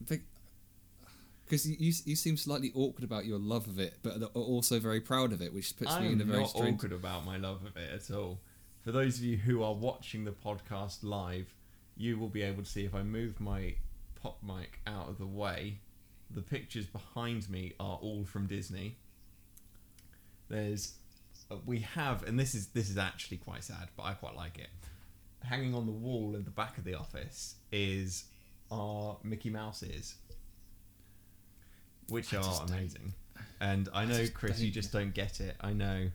Because 1.45 1.65
you, 1.67 1.77
you 1.79 1.93
you 2.05 2.15
seem 2.15 2.35
slightly 2.37 2.71
awkward 2.75 3.03
about 3.05 3.25
your 3.25 3.39
love 3.39 3.67
of 3.67 3.79
it, 3.79 3.95
but 4.03 4.21
are 4.21 4.27
also 4.35 4.79
very 4.79 4.99
proud 4.99 5.31
of 5.31 5.41
it, 5.41 5.53
which 5.53 5.75
puts 5.77 5.91
me 5.99 6.07
I'm 6.07 6.13
in 6.13 6.21
a 6.21 6.25
very 6.25 6.41
not 6.41 6.49
strange. 6.49 6.75
awkward 6.75 6.91
about 6.91 7.25
my 7.25 7.37
love 7.37 7.65
of 7.65 7.77
it 7.77 7.89
at 7.91 8.13
all. 8.15 8.41
For 8.87 8.93
those 8.93 9.17
of 9.17 9.25
you 9.25 9.35
who 9.35 9.63
are 9.63 9.73
watching 9.73 10.23
the 10.23 10.31
podcast 10.31 10.99
live, 11.03 11.53
you 11.97 12.17
will 12.17 12.29
be 12.29 12.41
able 12.41 12.63
to 12.63 12.69
see 12.69 12.85
if 12.85 12.95
I 12.95 13.03
move 13.03 13.37
my 13.37 13.75
pop 14.15 14.41
mic 14.41 14.79
out 14.87 15.09
of 15.09 15.17
the 15.17 15.25
way. 15.25 15.79
The 16.33 16.41
pictures 16.41 16.85
behind 16.85 17.49
me 17.49 17.73
are 17.81 17.99
all 18.01 18.23
from 18.23 18.47
Disney. 18.47 18.95
There's, 20.47 20.93
uh, 21.51 21.57
we 21.65 21.79
have, 21.79 22.23
and 22.23 22.39
this 22.39 22.55
is 22.55 22.67
this 22.67 22.89
is 22.89 22.97
actually 22.97 23.39
quite 23.39 23.65
sad, 23.65 23.89
but 23.97 24.03
I 24.03 24.13
quite 24.13 24.37
like 24.37 24.57
it. 24.57 24.69
Hanging 25.43 25.75
on 25.75 25.85
the 25.85 25.91
wall 25.91 26.33
in 26.37 26.45
the 26.45 26.49
back 26.49 26.77
of 26.77 26.85
the 26.85 26.93
office 26.93 27.55
is 27.73 28.23
our 28.71 29.17
Mickey 29.21 29.49
Mouse 29.49 29.83
ears, 29.83 30.15
which 32.07 32.33
I 32.33 32.37
are 32.37 32.43
don't- 32.43 32.69
amazing. 32.69 33.13
And 33.59 33.89
I 33.93 34.03
I 34.03 34.05
know, 34.05 34.25
Chris, 34.33 34.61
you 34.61 34.71
just 34.71 34.93
don't 34.93 35.13
get 35.13 35.41
it. 35.41 35.57
I 35.59 35.73
know. 35.73 36.09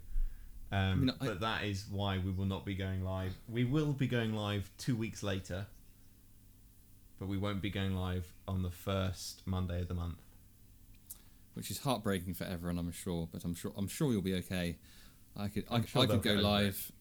Um, 0.73 1.01
mean, 1.07 1.11
I- 1.21 1.27
but 1.27 1.41
that 1.41 1.65
is 1.65 1.85
why 1.91 2.19
we 2.19 2.31
will 2.31 2.47
not 2.47 2.65
be 2.65 2.75
going 2.75 3.05
live. 3.05 3.35
We 3.49 3.65
will 3.65 3.93
be 3.93 4.07
going 4.07 4.33
live 4.35 4.71
two 4.79 4.97
weeks 4.97 5.23
later, 5.23 5.67
but 7.19 7.29
we 7.29 7.37
won't 7.37 7.61
be 7.63 7.71
going 7.71 7.95
live 7.95 8.33
on 8.49 8.63
the 8.63 8.71
first 8.71 9.43
Monday 9.47 9.83
of 9.83 9.89
the 9.89 9.95
month. 9.95 10.19
which 11.55 11.71
is 11.71 11.81
heartbreaking 11.81 12.33
for 12.33 12.45
everyone, 12.45 12.79
I'm 12.79 12.91
sure. 12.93 13.29
But 13.31 13.45
I'm 13.45 13.55
sure 13.55 13.73
I'm 13.77 13.87
sure 13.87 14.11
you'll 14.11 14.23
be 14.23 14.35
okay. 14.37 14.79
I 15.37 15.49
could 15.49 15.65
I, 15.71 15.83
sure 15.83 16.03
I 16.03 16.07
could 16.07 16.23
go 16.23 16.31
get 16.31 16.31
over 16.31 16.41
it. 16.41 16.43
live. 16.45 16.93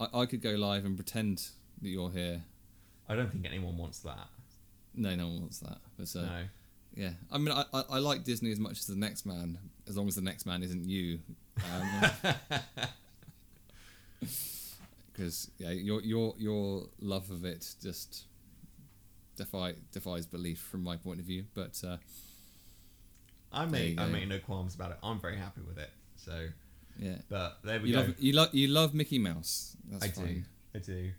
I, 0.00 0.20
I 0.20 0.26
could 0.26 0.42
go 0.42 0.50
live 0.50 0.84
and 0.84 0.96
pretend 0.96 1.48
that 1.80 1.88
you're 1.88 2.10
here. 2.10 2.42
I 3.08 3.14
don't 3.14 3.30
think 3.30 3.46
anyone 3.46 3.76
wants 3.78 4.00
that. 4.00 4.28
No, 4.96 5.14
no 5.14 5.28
one 5.28 5.40
wants 5.42 5.60
that. 5.60 5.78
But 5.96 6.14
uh, 6.16 6.22
no. 6.22 6.42
yeah, 6.96 7.10
I 7.30 7.38
mean, 7.38 7.52
I, 7.52 7.64
I, 7.72 7.84
I 7.88 7.98
like 7.98 8.24
Disney 8.24 8.50
as 8.50 8.58
much 8.58 8.78
as 8.80 8.86
the 8.86 8.96
next 8.96 9.24
man, 9.26 9.58
as 9.88 9.96
long 9.96 10.08
as 10.08 10.16
the 10.16 10.22
next 10.22 10.44
man 10.44 10.64
isn't 10.64 10.84
you. 10.88 11.20
Because 15.12 15.50
yeah, 15.58 15.70
your 15.70 16.00
your 16.00 16.34
your 16.38 16.84
love 17.00 17.30
of 17.30 17.44
it 17.44 17.74
just 17.82 18.24
defy 19.36 19.74
defies 19.92 20.26
belief 20.26 20.58
from 20.58 20.82
my 20.82 20.96
point 20.96 21.20
of 21.20 21.26
view. 21.26 21.44
But 21.54 21.80
uh, 21.86 21.98
I 23.52 23.66
make 23.66 24.00
I 24.00 24.06
make 24.06 24.26
no 24.26 24.38
qualms 24.38 24.74
about 24.74 24.92
it. 24.92 24.98
I'm 25.02 25.20
very 25.20 25.36
happy 25.36 25.60
with 25.66 25.78
it. 25.78 25.90
So, 26.16 26.48
yeah, 26.98 27.16
but 27.28 27.58
there 27.62 27.78
we 27.80 27.88
you 27.88 27.94
go. 27.94 28.00
love 28.00 28.14
you 28.18 28.32
love 28.32 28.54
you 28.54 28.68
love 28.68 28.94
Mickey 28.94 29.18
Mouse. 29.18 29.76
That's 29.90 30.04
I 30.04 30.08
fine. 30.08 30.46
do. 30.72 30.78
I 30.78 30.78
do. 30.78 31.10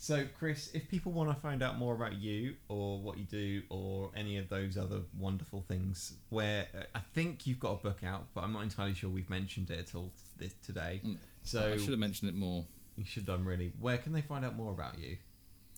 So, 0.00 0.24
Chris, 0.38 0.70
if 0.74 0.88
people 0.88 1.10
want 1.10 1.28
to 1.34 1.40
find 1.40 1.60
out 1.60 1.76
more 1.76 1.92
about 1.92 2.14
you 2.14 2.54
or 2.68 3.00
what 3.00 3.18
you 3.18 3.24
do 3.24 3.62
or 3.68 4.10
any 4.14 4.36
of 4.38 4.48
those 4.48 4.78
other 4.78 5.00
wonderful 5.18 5.64
things, 5.66 6.14
where 6.28 6.66
uh, 6.72 6.84
I 6.94 7.00
think 7.14 7.48
you've 7.48 7.58
got 7.58 7.72
a 7.72 7.82
book 7.82 8.04
out, 8.04 8.26
but 8.32 8.44
I'm 8.44 8.52
not 8.52 8.62
entirely 8.62 8.94
sure 8.94 9.10
we've 9.10 9.28
mentioned 9.28 9.70
it 9.70 9.78
at 9.80 9.94
all 9.96 10.12
this, 10.36 10.54
today. 10.64 11.00
Mm, 11.04 11.16
So, 11.42 11.72
I 11.72 11.76
should 11.78 11.90
have 11.90 11.98
mentioned 11.98 12.30
it 12.30 12.36
more. 12.36 12.64
you 12.96 13.04
should 13.04 13.26
have 13.26 13.38
done 13.38 13.44
really. 13.44 13.72
Where 13.80 13.98
can 13.98 14.12
they 14.12 14.22
find 14.22 14.44
out 14.44 14.54
more 14.54 14.70
about 14.70 14.98
you? 15.00 15.16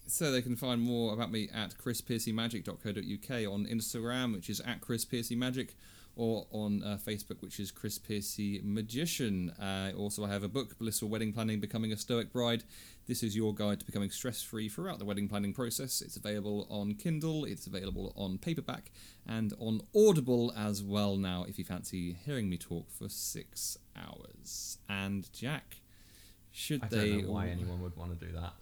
So 0.06 0.30
they 0.30 0.42
can 0.42 0.56
find 0.56 0.82
more 0.82 1.14
about 1.14 1.30
me 1.32 1.48
at 1.54 1.78
chrispiercymagic.co.uk 1.78 3.52
on 3.52 3.66
Instagram, 3.66 4.34
which 4.34 4.50
is 4.50 4.60
at 4.60 4.80
chrispiercymagic, 4.80 5.70
or 6.16 6.46
on 6.50 6.82
uh, 6.82 6.98
Facebook, 7.06 7.40
which 7.40 7.60
is 7.60 7.70
Chris 7.70 7.96
Piercy 7.98 8.60
Magician. 8.64 9.50
Uh, 9.50 9.92
also, 9.96 10.24
I 10.24 10.28
have 10.28 10.42
a 10.42 10.48
book, 10.48 10.76
Blissful 10.78 11.08
Wedding 11.08 11.32
Planning: 11.32 11.60
Becoming 11.60 11.92
a 11.92 11.96
Stoic 11.96 12.32
Bride. 12.32 12.64
This 13.10 13.24
is 13.24 13.34
your 13.34 13.52
guide 13.52 13.80
to 13.80 13.84
becoming 13.84 14.08
stress-free 14.10 14.68
throughout 14.68 15.00
the 15.00 15.04
wedding 15.04 15.26
planning 15.28 15.52
process. 15.52 16.00
It's 16.00 16.16
available 16.16 16.68
on 16.70 16.94
Kindle, 16.94 17.44
it's 17.44 17.66
available 17.66 18.12
on 18.16 18.38
paperback, 18.38 18.92
and 19.26 19.52
on 19.58 19.80
Audible 19.96 20.52
as 20.56 20.80
well. 20.80 21.16
Now, 21.16 21.44
if 21.48 21.58
you 21.58 21.64
fancy 21.64 22.12
hearing 22.24 22.48
me 22.48 22.56
talk 22.56 22.88
for 22.88 23.08
six 23.08 23.76
hours, 23.96 24.78
and 24.88 25.28
Jack, 25.32 25.78
should 26.52 26.84
I 26.84 26.86
they? 26.86 27.10
don't 27.10 27.22
know 27.24 27.32
why 27.32 27.46
all- 27.46 27.50
anyone 27.52 27.82
would 27.82 27.96
want 27.96 28.16
to 28.20 28.26
do 28.26 28.30
that. 28.32 28.52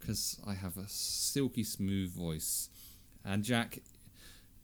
because 0.00 0.40
I 0.44 0.54
have 0.54 0.76
a 0.76 0.88
silky 0.88 1.62
smooth 1.62 2.12
voice. 2.12 2.68
And 3.24 3.44
Jack, 3.44 3.78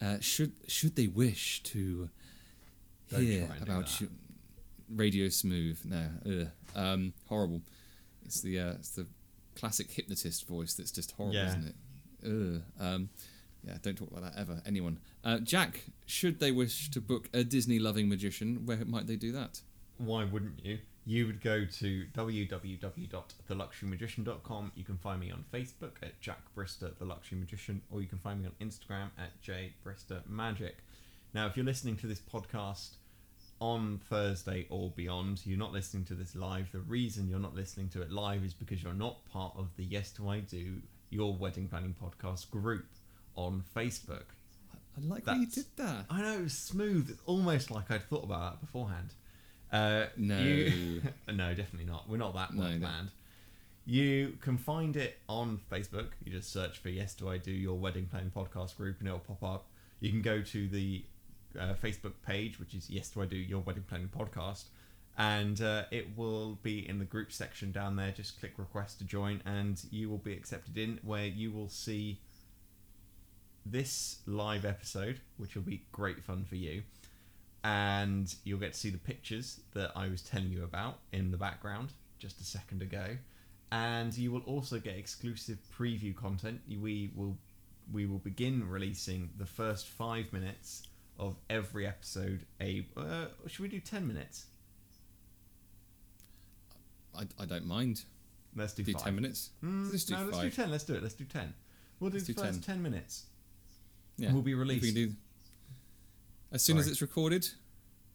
uh, 0.01 0.18
should 0.18 0.55
should 0.66 0.96
they 0.96 1.07
wish 1.07 1.62
to 1.62 2.11
Don't 3.11 3.22
hear 3.22 3.46
try 3.46 3.57
and 3.59 3.64
do 3.64 3.70
about 3.72 4.01
you, 4.01 4.11
Radio 4.88 5.28
Smooth? 5.28 5.78
No, 5.84 6.49
um, 6.74 7.12
horrible. 7.28 7.62
It's 8.29 8.41
the 8.43 8.59
uh, 8.61 8.72
it's 8.72 8.91
the 8.91 9.07
classic 9.57 9.91
hypnotist 9.91 10.47
voice 10.47 10.74
that's 10.74 10.91
just 10.93 11.12
horrible, 11.12 11.35
Yeah. 11.37 11.49
isn't 11.49 11.66
it? 11.66 11.74
Ugh. 12.26 12.62
Um, 12.79 13.09
yeah, 13.64 13.79
don't 13.83 13.97
talk 13.97 14.12
like 14.12 14.22
that 14.22 14.37
ever. 14.39 14.61
Anyone? 14.66 15.01
Uh, 15.24 15.39
Jack, 15.39 15.85
should 16.07 16.39
they 16.41 16.53
wish 16.53 16.91
to 16.91 17.01
book 17.01 17.29
a 17.35 17.43
Disney 17.43 17.79
loving 17.79 18.09
magician, 18.09 18.66
where 18.66 18.85
might 18.85 19.07
they 19.07 19.16
do 19.16 19.33
that? 19.33 19.62
Why 19.97 20.24
wouldn't 20.24 20.64
you? 20.64 20.79
You 21.07 21.26
would 21.26 21.41
go 21.41 21.64
to 21.64 22.07
www.theluxurymagician.com. 23.49 24.72
You 24.74 24.85
can 24.85 24.99
find 24.99 25.20
me 25.20 25.31
on 25.31 25.45
Facebook 25.53 25.93
at 26.03 26.20
Jack 26.20 26.41
Brister, 26.57 26.97
the 26.99 27.05
Luxury 27.07 27.39
Magician, 27.39 27.81
or 27.91 28.01
you 28.03 28.07
can 28.07 28.18
find 28.18 28.41
me 28.43 28.47
on 28.47 28.53
Instagram 28.66 29.09
at 29.18 29.41
J 29.41 29.72
Brister 29.85 30.20
Magic. 30.29 30.76
Now, 31.35 31.47
if 31.47 31.57
you're 31.57 31.66
listening 31.66 31.97
to 31.97 32.07
this 32.07 32.20
podcast 32.20 32.91
on 33.61 34.00
Thursday 34.09 34.66
or 34.70 34.90
beyond, 34.90 35.40
you're 35.44 35.59
not 35.59 35.72
listening 35.72 36.04
to 36.06 36.14
this 36.14 36.36
live. 36.36 36.70
The 36.72 36.78
reason 36.80 37.28
you're 37.28 37.38
not 37.40 37.54
listening 37.54 37.88
to 37.90 38.02
it 38.02 38.11
live 38.12 38.44
is 38.44 38.54
because 38.54 38.82
you're 38.82 38.94
not 38.94 39.24
part 39.32 39.52
of 39.56 39.68
the 39.76 39.84
Yes 39.84 40.11
to 40.12 40.28
I 40.28 40.40
Do 40.40 40.80
Your 41.11 41.34
Wedding 41.34 41.68
Planning 41.68 41.94
Podcast 42.00 42.50
group 42.50 42.86
on 43.34 43.62
Facebook. 43.76 44.24
I 44.96 45.06
like 45.09 45.26
how 45.26 45.34
you 45.34 45.46
did 45.46 45.66
that. 45.76 46.06
I 46.11 46.22
know 46.22 46.34
it 46.38 46.42
was 46.42 46.52
smooth. 46.52 47.11
It's 47.11 47.20
almost 47.26 47.70
like 47.70 47.90
I'd 47.90 48.09
thought 48.09 48.24
about 48.24 48.52
that 48.52 48.61
beforehand. 48.61 49.11
Uh, 49.72 50.06
No. 50.16 50.38
you- 50.40 51.02
no, 51.28 51.54
definitely 51.54 51.84
not. 51.90 52.09
We're 52.09 52.16
not 52.16 52.34
that 52.34 52.54
No, 52.54 52.62
well 52.62 52.70
no. 52.72 52.78
planned. 52.78 53.11
You 53.86 54.36
can 54.42 54.59
find 54.59 54.96
it 54.96 55.18
on 55.28 55.61
Facebook. 55.72 56.09
You 56.24 56.30
just 56.32 56.52
search 56.52 56.78
for 56.78 56.90
"Yes 56.90 57.14
to 57.16 57.30
I 57.30 57.38
Do 57.38 57.50
your 57.50 57.74
wedding 57.78 58.06
planning 58.06 58.30
podcast 58.34 58.76
group" 58.76 58.98
and 58.98 59.09
it'll 59.09 59.20
pop 59.20 59.42
up. 59.42 59.66
You 60.00 60.11
can 60.11 60.20
go 60.20 60.42
to 60.42 60.68
the 60.68 61.04
uh, 61.59 61.74
Facebook 61.74 62.14
page, 62.26 62.59
which 62.59 62.74
is 62.74 62.88
"Yes 62.90 63.11
to 63.11 63.22
I 63.22 63.26
Do 63.26 63.36
your 63.36 63.61
wedding 63.61 63.84
planning 63.88 64.11
podcast," 64.16 64.64
and 65.16 65.61
uh, 65.61 65.84
it 65.90 66.16
will 66.16 66.59
be 66.62 66.88
in 66.88 66.98
the 66.98 67.04
group 67.04 67.32
section 67.32 67.72
down 67.72 67.96
there. 67.96 68.12
Just 68.12 68.38
click 68.40 68.52
request 68.56 68.98
to 68.98 69.04
join, 69.04 69.42
and 69.44 69.82
you 69.90 70.09
will 70.09 70.18
be 70.18 70.32
accepted 70.32 70.78
in. 70.78 71.00
Where 71.02 71.26
you 71.26 71.50
will 71.50 71.68
see 71.68 72.20
this 73.70 74.18
live 74.26 74.64
episode, 74.64 75.20
which 75.36 75.54
will 75.54 75.62
be 75.62 75.82
great 75.92 76.22
fun 76.22 76.44
for 76.44 76.56
you. 76.56 76.82
And 77.64 78.32
you'll 78.44 78.61
get 78.61 78.72
to 78.74 78.78
see 78.78 78.90
the 78.90 78.98
pictures 78.98 79.61
that 79.74 79.92
I 79.96 80.09
was 80.09 80.22
telling 80.22 80.50
you 80.50 80.64
about 80.64 80.98
in 81.12 81.30
the 81.30 81.36
background 81.36 81.92
just 82.18 82.40
a 82.40 82.44
second 82.44 82.82
ago. 82.82 83.16
And 83.70 84.16
you 84.16 84.32
will 84.32 84.42
also 84.42 84.78
get 84.78 84.96
exclusive 84.96 85.59
preview 85.76 86.14
content. 86.16 86.61
We 86.68 87.11
will 87.14 87.36
we 87.92 88.06
will 88.06 88.18
begin 88.18 88.68
releasing 88.68 89.30
the 89.38 89.46
first 89.46 89.86
five 89.86 90.32
minutes 90.32 90.82
of 91.19 91.37
every 91.51 91.87
episode. 91.87 92.47
A 92.61 92.87
uh, 92.97 93.27
should 93.47 93.61
we 93.61 93.69
do 93.69 93.81
ten 93.81 94.07
minutes? 94.07 94.47
I, 97.16 97.23
I 97.41 97.45
don't 97.47 97.66
mind. 97.66 98.03
Let's 98.57 98.73
do, 98.75 98.83
Do, 98.83 98.93
five. 98.93 99.03
ten 99.05 99.14
minutes. 99.14 99.51
Mm, 99.64 99.91
Let's 99.91 100.05
do 100.05 100.14
no, 100.14 100.25
let's 100.25 100.39
do 100.41 100.51
ten. 100.51 100.71
Let's 100.71 100.85
do 100.85 100.95
it. 100.95 101.03
Let's 101.03 101.14
do 101.14 101.25
ten. 101.25 101.55
We'll 102.01 102.11
do 102.11 102.16
Let's 102.16 102.27
the 102.29 102.35
do 102.35 102.41
first 102.43 102.62
10. 102.64 102.75
ten 102.75 102.83
minutes. 102.83 103.27
Yeah, 104.16 104.33
we'll 104.33 104.43
be 104.43 104.53
if 104.53 104.57
we 104.57 104.61
released 104.61 104.95
do- 104.95 105.12
as 106.53 106.62
soon 106.62 106.79
as 106.79 106.89
it's 106.89 107.03
recorded. 107.03 107.47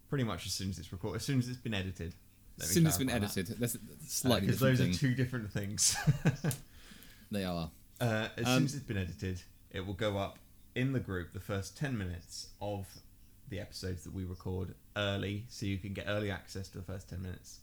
pretty 0.09 0.23
much 0.23 0.45
as 0.45 0.53
soon 0.53 0.69
as 0.69 0.79
it's 0.79 0.91
recorded, 0.91 1.17
as 1.17 1.25
soon 1.25 1.39
as 1.39 1.47
it's 1.49 1.59
been 1.59 1.73
edited. 1.73 2.13
As 2.61 2.69
soon 2.69 2.85
as 2.85 2.93
it's 2.93 2.97
been 2.99 3.07
clarify 3.07 3.25
that. 3.27 3.37
edited. 3.37 3.59
That's 3.59 3.77
slightly 4.07 4.47
because 4.47 4.59
those 4.59 4.77
thing. 4.79 4.91
are 4.91 4.93
two 4.93 5.15
different 5.15 5.51
things. 5.51 5.95
they 7.31 7.43
are. 7.45 7.69
uh, 8.01 8.27
as 8.37 8.45
Um, 8.45 8.53
soon 8.57 8.65
as 8.65 8.75
it's 8.75 8.83
been 8.83 8.97
edited, 8.97 9.41
it 9.71 9.85
will 9.85 9.93
go 9.95 10.17
up 10.17 10.37
in 10.75 10.93
the 10.93 10.99
group 10.99 11.33
the 11.33 11.39
first 11.39 11.77
10 11.77 11.97
minutes 11.97 12.47
of 12.61 12.87
the 13.49 13.59
episodes 13.59 14.03
that 14.03 14.13
we 14.13 14.23
record 14.25 14.73
early, 14.95 15.45
so 15.49 15.65
you 15.65 15.77
can 15.77 15.93
get 15.93 16.05
early 16.07 16.31
access 16.31 16.67
to 16.69 16.77
the 16.79 16.83
first 16.83 17.09
10 17.09 17.21
minutes. 17.21 17.59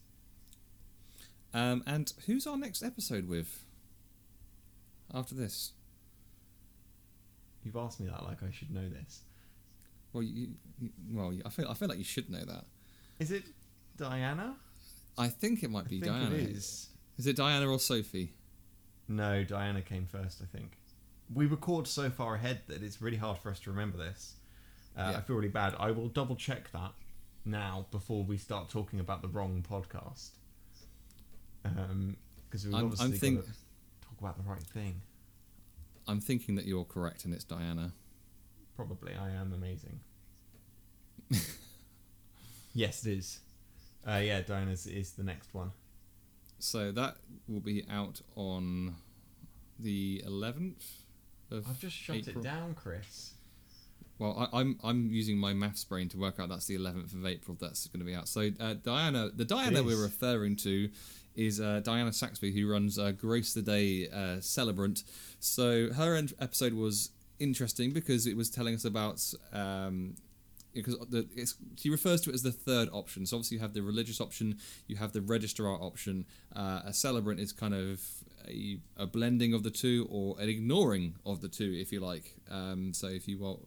Um, 1.53 1.83
and 1.87 2.13
who's 2.27 2.47
our 2.47 2.57
next 2.57 2.83
episode 2.83 3.29
with? 3.29 3.65
After 5.13 5.35
this, 5.35 5.73
You've 7.65 7.77
asked 7.77 8.01
me 8.01 8.07
that 8.07 8.23
like 8.25 8.43
I 8.43 8.51
should 8.53 8.71
know 8.71 8.89
this. 8.89 9.21
well, 10.13 10.23
you, 10.23 10.49
you, 10.81 10.91
well, 11.13 11.35
I 11.45 11.49
feel 11.51 11.69
I 11.69 11.75
feel 11.75 11.89
like 11.89 11.99
you 11.99 12.05
should 12.05 12.31
know 12.31 12.43
that. 12.45 12.65
Is 13.19 13.31
it 13.33 13.43
Diana? 13.99 14.55
I 15.19 15.29
think 15.29 15.63
it 15.63 15.71
might 15.71 15.85
I 15.85 15.89
be 15.89 16.01
think 16.01 16.05
Diana. 16.13 16.35
it 16.37 16.41
is. 16.51 16.89
Is 17.19 17.27
it 17.27 17.37
Diana 17.37 17.69
or 17.69 17.79
Sophie? 17.79 18.33
No, 19.09 19.45
Diana 19.45 19.83
came 19.83 20.07
first, 20.07 20.41
I 20.41 20.47
think. 20.57 20.79
We 21.33 21.47
record 21.47 21.87
so 21.87 22.11
far 22.11 22.35
ahead 22.35 22.63
that 22.67 22.83
it's 22.83 23.01
really 23.01 23.17
hard 23.17 23.39
for 23.39 23.51
us 23.51 23.61
to 23.61 23.71
remember 23.71 23.99
this. 23.99 24.35
Uh, 24.97 25.11
Yeah. 25.13 25.19
I 25.19 25.21
feel 25.23 25.37
really 25.37 25.49
bad. 25.49 25.75
I 25.79 25.91
will 25.93 26.09
double 26.09 26.35
check 26.37 26.71
that 26.73 26.93
now 27.45 27.87
before 27.91 28.25
we 28.25 28.37
start 28.37 28.69
talking 28.69 28.99
about 29.01 29.23
the 29.23 29.29
wrong 29.29 29.65
podcast. 29.69 30.31
Because 31.63 32.65
we've 32.65 32.75
obviously 32.75 33.07
I'm 33.07 33.13
think- 33.13 33.45
talk 33.45 34.19
about 34.21 34.37
the 34.37 34.43
right 34.43 34.63
thing. 34.63 35.03
I'm 36.09 36.21
thinking 36.21 36.57
that 36.57 36.65
you're 36.65 36.85
correct, 36.85 37.25
and 37.25 37.33
it's 37.33 37.45
Diana. 37.45 37.93
Probably, 38.75 39.15
I 39.15 39.31
am 39.31 39.53
amazing. 39.53 40.01
yes, 42.75 43.07
it 43.07 43.19
is. 43.19 43.41
Uh, 44.07 44.17
yeah, 44.25 44.41
Diana's 44.41 44.87
is 44.87 45.13
the 45.13 45.23
next 45.23 45.53
one. 45.55 45.71
So 46.59 46.91
that 46.93 47.17
will 47.47 47.61
be 47.61 47.85
out 47.89 48.21
on 48.35 48.97
the 49.79 50.23
11th 50.27 50.77
of 50.79 51.00
I've 51.53 51.81
just 51.81 51.97
shut 51.97 52.17
April. 52.17 52.39
it 52.39 52.43
down, 52.43 52.75
Chris. 52.75 53.33
Well, 54.19 54.49
I, 54.53 54.61
I'm 54.61 54.79
I'm 54.85 55.11
using 55.11 55.39
my 55.39 55.55
maths 55.55 55.83
brain 55.85 56.09
to 56.11 56.19
work 56.19 56.39
out 56.39 56.51
that's 56.51 56.67
the 56.67 56.77
11th 56.77 57.15
of 57.15 57.27
April. 57.27 57.57
That's 57.59 57.87
going 57.89 58.01
to 58.01 58.07
be 58.07 58.15
out. 58.15 58.29
So 58.29 58.51
uh, 58.61 58.75
Diana, 58.75 59.31
the 59.35 59.47
Diana 59.47 59.83
we're 59.83 60.01
referring 60.01 60.57
to 60.57 60.91
is 61.35 61.59
uh, 61.61 61.81
Diana 61.83 62.13
Saxby, 62.13 62.53
who 62.53 62.71
runs 62.71 62.99
uh, 62.99 63.13
Grace 63.13 63.55
the 63.55 63.63
Day 63.63 64.09
uh, 64.09 64.41
Celebrant. 64.41 65.05
So 65.39 65.91
her 65.93 66.17
en- 66.17 66.29
episode 66.39 66.75
was 66.75 67.11
interesting 67.39 67.93
because 67.93 68.27
it 68.27 68.37
was 68.37 68.51
telling 68.51 68.75
us 68.75 68.85
about. 68.85 69.23
Um, 69.53 70.17
because 70.73 70.97
the, 71.09 71.27
it's, 71.35 71.57
she 71.77 71.91
refers 71.91 72.21
to 72.21 72.31
it 72.31 72.35
as 72.35 72.43
the 72.43 72.53
third 72.53 72.89
option. 72.93 73.27
So 73.27 73.37
obviously 73.37 73.57
you 73.57 73.61
have 73.61 73.75
the 73.75 73.83
religious 73.83 74.21
option, 74.21 74.59
you 74.87 74.95
have 74.97 75.13
the 75.13 75.21
registrar 75.21 75.75
option. 75.83 76.27
Uh, 76.55 76.83
a 76.85 76.93
celebrant 76.93 77.41
is 77.41 77.53
kind 77.53 77.75
of 77.75 78.01
a, 78.49 78.79
a 78.97 79.07
blending 79.07 79.55
of 79.55 79.63
the 79.63 79.71
two 79.71 80.07
or 80.11 80.37
an 80.41 80.49
ignoring 80.49 81.15
of 81.25 81.41
the 81.41 81.49
two, 81.49 81.75
if 81.77 81.93
you 81.93 82.01
like. 82.01 82.35
Um, 82.51 82.93
so 82.93 83.07
if 83.09 83.29
you 83.29 83.39
want 83.39 83.67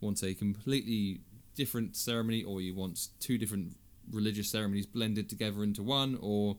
want 0.00 0.22
a 0.22 0.32
completely 0.32 1.20
different 1.54 1.94
ceremony 1.94 2.42
or 2.42 2.60
you 2.62 2.74
want 2.74 3.08
two 3.20 3.36
different 3.36 3.76
religious 4.10 4.50
ceremonies 4.50 4.86
blended 4.86 5.28
together 5.28 5.62
into 5.62 5.82
one 5.82 6.18
or 6.22 6.56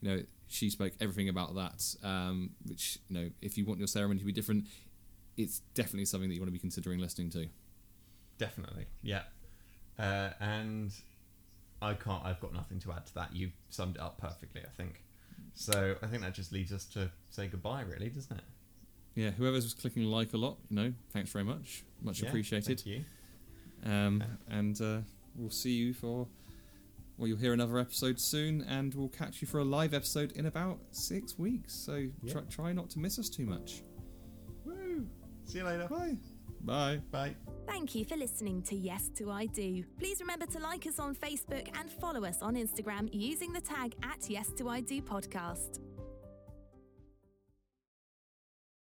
you 0.00 0.08
know 0.08 0.22
she 0.46 0.70
spoke 0.70 0.92
everything 1.00 1.28
about 1.28 1.56
that 1.56 1.82
um, 2.04 2.50
which 2.68 3.00
you 3.08 3.18
know 3.18 3.28
if 3.42 3.58
you 3.58 3.64
want 3.64 3.80
your 3.80 3.88
ceremony 3.88 4.20
to 4.20 4.24
be 4.24 4.30
different 4.30 4.64
it's 5.36 5.58
definitely 5.74 6.04
something 6.04 6.28
that 6.28 6.36
you 6.36 6.40
want 6.40 6.46
to 6.46 6.52
be 6.52 6.58
considering 6.58 7.00
listening 7.00 7.28
to 7.28 7.48
Definitely, 8.38 8.86
yeah. 9.02 9.22
Uh, 9.98 10.30
and 10.40 10.90
I 11.80 11.94
can't. 11.94 12.24
I've 12.24 12.40
got 12.40 12.52
nothing 12.52 12.80
to 12.80 12.92
add 12.92 13.06
to 13.06 13.14
that. 13.14 13.34
You 13.34 13.50
summed 13.70 13.96
it 13.96 14.02
up 14.02 14.18
perfectly. 14.18 14.62
I 14.62 14.70
think. 14.76 15.03
So 15.54 15.94
I 16.02 16.06
think 16.06 16.22
that 16.22 16.34
just 16.34 16.52
leaves 16.52 16.72
us 16.72 16.84
to 16.86 17.10
say 17.30 17.46
goodbye, 17.46 17.82
really, 17.82 18.08
doesn't 18.10 18.36
it? 18.36 18.44
yeah 19.16 19.30
whoever's 19.30 19.72
clicking 19.74 20.02
like 20.02 20.32
a 20.32 20.36
lot 20.36 20.56
you 20.68 20.74
know 20.74 20.92
thanks 21.12 21.30
very 21.30 21.44
much 21.44 21.84
much 22.02 22.20
Yeah, 22.20 22.30
appreciated 22.30 22.80
Thank 22.80 22.86
you. 22.86 23.04
um, 23.88 24.24
and 24.48 24.80
uh, 24.82 24.98
we'll 25.36 25.50
see 25.50 25.70
you 25.70 25.94
for 25.94 26.26
well 27.16 27.28
you'll 27.28 27.38
hear 27.38 27.52
another 27.52 27.78
episode 27.78 28.18
soon 28.20 28.62
and 28.62 28.92
we'll 28.92 29.08
catch 29.10 29.40
you 29.40 29.46
for 29.46 29.60
a 29.60 29.64
live 29.64 29.94
episode 29.94 30.32
in 30.32 30.46
about 30.46 30.80
six 30.90 31.38
weeks 31.38 31.72
so 31.74 32.08
try, 32.28 32.40
try 32.50 32.72
not 32.72 32.90
to 32.90 32.98
miss 32.98 33.16
us 33.20 33.28
too 33.28 33.46
much 33.46 33.84
Woo! 34.64 35.06
See 35.44 35.58
you 35.58 35.64
later. 35.64 35.86
bye 35.88 36.16
bye 36.64 37.00
Bye. 37.10 37.36
Thank 37.66 37.94
you 37.94 38.04
for 38.04 38.16
listening 38.16 38.62
to 38.62 38.76
Yes 38.76 39.10
to 39.16 39.30
I 39.30 39.46
Do. 39.46 39.84
Please 39.98 40.20
remember 40.20 40.46
to 40.46 40.58
like 40.58 40.86
us 40.86 40.98
on 40.98 41.14
Facebook 41.14 41.68
and 41.78 41.90
follow 41.90 42.24
us 42.24 42.42
on 42.42 42.54
Instagram 42.54 43.08
using 43.12 43.52
the 43.52 43.60
tag 43.60 43.94
at 44.02 44.28
Yes 44.28 44.50
to 44.58 44.68
I 44.68 44.80
Do 44.80 45.00
podcast. 45.00 45.80